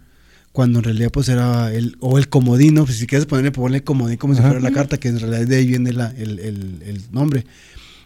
[0.51, 4.17] Cuando en realidad pues era el, o el comodino, pues si quieres ponerle, ponle comodín
[4.17, 4.49] como si Ajá.
[4.49, 7.45] fuera la carta, que en realidad de ahí viene la- el, el- el nombre.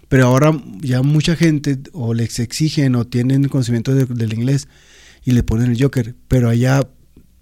[0.10, 4.68] Pero ahora ya mucha gente o les exigen o tienen conocimiento de- del inglés
[5.26, 6.14] y le ponen el Joker.
[6.28, 6.88] Pero allá,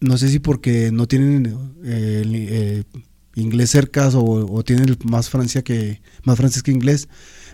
[0.04, 1.45] no sé si porque no tienen
[1.84, 2.84] eh, eh,
[3.36, 7.08] inglés cercas o, o tienen más Francia que más francés que inglés.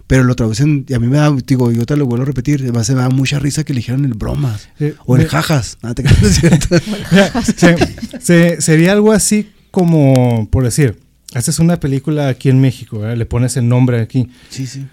[0.07, 2.61] Pero lo traducen, y a mí me da, digo, yo te lo vuelvo a repetir,
[2.63, 4.67] además me da mucha risa que eligieran el bromas.
[4.79, 5.77] Eh, O el jajas.
[7.55, 7.77] Se-
[8.19, 10.97] se- sería algo así como, por decir,
[11.35, 14.29] haces una película aquí en México, le pones el nombre aquí.
[14.49, 14.87] Sí, sí.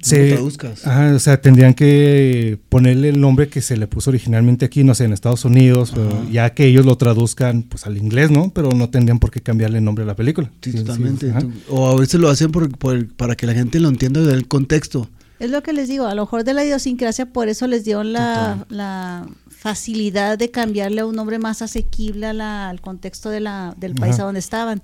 [0.00, 0.86] Se- lo traduzcas.
[0.86, 4.94] Ajá, o sea, tendrían que ponerle el nombre que se le puso originalmente aquí, no
[4.94, 8.50] sé, en Estados Unidos, pero ya que ellos lo traduzcan pues al inglés, ¿no?
[8.54, 10.50] Pero no tendrían por qué cambiarle el nombre a la película.
[10.62, 11.32] Sí, totalmente.
[11.68, 15.08] o a veces lo hacen por, por- para que la gente lo entienda del contexto.
[15.40, 18.02] Es lo que les digo, a lo mejor de la idiosincrasia, por eso les dio
[18.02, 23.40] la, la facilidad de cambiarle a un nombre más asequible a la- al contexto de
[23.40, 24.22] la, del país Ajá.
[24.22, 24.82] a donde estaban.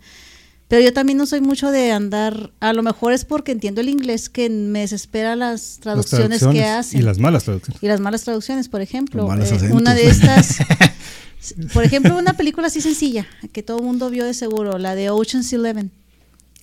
[0.69, 3.89] Pero yo también no soy mucho de andar, a lo mejor es porque entiendo el
[3.89, 7.01] inglés que me desespera las Las traducciones, que hacen.
[7.01, 7.83] Y las malas traducciones.
[7.83, 9.31] Y las malas traducciones, por ejemplo.
[9.35, 10.59] Eh, una de estas,
[11.75, 15.11] por ejemplo, una película así sencilla, que todo el mundo vio de seguro, la de
[15.11, 15.91] Ocean's Eleven.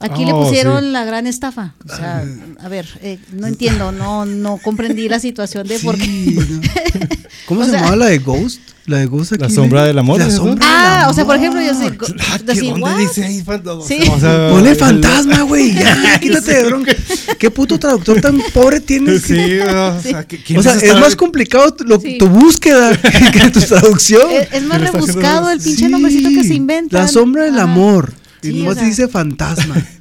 [0.02, 0.90] Aquí le Oh, pusieron sí.
[0.92, 1.74] la gran estafa.
[1.88, 2.24] O sea,
[2.60, 6.06] a ver, eh, no entiendo, no, no comprendí la situación de por qué.
[6.06, 6.62] Sí, ¿no?
[7.48, 8.60] ¿Cómo O se sea- llamaba la de Ghost?
[8.88, 9.44] La de Ghost aquí.
[9.44, 11.46] La sombra del amor, La sombra Ah, del o sea, por amor.
[11.48, 11.96] ejemplo, yo sé.
[12.20, 12.98] Ah, ¿qué- decir, ¿Dónde "What?".
[12.98, 13.84] dice ahí fantasma?
[13.88, 14.00] Sí.
[14.10, 15.74] O sea, Ponle fantasma, güey.
[15.76, 16.92] Ya, quítate de bronca.
[17.38, 19.22] ¿Qué puto traductor tan pobre tienes?
[19.22, 22.18] Sí, o sea, ¿qué- quién O sea, es más complicado tu, lo- Sí.
[22.18, 24.32] tu búsqueda que, tu traducción.
[24.32, 26.98] Es, es más ¿Quién está haciendo rebuscado el pinche Sí, nombrecito que se inventa.
[27.02, 28.14] La sombra del amor.
[28.44, 28.84] Y Sí, nomás o sea.
[28.84, 29.76] te dice fantasma.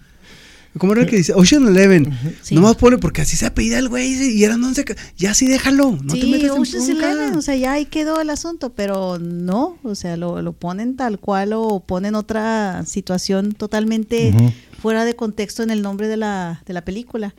[0.78, 1.32] ¿Cómo era el que dice?
[1.34, 2.16] Ocean Eleven.
[2.43, 2.55] Sí.
[2.55, 4.84] Nomás pone porque así se apellida el güey y eran 11.
[4.84, 5.99] ca- Ya sí déjalo.
[6.01, 6.91] No te metas en.
[6.97, 10.95] Eleven, o sea, ya ahí quedó el asunto, pero no, o sea, lo, lo ponen
[10.95, 14.32] tal cual o ponen otra situación totalmente
[14.80, 17.34] fuera de contexto en el nombre de la, de la película.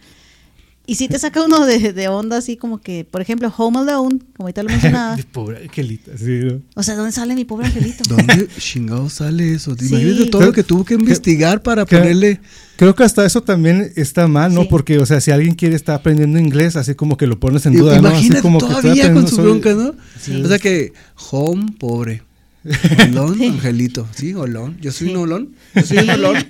[0.91, 4.19] Y sí te saca uno de, de onda así como que, por ejemplo, Home Alone,
[4.35, 5.17] como ahorita lo mencionaba.
[5.31, 6.61] Pobre angelita, sí, ¿no?
[6.75, 8.03] o sea, ¿dónde sale mi pobre angelito?
[8.09, 9.73] ¿Dónde chingado sale eso?
[9.79, 9.85] Sí.
[9.87, 11.97] Imagínate todo lo que tuvo que investigar para ¿Qué?
[11.97, 12.41] ponerle.
[12.75, 14.63] Creo que hasta eso también está mal, ¿no?
[14.63, 14.67] Sí.
[14.69, 17.73] Porque, o sea, si alguien quiere estar aprendiendo inglés, así como que lo pones en
[17.77, 18.09] duda, ¿no?
[18.09, 19.95] Imagínate así como que todavía con aprendiendo su bronca, ¿no?
[20.19, 20.41] Sí.
[20.43, 20.91] O sea que,
[21.31, 22.21] home, pobre.
[23.09, 24.07] Olón, angelito.
[24.13, 24.77] Sí, olón.
[24.81, 25.13] Yo soy Sí.
[25.15, 25.55] un olón.
[25.73, 26.35] Yo soy un olón.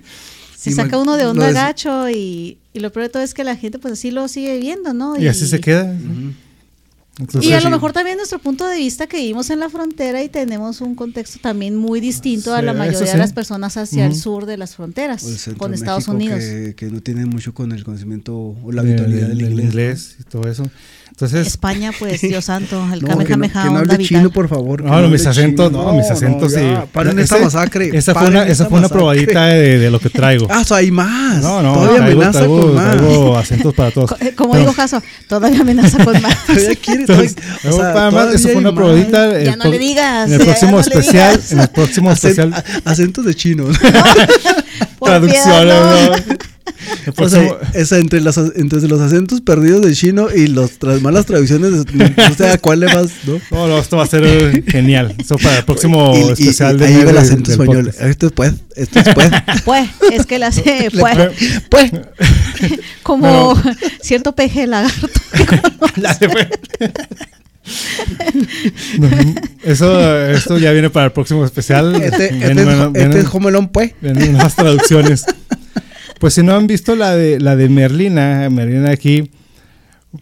[0.63, 3.43] Se saca uno de onda des- gacho y, y lo peor de todo es que
[3.43, 5.19] la gente pues así lo sigue viendo, ¿no?
[5.19, 5.95] Y así se queda.
[7.19, 10.23] Entonces, Y a lo mejor también nuestro punto de vista que vivimos en la frontera
[10.23, 14.15] y tenemos un contexto también muy distinto a la mayoría de las personas hacia el
[14.15, 15.23] sur de las fronteras
[15.57, 16.39] con Estados México Unidos.
[16.39, 20.15] Que, que no tienen mucho con el conocimiento o la habitualidad del- del del inglés.
[20.19, 20.63] y todo eso.
[21.11, 24.17] Entonces, España, pues, Dios santo, el No, que no, Kamehameha que no onda hable vital.
[24.19, 24.81] chino, por favor.
[24.81, 26.61] que no, no, mis acentos, no, mis acentos, sí.
[26.91, 27.91] Paren esta masacre.
[27.95, 30.47] Esa fue una, esa fue una probadita de, de lo que traigo.
[30.49, 31.41] Ah, so hay más.
[31.43, 32.97] No, no, Todavía traigo, amenaza traigo- con más.
[32.97, 34.15] traigo acentos para todos.
[34.21, 36.37] Eh, Como Pero- digo Jaso, todavía amenaza con más.
[36.47, 37.01] Todavía quiere.
[37.01, 39.37] Entonces, todavía- o sea, nada más, todavía eso fue una probadita.
[39.37, 43.35] el Ya no le digas, En el próximo especial, en el próximo especial, acentos de
[43.35, 43.65] chino.
[44.97, 46.23] Por traducciones.
[47.05, 51.71] El O sea, entre, las, entre los acentos perdidos de chino y las malas traducciones,
[51.93, 53.39] no sé a cuál le vas, ¿no?
[53.51, 55.15] No, no, esto va a ser genial.
[55.17, 57.93] Eso para el próximo Y- especial y de ahí va el acento del español.
[57.99, 59.29] Esto es pues, esto es pues.
[59.65, 61.17] Pues, es que la sé, pues,
[61.69, 61.91] pues.
[63.03, 63.61] como
[64.01, 65.09] cierto peje lagarto.
[65.97, 66.49] La de-
[68.97, 69.07] No,
[69.63, 71.95] eso, esto ya viene para el próximo especial.
[72.01, 73.93] Este, este es, este es Home Alone, pues.
[74.01, 75.25] vienen nuevas traducciones.
[76.21, 79.31] Pues si no han visto la de la de Merlina, Merlina aquí,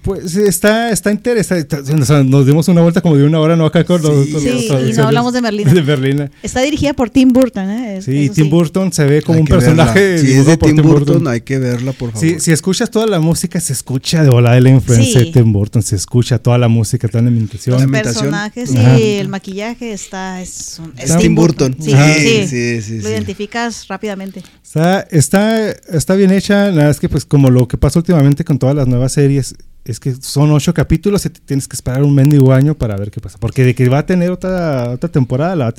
[0.04, 1.78] pues está, está interesante.
[1.78, 3.66] O sea, nos dimos una vuelta como de una hora, ¿no?
[3.66, 4.32] Acá con los, Sí.
[4.34, 5.74] con Sí, y no hablamos de Merlina.
[5.74, 6.32] De Merlina.
[6.44, 7.98] Está dirigida por Tim Burton, ¿eh?
[7.98, 10.00] Es- Sí, eso Tim Burton se ve como Hay un personaje.
[10.00, 10.22] verla.
[10.22, 12.28] Si es de por Tim Burton, hay que verla, por favor.
[12.28, 15.26] Si, si escuchas toda la música, se escucha de volada de la influencia Sí.
[15.26, 17.78] de Tim Burton, se escucha toda la música, toda la Los imitación.
[17.78, 18.14] La imitación.
[18.14, 19.00] personajes Ajá.
[19.00, 21.76] y el maquillaje está es, un- es Es Tim Burton.
[21.80, 22.14] Sí, Ajá.
[22.14, 23.10] sí, Sí, sí, Lo sí.
[23.10, 24.44] identificas rápidamente.
[24.64, 28.60] Está, está, está bien hecha, nada más que pues como lo que pasa últimamente con
[28.60, 29.56] todas las nuevas series,
[29.86, 33.10] es que son ocho capítulos y te tienes que esperar un mendigo año para ver
[33.12, 33.38] qué pasa.
[33.40, 35.74] Porque de que va a tener otra, otra temporada, la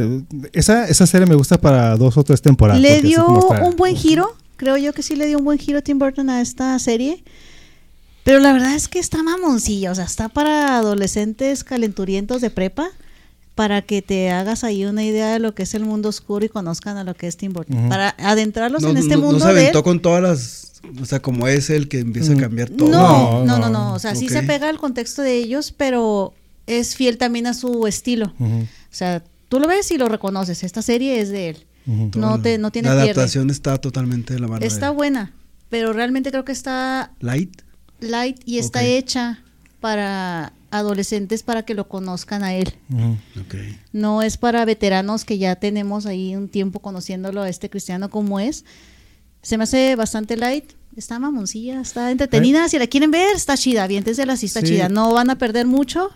[0.53, 2.81] esa, esa serie me gusta para dos o tres temporadas.
[2.83, 5.83] Le dio está- un buen giro, creo yo que sí le dio un buen giro
[5.83, 7.23] Tim Burton a esta serie.
[8.25, 12.89] Pero la verdad es que está mamoncilla, o sea, está para adolescentes calenturientos de prepa,
[13.61, 16.49] para que te hagas ahí una idea de lo que es el mundo oscuro y
[16.49, 17.91] conozcan a lo que es Tim Burton.
[17.91, 19.85] Para adentrarlos no, en este no- no mundo se de aventó él.
[19.85, 20.81] con todas las.
[20.99, 22.89] O sea, como es el que empieza a cambiar todo.
[22.89, 23.71] No, No, no, no, no.
[23.71, 26.33] no, o sea, sí se pega al contexto de ellos, pero
[26.67, 28.33] es fiel también a su estilo.
[28.41, 31.67] O sea, tú lo ves y lo reconoces, esta serie es de él.
[32.15, 33.11] No te no tiene La pierde.
[33.11, 34.61] adaptación está totalmente de la mano.
[34.61, 34.95] de Está él.
[34.97, 35.35] buena,
[35.69, 37.61] pero realmente creo que está Light.
[38.01, 39.43] light y está hecha
[39.81, 42.75] para adolescentes para que lo conozcan a él.
[43.93, 48.41] No es para veteranos que ya tenemos ahí un tiempo conociéndolo a este cristiano como
[48.41, 48.65] es.
[49.43, 50.73] Se me hace bastante light.
[50.97, 52.69] Está mamoncilla, está entretenida.
[52.69, 53.85] Si la quieren ver, está chida.
[53.85, 54.67] Aviéntensela si está Sí.
[54.67, 54.89] chida.
[54.89, 56.11] No van a perder mucho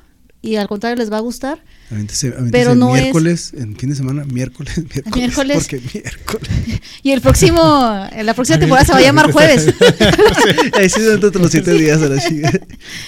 [0.45, 1.59] y al contrario les va a gustar.
[1.90, 5.14] Aviéntese- aviéntese Pero no es- miércoles, en fin de semana, miércoles, miércoles.
[5.16, 5.57] Miércoles.
[5.59, 6.51] Porque miércoles.
[7.03, 9.66] Y el próximo, en la próxima temporada se va a llamar jueves.
[10.74, 12.53] Ahí sí, dentro de los siete días a la chica.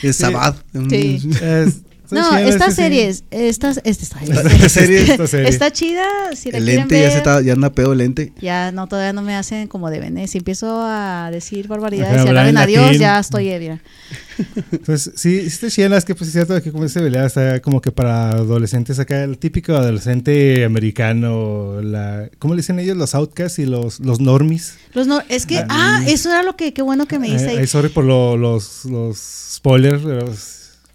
[0.02, 0.56] El sábado.
[0.90, 1.20] Sí.
[1.42, 1.76] Es-
[2.10, 5.48] No, esta serie, es- esta, esta, está, Esta serie- esta serie.
[5.48, 6.04] está chida.
[6.34, 8.32] Si la El lente ya se está, ya anda pedo el lente.
[8.40, 10.16] Ya no, todavía no me hacen como deben.
[10.18, 10.28] ¿eh?
[10.28, 13.00] Si empiezo a decir barbaridades y hablar en a Dios, latín.
[13.00, 13.82] ya estoy ebria.
[14.72, 17.60] Entonces, sí, sí está chida, es que pues es cierto que como dice Belea, está
[17.60, 22.96] como que para adolescentes acá, el típico adolescente americano, la, ¿cómo le dicen ellos?
[22.96, 24.74] Los outcasts y los, los normies.
[24.94, 27.50] Los no, es que, ah, eso era lo que, qué bueno que me dice Eh,
[27.50, 27.56] ahí.
[27.58, 29.18] ay, sorry por lo- los, los
[29.54, 30.02] spoilers.
[30.04, 30.26] pero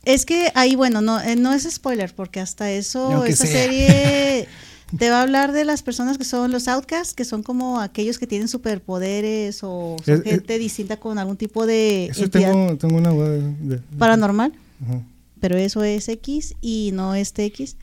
[0.06, 3.64] es- que ahí, bueno, no, eh, no es spoiler, porque hasta eso, Aunque esta sea.
[3.64, 4.48] serie
[4.98, 8.18] te va a hablar de las personas que son los outcasts, que son como aquellos
[8.20, 12.78] que tienen superpoderes o son Es- es- gente distinta con algún tipo de Eso tengo,
[12.78, 14.54] tengo una de- de- paranormal.
[14.84, 15.02] Ajá.
[15.40, 17.76] pero eso es X y no es TX.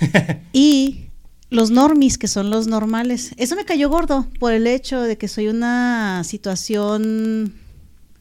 [0.52, 1.02] y
[1.50, 3.30] los normis, que son los normales.
[3.36, 7.54] Eso me cayó gordo por el hecho de que soy una situación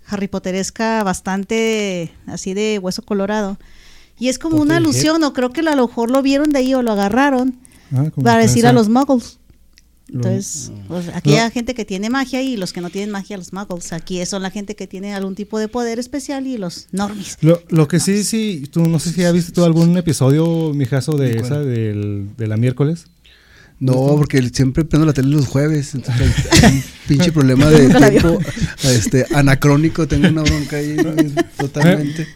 [0.07, 3.57] Harry Potteresca bastante así de hueso colorado.
[4.17, 6.73] Y es como una alusión, o creo que a lo mejor lo vieron de ahí
[6.73, 7.59] o lo agarraron
[7.91, 9.39] Ah, para decir a los muggles.
[10.07, 13.53] Entonces, pues, aquí hay gente que tiene magia y los que no tienen magia, los
[13.53, 13.91] muggles.
[13.91, 17.37] Aquí son la gente que tiene algún tipo de poder especial y los normis.
[17.41, 21.17] Lo, lo que sí, sí, tú no sé si has visto tú algún episodio, mijazo,
[21.17, 23.07] de ¿De esa, del, de la miércoles.
[23.79, 25.95] No, porque siempre prendo la tele los jueves.
[25.95, 28.39] Entonces hay un pinche problema de tiempo
[28.83, 30.07] este, anacrónico.
[30.07, 31.13] Tengo una bronca ahí ¿no?
[31.57, 32.27] totalmente.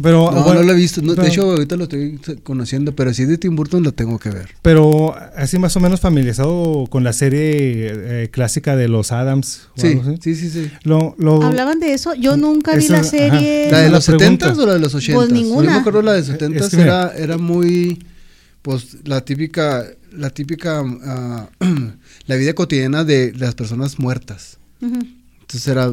[0.00, 1.00] Pero, No, bueno, no lo he visto.
[1.00, 2.94] No, pero- de hecho, ahorita lo estoy conociendo.
[2.94, 4.50] Pero si es de Tim Burton, lo tengo que ver.
[4.62, 7.90] Pero así más o menos familiarizado con la serie
[8.24, 9.68] eh, clásica de los Adams.
[9.76, 10.18] o Sí, algo así.
[10.20, 10.70] sí, sí, sí.
[10.82, 12.14] Lo, lo- Hablaban de eso.
[12.14, 13.04] Yo nunca vi la ajá.
[13.08, 13.70] serie.
[13.70, 14.52] ¿La de los la pregunta.
[14.52, 15.14] 70s o la de los 80s?
[15.14, 15.64] Pues ninguna.
[15.68, 17.12] Yo me acuerdo la de los Es 70s que mira.
[17.12, 18.04] era, era muy,
[18.60, 19.86] pues, la típica,
[20.16, 21.48] la típica, ah,
[22.26, 24.58] la vida cotidiana de las personas muertas.
[24.80, 25.92] Entonces era,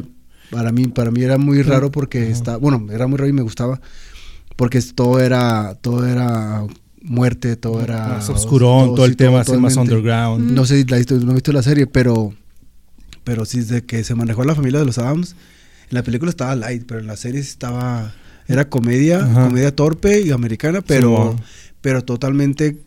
[0.50, 2.30] para mí, para mí era muy raro porque Ajá.
[2.30, 3.80] está, bueno, era muy raro y me gustaba
[4.56, 6.64] porque todo era, todo era
[7.02, 8.08] muerte, todo era...
[8.08, 10.50] más oscurón, todo, el sí, tema así más underground.
[10.50, 12.34] No sé si la no he visto la serie, pero,
[13.24, 15.34] pero sí de que se manejó la familia de los Adams.
[15.90, 18.14] En la película estaba light, pero en la serie estaba,
[18.46, 19.48] era comedia, Ajá.
[19.48, 21.36] comedia torpe y americana, pero,
[21.80, 22.78] pero totalmente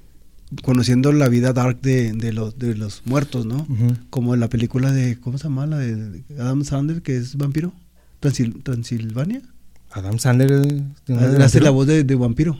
[0.64, 3.58] conociendo la vida dark de, de los, de los muertos, ¿no?
[3.70, 3.96] Ujú.
[4.10, 5.66] Como en la película de, ¿cómo se llama?
[5.66, 7.74] La de Adam Sandler, que es vampiro.
[8.22, 9.42] Transil- Transilvania.
[9.92, 10.52] Adam Sandler.
[10.52, 12.58] eh, ¿tiene una de Él hace la voz de, de vampiro.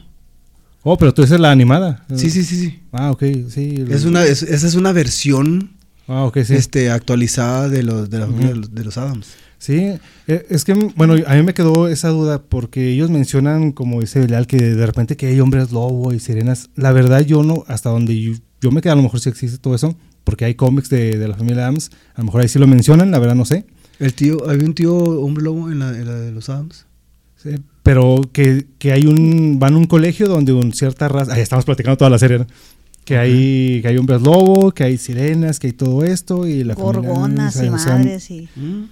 [0.82, 2.04] Oh, pero tú dices la animada.
[2.14, 2.78] Sí, sí, sí, sí.
[2.92, 3.84] Ah, ok, sí.
[3.90, 5.72] Es una, es- esa es una versión
[6.06, 6.54] Ah, ok, sí.
[6.54, 9.28] este, actualizada de los, la de los, de los Adams.
[9.58, 9.92] Sí,
[10.28, 14.20] eh, es que, bueno, a mí me quedó esa duda porque ellos mencionan, como dice
[14.20, 16.70] Belial, que de repente que hay hombres lobo y sirenas.
[16.76, 19.58] La verdad, yo no, hasta donde yo, yo me quedé, a lo mejor sí existe
[19.58, 22.58] todo eso, porque hay cómics de, de la familia Adams, a lo mejor ahí sí
[22.58, 23.64] lo mencionan, la verdad no sé.
[23.98, 26.86] El tío, había un tío hombre lobo en la, en la de los Adams.
[27.36, 27.50] Sí,
[27.82, 31.64] pero que, que hay un, van a un colegio donde un cierta raza, ahí estamos
[31.64, 32.46] platicando toda la serie, ¿no?
[33.08, 36.74] Que hay que hay hombres lobo, que hay sirenas, que hay todo esto y la
[36.74, 38.48] familia- Gorgonas o sea, y o sea, madres y...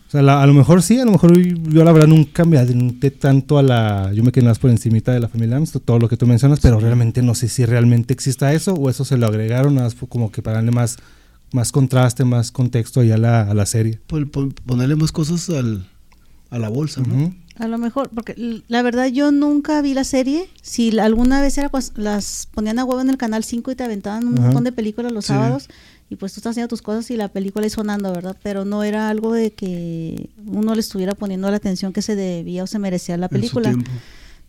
[0.08, 2.56] O sea, la- a lo mejor sí, a lo mejor yo la verdad nunca me
[2.56, 5.98] adentré tanto a la, yo me quedé más por encimita de la familia Adams, todo
[5.98, 9.18] lo que tú mencionas, pero realmente no sé si realmente exista eso o eso se
[9.18, 10.96] lo agregaron nada más como que para darle más,
[11.52, 14.00] más contraste, más contexto ahí a la, a la serie.
[14.06, 15.86] Pon- pon- ponerle más cosas al,
[16.50, 17.34] a la bolsa, ¿no?
[17.58, 18.34] A lo mejor, porque
[18.68, 20.48] la verdad yo nunca vi la serie.
[20.62, 23.74] Si la- alguna vez era cuas- las ponían a huevo en el canal 5 y
[23.76, 24.46] te aventaban un Ajá.
[24.48, 25.28] montón de películas los Sí.
[25.28, 25.68] sábados
[26.10, 28.36] y pues tú estás haciendo tus cosas y la película ahí sonando, ¿verdad?
[28.42, 32.62] Pero no era algo de que uno le estuviera poniendo la atención que se debía
[32.62, 33.74] o se merecía la película.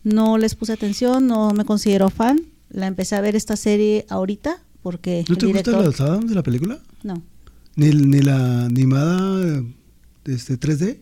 [0.04, 2.40] No les puse atención, no me considero fan.
[2.70, 6.42] La empecé a ver esta serie ahorita porque ¿No te director los Adams de la
[6.42, 6.78] película?
[7.02, 7.22] no
[7.74, 9.62] Ni, ni la animada
[10.26, 10.98] este, 3D.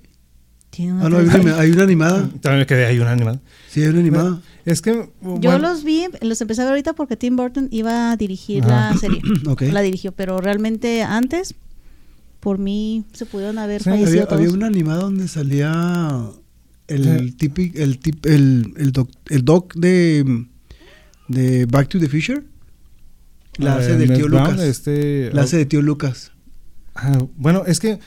[0.77, 2.29] Tiene una Ah, no, hay una, hay una animada.
[2.41, 3.41] También me quedé ahí un animal.
[3.71, 4.41] Sí, hay una animada.
[4.65, 5.09] Es que
[5.41, 8.95] Yo los vi, los empecé a ver ahorita porque Tim Burton iba a dirigir la
[8.97, 9.21] serie.
[9.73, 11.55] La dirigió, pero realmente antes,
[12.41, 14.41] por mí, se pudieron haber Sí, fallecido Había, todos.
[14.41, 16.21] había una animada donde salía
[16.89, 17.33] el Sí.
[17.33, 20.47] típico, el, tip, el, el, doc, el doc de,
[21.29, 22.43] de Back to the Future.
[23.59, 24.61] La hace eh, del tío Brown, Lucas.
[24.67, 26.33] este, La hace de tío Lucas.
[26.95, 27.99] ah, bueno, es que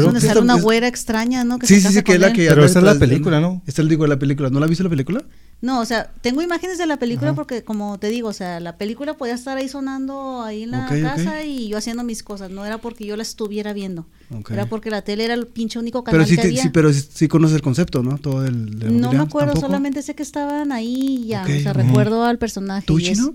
[0.00, 1.58] es creo donde que sale una es- güera extraña, ¿no?
[1.58, 2.48] Que Sí, se sí, sí, que es la que...
[2.48, 3.62] Pero esa es la película, ¿no?
[3.66, 4.48] Esta es digo, la película.
[4.50, 5.22] ¿No la viste la película?
[5.60, 7.36] No, o sea, tengo imágenes de la película Ajá.
[7.36, 10.88] porque, como te digo, o sea, la película podía estar ahí sonando ahí en la
[10.88, 12.50] casa y yo haciendo mis cosas.
[12.50, 14.06] No era porque yo la estuviera viendo.
[14.50, 16.62] Era porque la tele era el pinche único canal Pero sí, que te- había.
[16.62, 18.18] sí, pero sí, sí conoces el concepto, ¿no?
[18.18, 18.78] Todo el...
[18.78, 19.60] de no me acuerdo, ¿tampoco?
[19.66, 21.42] solamente sé que estaban ahí y ya.
[21.44, 22.86] O sea, recuerdo al personaje.
[22.86, 23.34] ¿Tú, es- chino?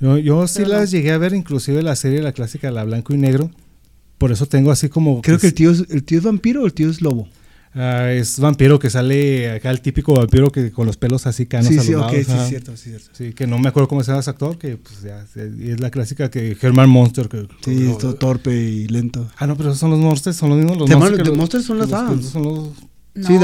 [0.00, 0.78] Yo, yo sí Pero no.
[0.78, 3.50] las llegué a ver, inclusive la serie, la clásica, la blanco y negro.
[4.20, 5.22] Por eso tengo así como...
[5.22, 7.26] Creo que el sí- tío, es, el tío es vampiro o el tío es lobo.
[7.74, 11.68] ah, es vampiro que sale acá, el típico vampiro que con los pelos así canos
[11.68, 13.08] sí, sí, los ok, lados, sí, cierto, sí, cierto.
[13.12, 15.24] Sí, que no me acuerdo cómo se llama ese actor, que pues ya,
[15.58, 17.28] y es la clásica que Herman Monster.
[17.28, 19.26] Que, Sí, todo torpe y lento.
[19.38, 20.96] Ah, no, pero esos son los monsters, son los mismos los The
[21.32, 21.64] monsters.
[21.64, 22.26] Son los Adams.
[22.26, 22.68] son los-
[23.14, 23.34] No, Sí,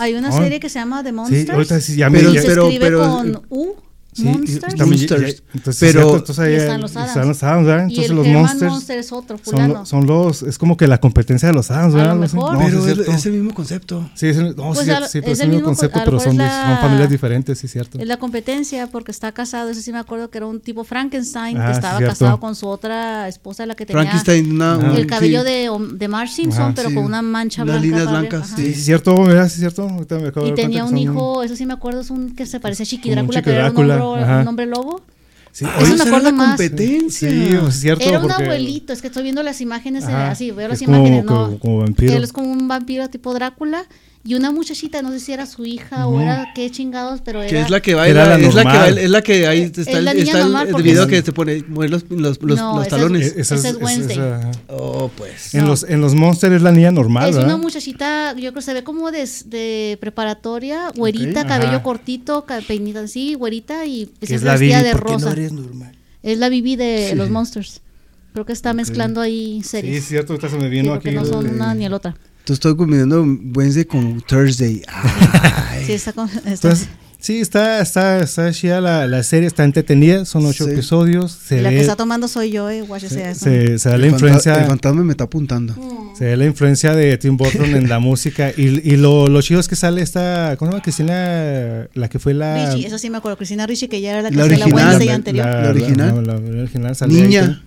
[0.00, 0.32] hay una Ah.
[0.32, 1.50] serie que se llama The Sí, Monsters.
[1.50, 2.18] ahorita sí, ya me...
[2.18, 3.74] Pero- ya- se pero- escribe pero- con U.
[4.12, 4.74] sí, y- Monsters.
[4.74, 5.42] y también ya- Monsters.
[5.54, 7.08] entonces, Pero- cierto, entonces ahí Y están los Adams.
[7.10, 7.82] están los Adams, ¿verdad?
[7.82, 10.42] y Entonces el los monsters Monster es otro, son, lo- son los...
[10.42, 12.06] Es como que la competencia de los Adams, A ¿verdad?
[12.16, 12.36] lo Algo así.
[12.36, 12.52] mejor.
[12.52, 14.10] No, pero es es, el mismo concepto.
[14.14, 16.00] Sí, es, el- no, Pues sí, lo- sí, pero es el mismo mismo co- concepto,
[16.04, 17.98] pero son, la- son familias diferentes, sí, cierto.
[17.98, 21.56] Es la competencia porque está casado, ese sí me acuerdo que era un tipo Frankenstein,
[21.58, 22.12] Ah, que estaba cierto.
[22.18, 26.08] casado con su otra esposa, la que tenía Frankenstein, un- el cabello sí, de, de
[26.08, 26.94] Marge Simpson, Ajá, pero sí.
[26.94, 27.80] con una mancha blanca.
[27.82, 28.52] líneas para arriba, blancas.
[28.56, 29.48] Sí, cierto, ¿verdad?
[29.48, 29.88] Sí, cierto.
[30.46, 33.10] Y tenía un hijo, eso sí me acuerdo, es un que se parece a Chiqui
[33.10, 34.40] Drácula, que era un Ajá.
[34.42, 35.00] un hombre lobo.
[35.54, 36.48] Sí, Eso oye, me acuerdo la más.
[36.56, 37.30] competencia.
[37.30, 38.04] Sí, es cierto.
[38.08, 40.70] Era un porque- abuelito, es que estoy viendo las imágenes, eh, Ajá, así, veo es
[40.70, 41.44] las como- imágenes, ¿no?
[41.46, 42.12] como- como vampiro.
[42.14, 43.84] Él es como un vampiro tipo Drácula
[44.24, 47.50] y una muchachita, no sé si era su hija o era qué chingados, pero era...
[47.50, 49.60] Que es la que Era baila, la es la que baila, es la que ahí
[49.62, 52.76] Es está, el, está el- video es- que se pone mueve los, los, los, No,
[52.76, 53.26] los esa es- talones.
[53.26, 54.16] Eh, esa es Wednesday.
[54.16, 55.54] esa- oh, pues.
[55.54, 55.66] en, No.
[55.68, 57.54] los, en los Monsters es la niña normal, Es ¿verdad?
[57.54, 61.82] una muchachita, yo creo que se ve como de, de preparatoria, güerita, cabello Ajá.
[61.82, 65.26] cortito, peinita así, güerita y es la vestida de ¿por qué rosa.
[65.26, 65.96] no eres normal?
[66.22, 67.16] Es la Bibi de Sí.
[67.16, 67.80] los Monsters.
[68.34, 69.96] Creo que está mezclando ahí Sí, series.
[69.98, 71.10] es cierto, ahorita se me Sí, vino aquí.
[71.10, 72.14] no son una ni el otra.
[72.42, 73.24] Entonces estoy combinando
[73.54, 74.82] Wednesday con Thursday.
[74.88, 75.84] Ay.
[75.86, 76.88] Sí, está con- está- Entonces,
[77.20, 80.72] sí, está, está, está chida la, la serie, está entretenida, son ocho Sí.
[80.72, 83.44] episodios, se y la que ve, está tomando soy yo, eh, se, eso.
[83.44, 85.74] se- se da la el, fanta- influencia, el fantasma me está apuntando.
[85.74, 86.16] Mm.
[86.18, 88.62] se ve la influencia de Tim Burton en la música y,
[88.92, 90.82] y lo, lo chido es que sale esta, ¿cómo se llama?
[90.82, 92.72] Cristina, la que fue la...
[92.74, 93.36] Richie, eso sí me acuerdo.
[93.38, 94.72] Cristina Richie, que ya era la que La original.
[94.74, 95.46] Wednesday la- anterior.
[95.46, 96.14] la- La original.
[96.16, 97.62] no, la- la original sale ahí Niña.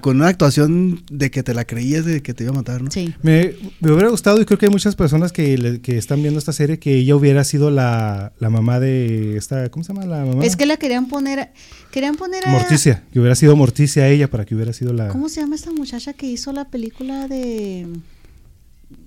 [0.00, 2.90] Con, una actuación de que te la creías de que te iba a matar, ¿no?
[2.90, 3.14] Sí.
[3.22, 6.38] Me, me hubiera gustado y creo que hay muchas personas que, le- que están viendo
[6.38, 10.24] esta serie que ella hubiera sido la, la mamá de esta, ¿cómo se llama la
[10.24, 10.44] mamá?
[10.44, 11.50] Es que la querían poner,
[11.90, 12.50] querían poner a...
[12.50, 15.08] Morticia, que hubiera sido Morticia ella para que hubiera sido la...
[15.08, 17.86] ¿Cómo se llama esta muchacha que hizo la película de...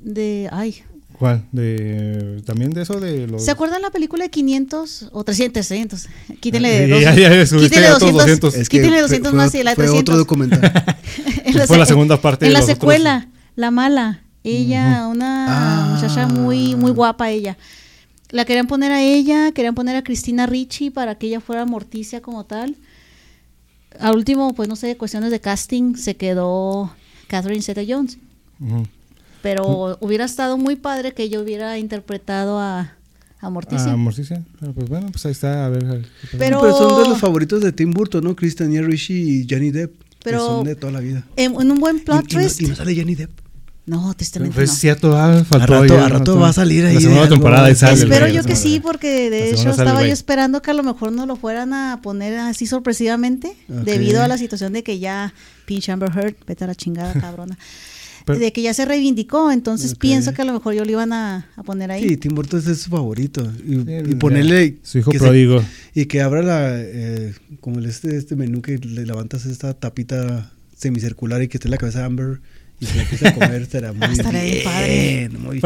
[0.02, 0.76] de ay,
[1.22, 1.45] ¿Cuál?
[1.52, 3.45] De, también de eso de los...
[3.45, 6.07] ¿se acuerdan la película de 500 o 300, 300?
[6.39, 8.56] Quítenle Ah, dos, ya, ya, ya, subiste quítenle a otros 200, 200.
[8.56, 10.02] Es que quítenle fue- 200 fue, más y la de fue 300.
[10.02, 10.60] otro documental.
[11.45, 12.77] En Fue la segunda parte En de la los otros.
[12.80, 14.23] secuela, la mala.
[14.43, 15.93] Ella, una Ah.
[15.93, 17.56] muchacha muy, muy guapa ella.
[18.31, 22.19] La querían poner a ella, querían poner a Cristina Ricci para que ella fuera Morticia
[22.23, 22.77] como tal.
[23.99, 26.91] Al último, pues no sé, cuestiones de casting, se quedó
[27.27, 28.18] Catherine Zeta-Jones.
[28.60, 28.88] Ujú.
[29.41, 32.93] Pero hubiera estado muy padre que ella hubiera interpretado a,
[33.39, 33.91] a Morticia.
[33.91, 34.43] Ah, Morticia.
[34.59, 35.85] Pero, pues bueno, pues ahí está, a ver.
[35.85, 36.07] a ver.
[36.38, 38.35] Pero- Pero son de los favoritos de Tim Burton, ¿no?
[38.35, 39.93] Christian Ricci y Johnny Depp.
[40.23, 41.23] Pero- que son de toda la vida.
[41.35, 42.61] en, en un buen plot y, y no, twist.
[42.61, 43.31] y no sale Johnny Depp.
[43.84, 44.76] No, tristemente Pues no.
[44.76, 45.73] cierto, ah, faltó.
[45.73, 48.27] A rato- ya, a rato va a salir ahí La segunda temporada ahí sale Espero
[48.27, 51.35] yo que sí, porque de hecho estaba yo esperando que a lo mejor no lo
[51.35, 55.34] fueran a poner así sorpresivamente, debido a la situación de que ya
[55.65, 57.57] pinche Amber Heard, vete a la chingada, cabrona,
[58.34, 61.14] Pero- de que ya se reivindicó, entonces pienso que a lo mejor yo lo iban
[61.14, 62.08] a, a poner ahí.
[62.10, 63.41] Sí, Tim Burton es su favorito.
[63.66, 64.20] Y, Sí, y ya.
[64.20, 64.78] ponerle.
[64.84, 65.64] Su hijo que se- pródigo.
[65.95, 66.80] y que abra la.
[66.80, 71.70] eh, como el este, este menú que le levantas esta tapita semicircular y que esté
[71.70, 72.41] la cabeza de Amber
[72.82, 75.30] y se la a comer, será muy Estaría bien padre.
[75.40, 75.62] muy-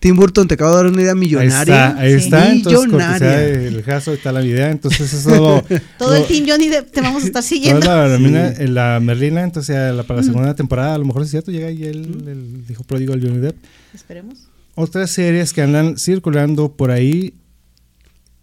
[0.00, 1.58] Tim Burton, te acabo de dar una idea Ahí millonaria.
[1.88, 2.24] está, ahí Sí.
[2.24, 2.52] está.
[2.52, 3.38] Entonces, cortesía Millonaria.
[3.58, 4.70] del caso está la idea.
[4.70, 5.64] Entonces, eso lo,
[5.98, 7.86] Todo el team Johnny Depp te vamos a estar toda siguiendo.
[7.86, 11.30] la, Merlina, eh, la Merlina, entonces la- para la segunda temporada, a lo mejor es
[11.30, 13.56] cierto, llega ahí el, el hijo pródigo del Johnny Depp.
[13.94, 14.38] Esperemos.
[14.74, 17.34] Otras series que andan circulando por ahí,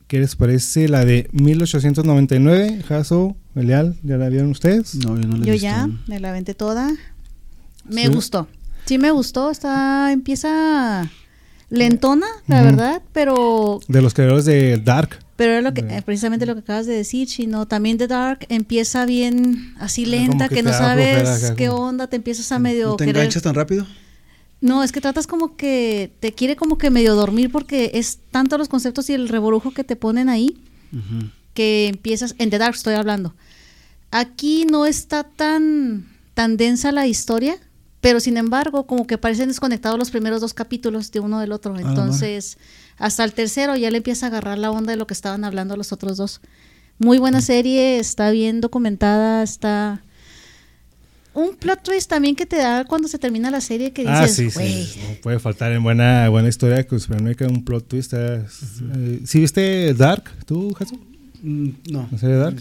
[0.07, 0.87] ¿qué les parece?
[0.87, 4.95] La de 1899, Jaso, Belial, ¿ya la vieron ustedes?
[4.95, 5.65] No, yo no la he Yo visto.
[5.67, 6.91] ya me la aventé toda.
[7.89, 8.13] Me Sí.
[8.13, 8.47] gustó.
[8.85, 11.09] Sí me gustó, está empieza
[11.69, 15.19] lentona, la verdad, pero De los creadores de Dark.
[15.35, 18.45] pero era lo que eh, precisamente lo que acabas de decir, sino también The Dark
[18.49, 22.95] empieza bien así lenta que no sabes acá, qué onda, te empiezas a medio ¿No
[22.95, 23.85] te querer- enganchas tan rápido?
[24.61, 28.57] No, es que tratas como que te quiere como que medio dormir porque es tanto
[28.57, 30.57] los conceptos y el reborujo que te ponen ahí
[31.53, 33.35] que empiezas, en The Dark estoy hablando.
[34.11, 37.57] Aquí no está tan, tan densa la historia,
[38.01, 41.73] pero sin embargo, como que parecen desconectados los primeros dos capítulos de uno del otro.
[41.75, 42.57] la Entonces,
[42.97, 45.75] hasta el tercero ya le empieza a agarrar la onda de lo que estaban hablando
[45.75, 46.41] los otros dos.
[46.97, 50.01] Muy buena serie, está bien documentada, está...
[51.33, 54.27] Un plot twist también que te da cuando se termina la serie que dices, Ah,
[54.27, 54.99] sí, "Güey, sí.
[55.07, 58.13] No puede faltar en buena, buena historia conspiranoica un plot twist.
[58.13, 58.43] eh,
[58.95, 60.95] eh, ¿Sí viste Dark, tú, Jaso?
[61.43, 62.09] Mm, No.
[62.11, 62.57] ¿La serie Dark?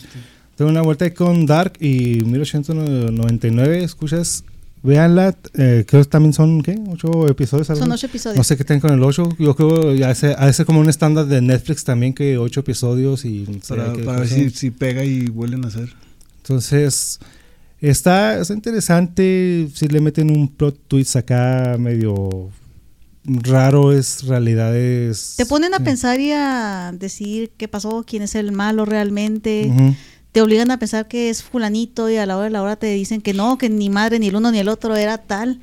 [0.55, 4.45] Tengo una vuelta ahí con Dark y 1899, escuchas,
[4.89, 6.77] véanla, eh, creo que también son, ¿qué?
[6.89, 7.69] ¿Ocho episodios?
[7.69, 7.83] algo?
[7.83, 8.39] Son ocho episodios.
[8.39, 11.27] No sé qué tengan con el ocho, yo creo ya hace, hace como un estándar
[11.27, 13.45] de Netflix también que ocho episodios y...
[13.69, 15.95] Para, para ver si, si pega y vuelven a hacer.
[16.39, 17.21] Entonces,
[17.81, 22.51] está, está interesante si le meten un plot twist acá medio
[23.25, 25.35] raro, es realidades...
[25.37, 25.85] Te ponen a sí.
[25.85, 29.71] pensar y a decir qué pasó, quién es el malo realmente.
[29.71, 29.95] Ujú.
[30.39, 32.87] Te obligan a pensar que es fulanito y a la hora de la hora te
[32.93, 35.59] dicen que no, que ni madre, ni el uno ni el otro era tal.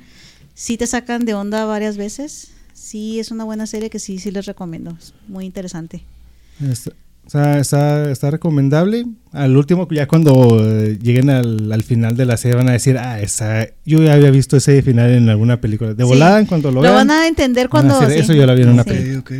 [0.52, 2.48] Sí te sacan de onda varias veces.
[2.74, 4.94] Sí, es una buena serie que sí, sí les recomiendo.
[5.00, 6.02] Es muy interesante.
[6.62, 6.90] Está,
[7.26, 9.06] o sea, está, está recomendable.
[9.32, 12.98] Al último, ya cuando eh, lleguen al, al final de la serie van a decir,
[12.98, 15.94] ah, esa, yo ya había visto ese final en alguna película.
[15.94, 16.08] De Sí.
[16.10, 17.98] volada, en cuanto lo, Lo vean, van a entender a cuando...
[17.98, 18.20] decir, sí.
[18.24, 18.90] eso yo la vi en una Sí.
[18.90, 19.20] película.
[19.20, 19.32] Ok,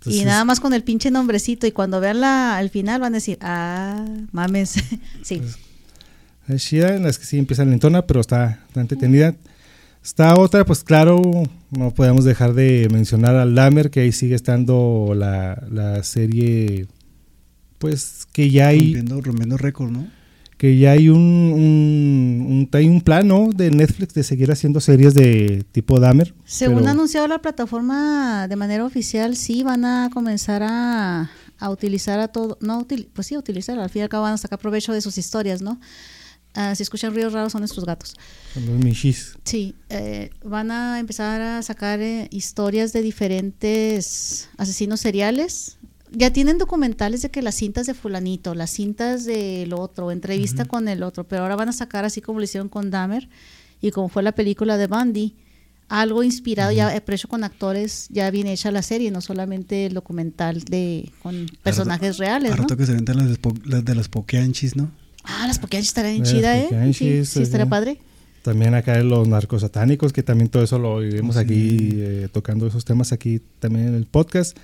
[0.00, 0.06] ok.
[0.06, 3.14] Y Entonces, nada más con el pinche nombrecito y cuando vean la, el final van
[3.14, 4.74] a decir, ah, mames.
[5.22, 5.42] sí.
[6.48, 9.34] Es chida, en las que sí empieza lentona, pero está, está entretenida.
[10.02, 11.20] Está otra, pues claro,
[11.70, 16.86] no podemos dejar de mencionar al Dahmer, que ahí sigue estando la, la serie,
[17.78, 20.19] pues que ya hay, Rompiendo, rompiendo récord, ¿no?
[20.60, 23.48] Que ya hay un, un, un- hay un plan, ¿no?
[23.48, 26.34] De Netflix de seguir haciendo series de tipo Dahmer.
[26.44, 32.20] Según ha anunciado la plataforma de manera oficial, sí van a comenzar a, a utilizar
[32.20, 34.36] a todo, no, util- pues sí, a utilizar, al fin y al cabo van a
[34.36, 35.80] sacar provecho de sus historias, ¿no?
[36.52, 38.14] Ah, si escuchan ruidos raros son nuestros gatos.
[38.52, 39.36] Son los Mishis.
[39.44, 45.78] Sí, eh, van a empezar a sacar eh, historias de diferentes asesinos seriales.
[46.12, 50.88] Ya tienen documentales de que las cintas de fulanito, las cintas del otro, entrevista con
[50.88, 53.28] el otro, pero ahora van a sacar así como lo hicieron con Dahmer
[53.80, 55.34] y como fue la película de Bundy,
[55.88, 59.86] algo inspirado ya, eh, pero hecho con actores ya bien hecha la serie, no solamente
[59.86, 62.62] el documental de con personajes reales, Al ¿no?
[62.62, 64.90] rato que se ventan las, de las de las pokeanchis, ¿no?
[65.24, 66.92] Ah, las Pokémon estarían bien chida, ¿eh?
[66.94, 67.70] Sí, sí, estaría ajá.
[67.70, 67.98] padre.
[68.42, 71.40] También acá en los narcos satánicos, que también todo eso lo vivimos Sí.
[71.42, 74.56] aquí, eh, tocando esos temas aquí también en el podcast.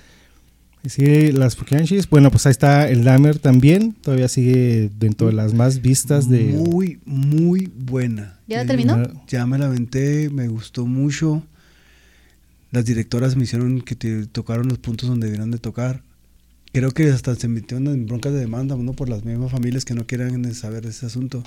[0.83, 5.33] Y sí, las Pokémonchis, bueno, pues ahí está el Dahmer también, todavía sigue dentro de
[5.33, 6.53] las más vistas de...
[6.53, 8.39] Muy, muy buena.
[8.47, 9.25] ¿Ya la Eh, terminó?
[9.27, 11.43] Ya me la aventé, me gustó mucho.
[12.71, 16.01] Las directoras me hicieron que te tocaron los puntos donde debieron de tocar.
[16.73, 19.93] Creo que hasta se metieron en broncas de demanda, uno por las mismas familias que
[19.95, 21.43] no quieran saber de ese asunto.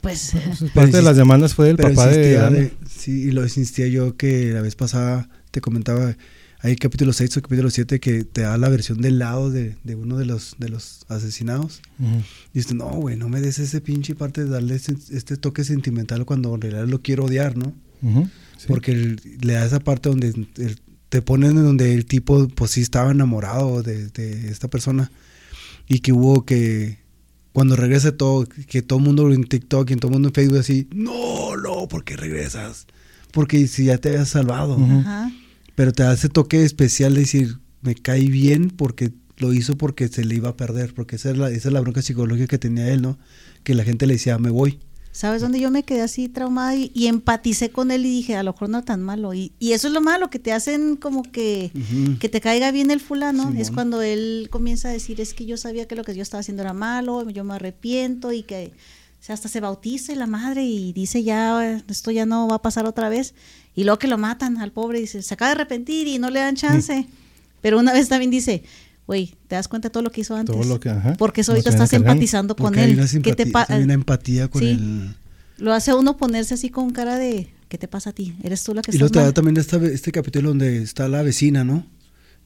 [0.00, 2.36] Pues Pues, parte de las demandas fue del papá de...
[2.50, 6.16] de- sí, y lo insistía yo que la vez pasada te comentaba,
[6.64, 9.94] hay capítulo 6 o capítulo 7 que te da la versión del lado de, de
[9.96, 11.80] uno de los, de los asesinados.
[11.98, 12.18] Ujú.
[12.54, 15.64] Y dices, no, güey, no me des ese pinche parte de darle ese- este toque
[15.64, 17.72] sentimental cuando en realidad lo quiero odiar, ¿no?
[18.02, 18.28] Ujú,
[18.58, 18.64] sí.
[18.68, 20.78] Porque el- le da esa parte donde el-
[21.08, 25.10] te ponen en donde el tipo, pues sí estaba enamorado de, de esta persona
[25.88, 26.98] y que hubo que,
[27.52, 30.34] cuando regrese todo, que todo el mundo en TikTok y en todo el mundo en
[30.34, 32.86] Facebook así, no, no, ¿por qué regresas?
[33.32, 34.76] porque si ya te habías salvado.
[34.76, 35.00] Ujú.
[35.00, 35.30] Ajá.
[35.74, 40.34] Pero te hace toque especial decir, me cae bien porque lo hizo porque se le
[40.36, 43.02] iba a perder, porque esa es la, esa es la bronca psicológica que tenía él,
[43.02, 43.18] ¿no?
[43.64, 44.80] Que la gente le decía, me voy.
[45.10, 48.42] ¿Sabes dónde yo me quedé así traumada y, y empaticé con él y dije, a
[48.42, 49.34] lo mejor no tan malo?
[49.34, 51.70] Y, y eso es lo malo, que te hacen como que,
[52.18, 53.52] que te caiga bien el fulano.
[53.54, 56.40] Es cuando él comienza a decir, es que yo sabía que lo que yo estaba
[56.40, 58.72] haciendo era malo, yo me arrepiento y que
[59.22, 62.56] o sea, hasta se bautiza y la madre y dice, ya, esto ya no va
[62.56, 63.34] a pasar otra vez.
[63.74, 66.40] Y luego que lo matan al pobre, dice, se acaba de arrepentir y no le
[66.40, 67.06] dan chance.
[67.60, 68.62] Pero una vez también dice,
[69.06, 70.54] güey, ¿te das cuenta de todo lo que hizo antes?
[70.54, 71.14] Todo lo que, ajá.
[71.18, 72.12] Porque eso ahorita estás cargando.
[72.12, 72.98] empatizando con Porque hay él.
[72.98, 74.68] una, ¿Qué te simpatía- pa- hay una empatía con Sí.
[74.68, 75.14] el...
[75.58, 78.34] Lo hace a uno ponerse así con cara de, ¿qué te pasa a ti?
[78.42, 79.34] ¿Eres tú la que Y estás luego te da mal?
[79.34, 81.86] también esta, este capítulo donde está la vecina, ¿no?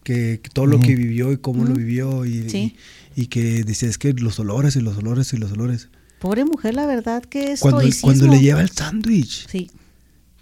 [0.04, 2.76] Que, que todo lo que vivió y cómo lo vivió y, Sí.
[3.16, 5.88] y, y que dice, es que los olores y los olores y los olores.
[6.20, 9.70] Pobre mujer, la verdad que es Cuando, cuando le lleva el sándwich, Sí.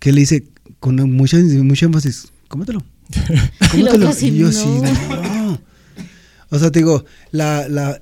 [0.01, 0.45] que le dice
[0.85, 2.85] con mucha, mucha énfasis, cómetelo.
[3.71, 4.11] Cómetelo.
[4.21, 4.49] Y yo no.
[4.51, 5.59] así, no.
[6.51, 7.99] O sea, te digo, la, la,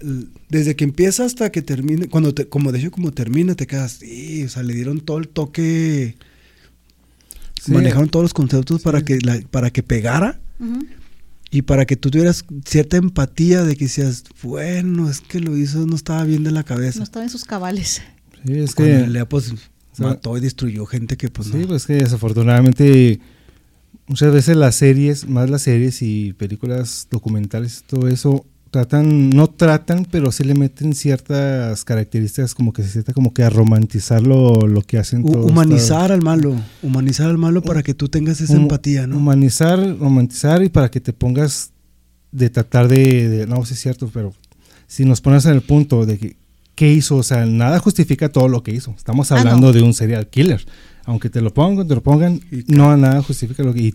[0.48, 3.98] desde que empieza hasta que termine, cuando te, como de hecho como termina, te quedas,
[4.00, 6.16] sí, o sea, le dieron todo el toque,
[7.64, 7.70] Sí.
[7.70, 10.40] manejaron todos los conceptos para que la, para que pegara
[11.52, 15.86] y para que tú tuvieras cierta empatía de que decías, bueno, es que lo hizo,
[15.86, 16.98] no estaba bien de la cabeza.
[16.98, 18.02] No estaba en sus cabales.
[18.44, 19.28] Sí, es Cuando que, en realidad,
[19.96, 21.66] sea, mató y destruyó gente que pues sí, no.
[21.68, 23.20] pues que desafortunadamente
[24.06, 30.06] muchas veces las series, más las series y películas documentales, todo eso tratan, no tratan,
[30.10, 34.66] pero sí le meten ciertas características como que se sienta como que a romantizar lo,
[34.66, 38.54] lo que hacen todos humanizar al malo, humanizar al malo para que tú tengas esa
[38.54, 39.18] Hum- empatía, ¿no?
[39.18, 41.70] Humanizar, romantizar y para que te pongas
[42.30, 44.32] de tratar de, de- no, sí es cierto, pero
[44.86, 46.36] si nos pones en el punto de que
[46.74, 48.94] qué hizo, o sea, nada justifica todo lo que hizo.
[48.96, 49.72] Estamos Ah, hablando no.
[49.72, 50.64] de un serial killer.
[51.04, 53.94] Aunque te lo pongan, te lo pongan, Y no nada justifica lo que y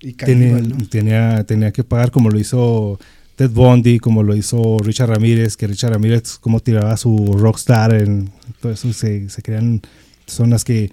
[0.00, 0.60] Y tenía,
[0.90, 2.98] tenía, tenía que pagar como lo hizo
[3.36, 8.30] Ted Bundy, como lo hizo Richard Ramírez, que Richard Ramírez como tiraba su rockstar en
[8.60, 9.80] todo eso se, se crean
[10.26, 10.90] zonas que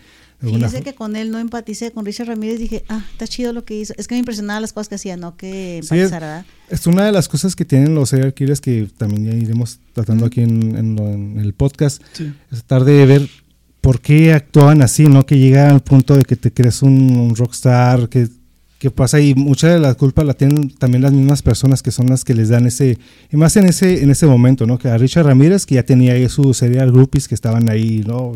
[0.54, 3.76] Fíjese que con él no empaticé, con Richard Ramírez dije, ah, está chido lo que
[3.80, 3.94] hizo.
[3.98, 6.46] Es que me impresionaba las cosas que hacía, no que Sí, es- empatizara, ¿verdad?
[6.70, 10.26] Es una de las cosas que tienen los serial killers que también ya iremos tratando
[10.26, 12.02] aquí en, en lo- en el podcast.
[12.14, 12.32] Sí.
[12.52, 13.30] Es tratar de ver
[13.82, 15.26] por qué actúan así, ¿no?
[15.26, 18.28] Que llega al punto de que te crees un, un rockstar, que,
[18.80, 22.08] que pasa y mucha de la culpa la tienen también las mismas personas que son
[22.08, 22.98] las que les dan ese,
[23.32, 24.78] y más en ese, en ese momento, ¿no?
[24.80, 28.36] Que a Richard Ramírez, que ya tenía ahí sus serial groupies que estaban ahí, ¿no?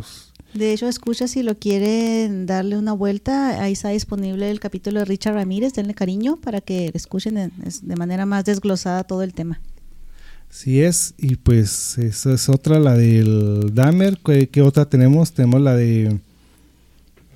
[0.54, 3.62] De hecho, escucha si lo quieren darle una vuelta.
[3.62, 5.74] Ahí está disponible el capítulo de Richard Ramírez.
[5.74, 9.62] Denle cariño para que escuchen de, manera más desglosada todo el tema.
[10.50, 14.18] Sí es, y pues esa es otra, la del Dahmer.
[14.18, 15.34] ¿Qué, otra tenemos?
[15.34, 16.20] Tenemos la de...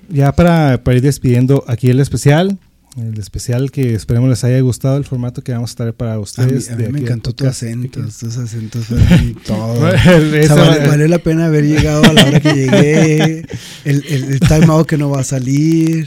[0.08, 2.58] Ya para ir despidiendo aquí el especial,
[2.96, 6.16] el especial que esperemos les haya gustado el formato que vamos a traer para A
[6.16, 6.70] mí, ustedes.
[6.70, 9.74] a de mí me encantó tu acento, tus acentos fueron todo.
[9.80, 13.46] Bueno, O sea, esa- vale- valió la pena haber llegado a la hora que llegué,
[13.84, 16.06] el, el, el time out que no va a salir,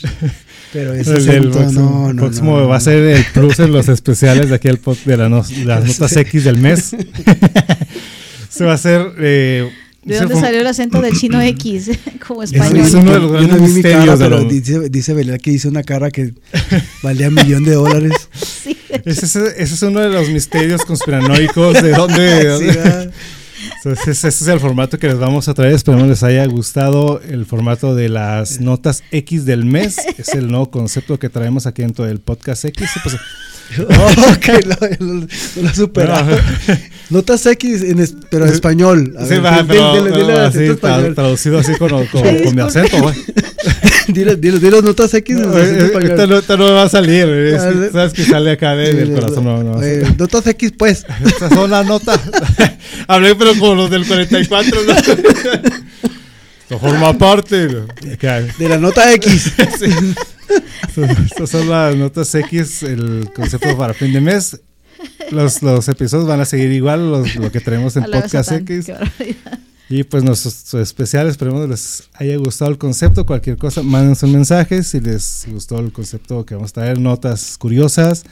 [0.72, 3.72] pero ese el, acento, próximo, no, no, próximo no, va a ser el plus en
[3.74, 6.96] los especiales de aquí pod- de la no- las notas X del mes.
[8.50, 9.12] Se va a hacer...
[9.20, 9.70] eh,
[10.08, 11.92] ¿De ese dónde fue- salió el acento del chino X?
[12.28, 12.86] Como Ese español.
[12.88, 14.90] es uno de los yo, no grandes vi mi cara, misterios de pero lo- dice,
[14.90, 16.34] dice Belial que hizo una cara que
[17.04, 18.14] valía un millón de dólares.
[18.68, 18.76] Sí.
[19.06, 22.24] Ese, es- ese es uno de los misterios conspiranoicos de dónde...
[22.24, 23.12] de dónde-.
[23.78, 25.74] Entonces, ese es el formato que les vamos a traer.
[25.74, 29.98] Esperemos les haya gustado el formato de las notas X del mes.
[30.18, 32.90] Es el nuevo concepto que traemos aquí dentro del podcast X.
[32.96, 33.16] Y pues,
[34.42, 35.28] Que lo, lo,
[35.62, 36.38] lo superado.
[37.10, 39.14] Notas X, en es- pero en español.
[39.18, 41.16] A sí, ver, va, dile- pero, dile- dile el así, español.
[41.16, 42.08] traducido así con, con-
[42.44, 42.98] con mi acento.
[43.02, 43.16] güey.
[44.10, 46.12] Dile, dile, dile las notas X en No, eh, español.
[46.12, 47.26] Esta no, esta no me va a salir.
[47.28, 49.44] eh, es Ah, de- sabes que sale acá de- del corazón.
[49.46, 49.82] No, no.
[49.84, 51.06] eh, notas X, pues.
[51.26, 52.20] Estas son las notas.
[53.08, 54.82] Hablé, pero como los del 44.
[54.84, 54.94] ¿no?
[54.94, 57.68] Esto forma parte.
[58.14, 58.42] Acá.
[58.42, 59.52] De la nota X.
[59.80, 59.86] Sí.
[61.26, 64.60] Estas son las notas X, el concepto para fin de mes.
[65.32, 68.88] Los, los episodios van a seguir igual, los- lo que tenemos en Podcast X.
[69.90, 73.26] Y pues nuestros especiales, esperemos les haya gustado el concepto.
[73.26, 74.88] Cualquier cosa, manden sus mensajes.
[74.88, 78.24] Si les gustó el concepto que vamos a traer, notas curiosas.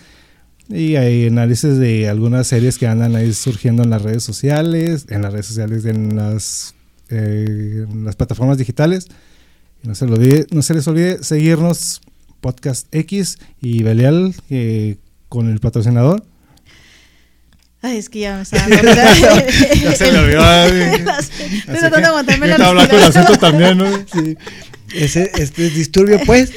[0.68, 5.22] Y hay análisis de algunas series que andan ahí surgiendo en las redes sociales, en
[5.22, 6.74] las redes sociales, en las,
[7.10, 9.08] eh, en las plataformas digitales.
[9.84, 12.02] No se, olvide- no se les olvide seguirnos
[12.45, 14.97] Podcast X y Belial eh,
[15.30, 16.23] con el patrocinador.
[17.81, 18.91] Ay, es que ya me dando.
[19.81, 20.43] ya se me olvidó.
[21.19, 23.23] Estoy tratando aguantarme la hablar con respiración.
[23.23, 23.88] acento también, ¿no?
[24.13, 24.38] Sí.
[24.93, 26.51] Ese, este es disturbio, pues.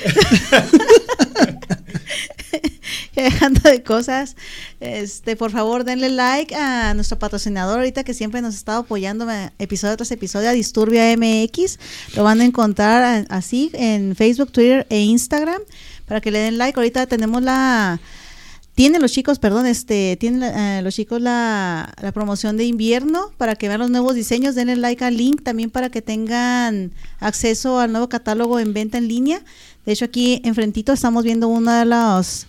[3.22, 4.36] Dejando de cosas,
[4.80, 9.30] este, por favor denle like a nuestro patrocinador ahorita que siempre nos ha estado apoyando
[9.30, 11.78] eh, episodio tras episodio a Disturbia MX.
[12.16, 15.62] Lo van a encontrar así en Facebook, Twitter e Instagram
[16.06, 16.78] para que le den like.
[16.78, 18.00] Ahorita tenemos la
[18.78, 23.56] tienen los chicos, perdón, este, tienen eh, los chicos la, la, promoción de invierno para
[23.56, 27.90] que vean los nuevos diseños, denle like al link también para que tengan acceso al
[27.90, 29.42] nuevo catálogo en venta en línea.
[29.84, 32.46] De hecho, aquí enfrentito estamos viendo uno de los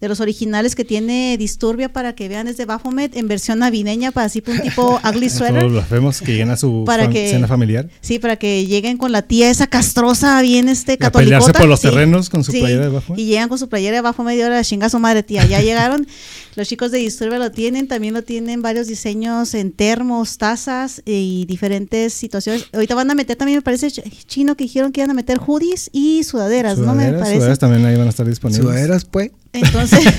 [0.00, 4.12] de los originales que tiene Disturbia para que vean es de Baphomet en versión navideña
[4.12, 5.60] para así un tipo ugly sweater.
[5.60, 7.88] Todos los vemos que lleguen a su para que, cena familiar.
[8.00, 11.38] Sí, para que lleguen con la tía esa castrosa bien este católica.
[11.38, 13.18] pelearse por los terrenos con su playera de Baphomet.
[13.18, 15.44] Y llegan con su playera de Baphomet y ahora chinga su madre tía.
[15.46, 16.06] Ya llegaron.
[16.54, 21.44] Los chicos de Disturbia lo tienen, también lo tienen varios diseños en termos, tazas y
[21.46, 22.66] diferentes situaciones.
[22.72, 25.88] Ahorita van a meter también, me parece chino que dijeron que iban a meter hoodies
[25.92, 26.94] y sudaderas, ¿no?
[26.94, 27.34] Me parece.
[27.34, 28.64] Sudaderas también ahí van a estar disponibles.
[28.64, 29.30] Sudaderas, pues.
[29.52, 30.04] Entonces.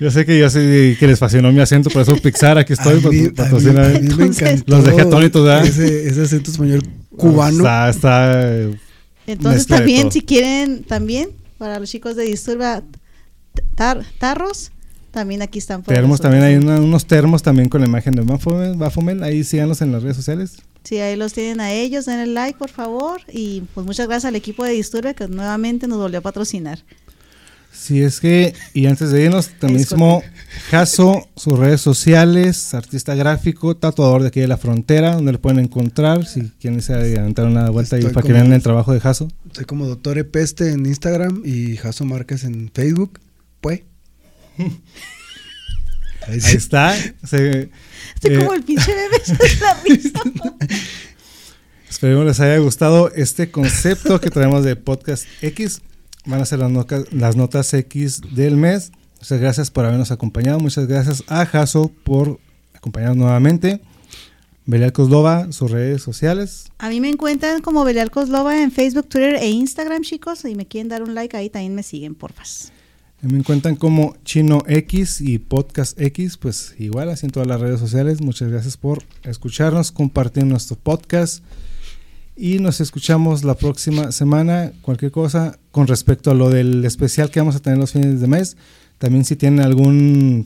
[0.00, 2.94] Yo sé que yo sé que les fascinó mi acento, por eso Pixar, aquí estoy.
[2.94, 4.64] A mí, a mí, a mí me encantó.
[4.66, 5.64] Los dejé atónitos, ¿verdad?
[5.64, 6.82] Ese, ese acento español
[7.16, 7.58] cubano.
[7.58, 8.68] Está, está
[9.26, 12.82] Entonces también, si quieren, también, para los chicos de Disturba,
[13.76, 14.72] tar, tarros,
[15.14, 15.82] también aquí están.
[15.82, 19.92] Termos, también hay una, unos termos también con la imagen de Baphomet, ahí síganos en
[19.92, 20.56] las redes sociales.
[20.82, 24.28] Sí, ahí los tienen a ellos, den el like por favor y pues muchas gracias
[24.28, 26.80] al equipo de Disturbia que nuevamente nos volvió a patrocinar.
[27.72, 30.22] Sí, es que, y antes de irnos, también mismo
[30.70, 35.58] Jaso, sus redes sociales, artista gráfico, tatuador de aquí de la frontera, donde lo pueden
[35.58, 39.28] encontrar, si quieren se adelantar una vuelta ahí para que vean el trabajo de Jaso.
[39.52, 43.20] Soy como Doctor Epeste en Instagram y Jaso Márquez en Facebook,
[43.60, 43.82] pues.
[46.26, 46.96] Ahí, ahí está.
[47.22, 47.68] Se,
[48.14, 49.20] Estoy eh, como el pinche bebé,
[49.60, 50.20] la risa.
[51.88, 55.82] Esperemos les haya gustado este concepto que traemos de Podcast X.
[56.24, 58.92] Van a ser las, notas, las notas X del mes.
[59.20, 60.58] Muchas gracias por habernos acompañado.
[60.58, 62.40] Muchas gracias a Jaso por
[62.72, 63.80] acompañarnos nuevamente.
[64.66, 66.66] Belial Coslova, sus redes sociales.
[66.78, 70.38] A mí me encuentran como Belial Coslova en Facebook, Twitter e Instagram, chicos.
[70.38, 72.72] Si me quieren dar un like ahí, también me siguen, porfas.
[73.22, 77.80] Me encuentran como Chino X y Podcast X, pues igual así en todas las redes
[77.80, 78.20] sociales.
[78.20, 81.42] Muchas gracias por escucharnos, compartir nuestro podcast
[82.36, 84.72] y nos escuchamos la próxima semana.
[84.82, 88.26] Cualquier cosa con respecto a lo del especial que vamos a tener los fines de
[88.26, 88.56] mes.
[88.98, 90.44] También si tienen alguna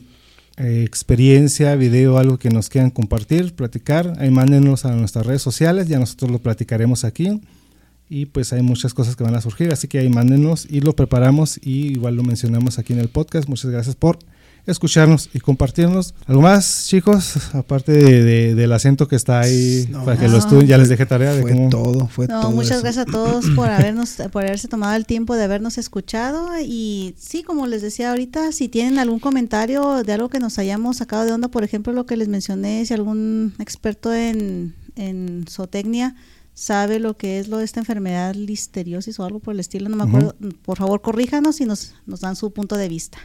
[0.57, 5.87] eh, experiencia, video, algo que nos quieran compartir, platicar, ahí mándenos a nuestras redes sociales,
[5.87, 7.41] ya nosotros lo platicaremos aquí
[8.09, 10.95] y pues hay muchas cosas que van a surgir, así que ahí mándenos y lo
[10.95, 13.47] preparamos y igual lo mencionamos aquí en el podcast.
[13.47, 14.17] Muchas gracias por
[14.65, 16.15] escucharnos y compartirnos.
[16.25, 17.53] ¿Algo más, chicos?
[17.53, 21.33] Aparte de, del acento que está ahí para que lo estudien, ya les dejé tarea
[21.33, 22.51] de fue todo, fue todo.
[22.51, 26.49] Muchas gracias a todos por habernos, por haberse tomado el tiempo de habernos escuchado.
[26.59, 30.97] Y sí, como les decía ahorita, si tienen algún comentario de algo que nos hayamos
[30.97, 36.15] sacado de onda, por ejemplo, lo que les mencioné, si algún experto en, en zootecnia
[36.59, 39.95] sabe lo que es lo de esta enfermedad listeriosis o algo por el estilo, no
[39.95, 43.17] me acuerdo, por favor corríjanos y nos, nos dan su punto de vista.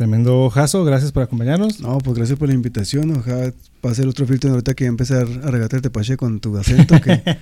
[0.00, 1.80] Tremendo Jaso, gracias por acompañarnos.
[1.80, 3.18] No, pues gracias por la invitación.
[3.18, 3.52] Ojalá
[3.82, 6.98] pase el otro filtro ahorita que empezar a regatarte pache con tu acento.
[7.02, 7.20] Que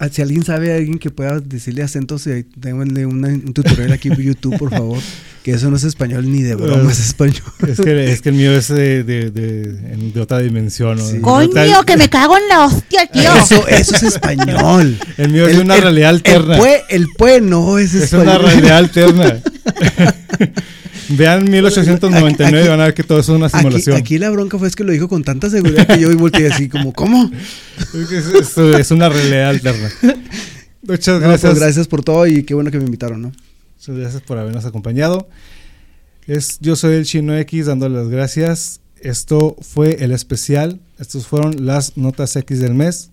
[0.00, 4.16] ah, Si alguien sabe, alguien que pueda decirle acentos, eh, déjenle un tutorial aquí en
[4.16, 4.98] YouTube, por favor.
[5.44, 7.44] Que eso no es español ni de broma, es español.
[7.64, 10.98] Es que, es que el mío es de, de, de, otra dimensión.
[11.20, 13.32] Coño, que me cago en la hostia, tío.
[13.36, 14.98] Eso, eso es español.
[15.16, 16.58] El mío es de una realidad alterna.
[16.88, 18.28] El pue, no es español.
[18.28, 19.42] Es una realidad alterna.
[21.10, 23.96] Vean 1899 y van a ver que todo eso es una simulación.
[23.96, 26.68] Aquí, la bronca fue es que lo dijo con tanta seguridad que yo volteé así
[26.68, 27.30] como, ¿cómo?
[27.94, 29.90] Es, es, una realidad alterna.
[30.82, 31.52] Muchas gracias.
[31.52, 33.32] pues gracias por todo y qué bueno que me invitaron, ¿no?
[33.76, 35.28] Muchas gracias por habernos acompañado.
[36.26, 38.80] Es, yo soy el Chino X dándole las gracias.
[39.00, 40.80] Esto fue el especial.
[40.98, 43.10] Estas fueron las notas X del mes.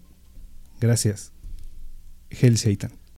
[0.80, 1.32] Gracias.
[2.30, 3.03] Hell Satan.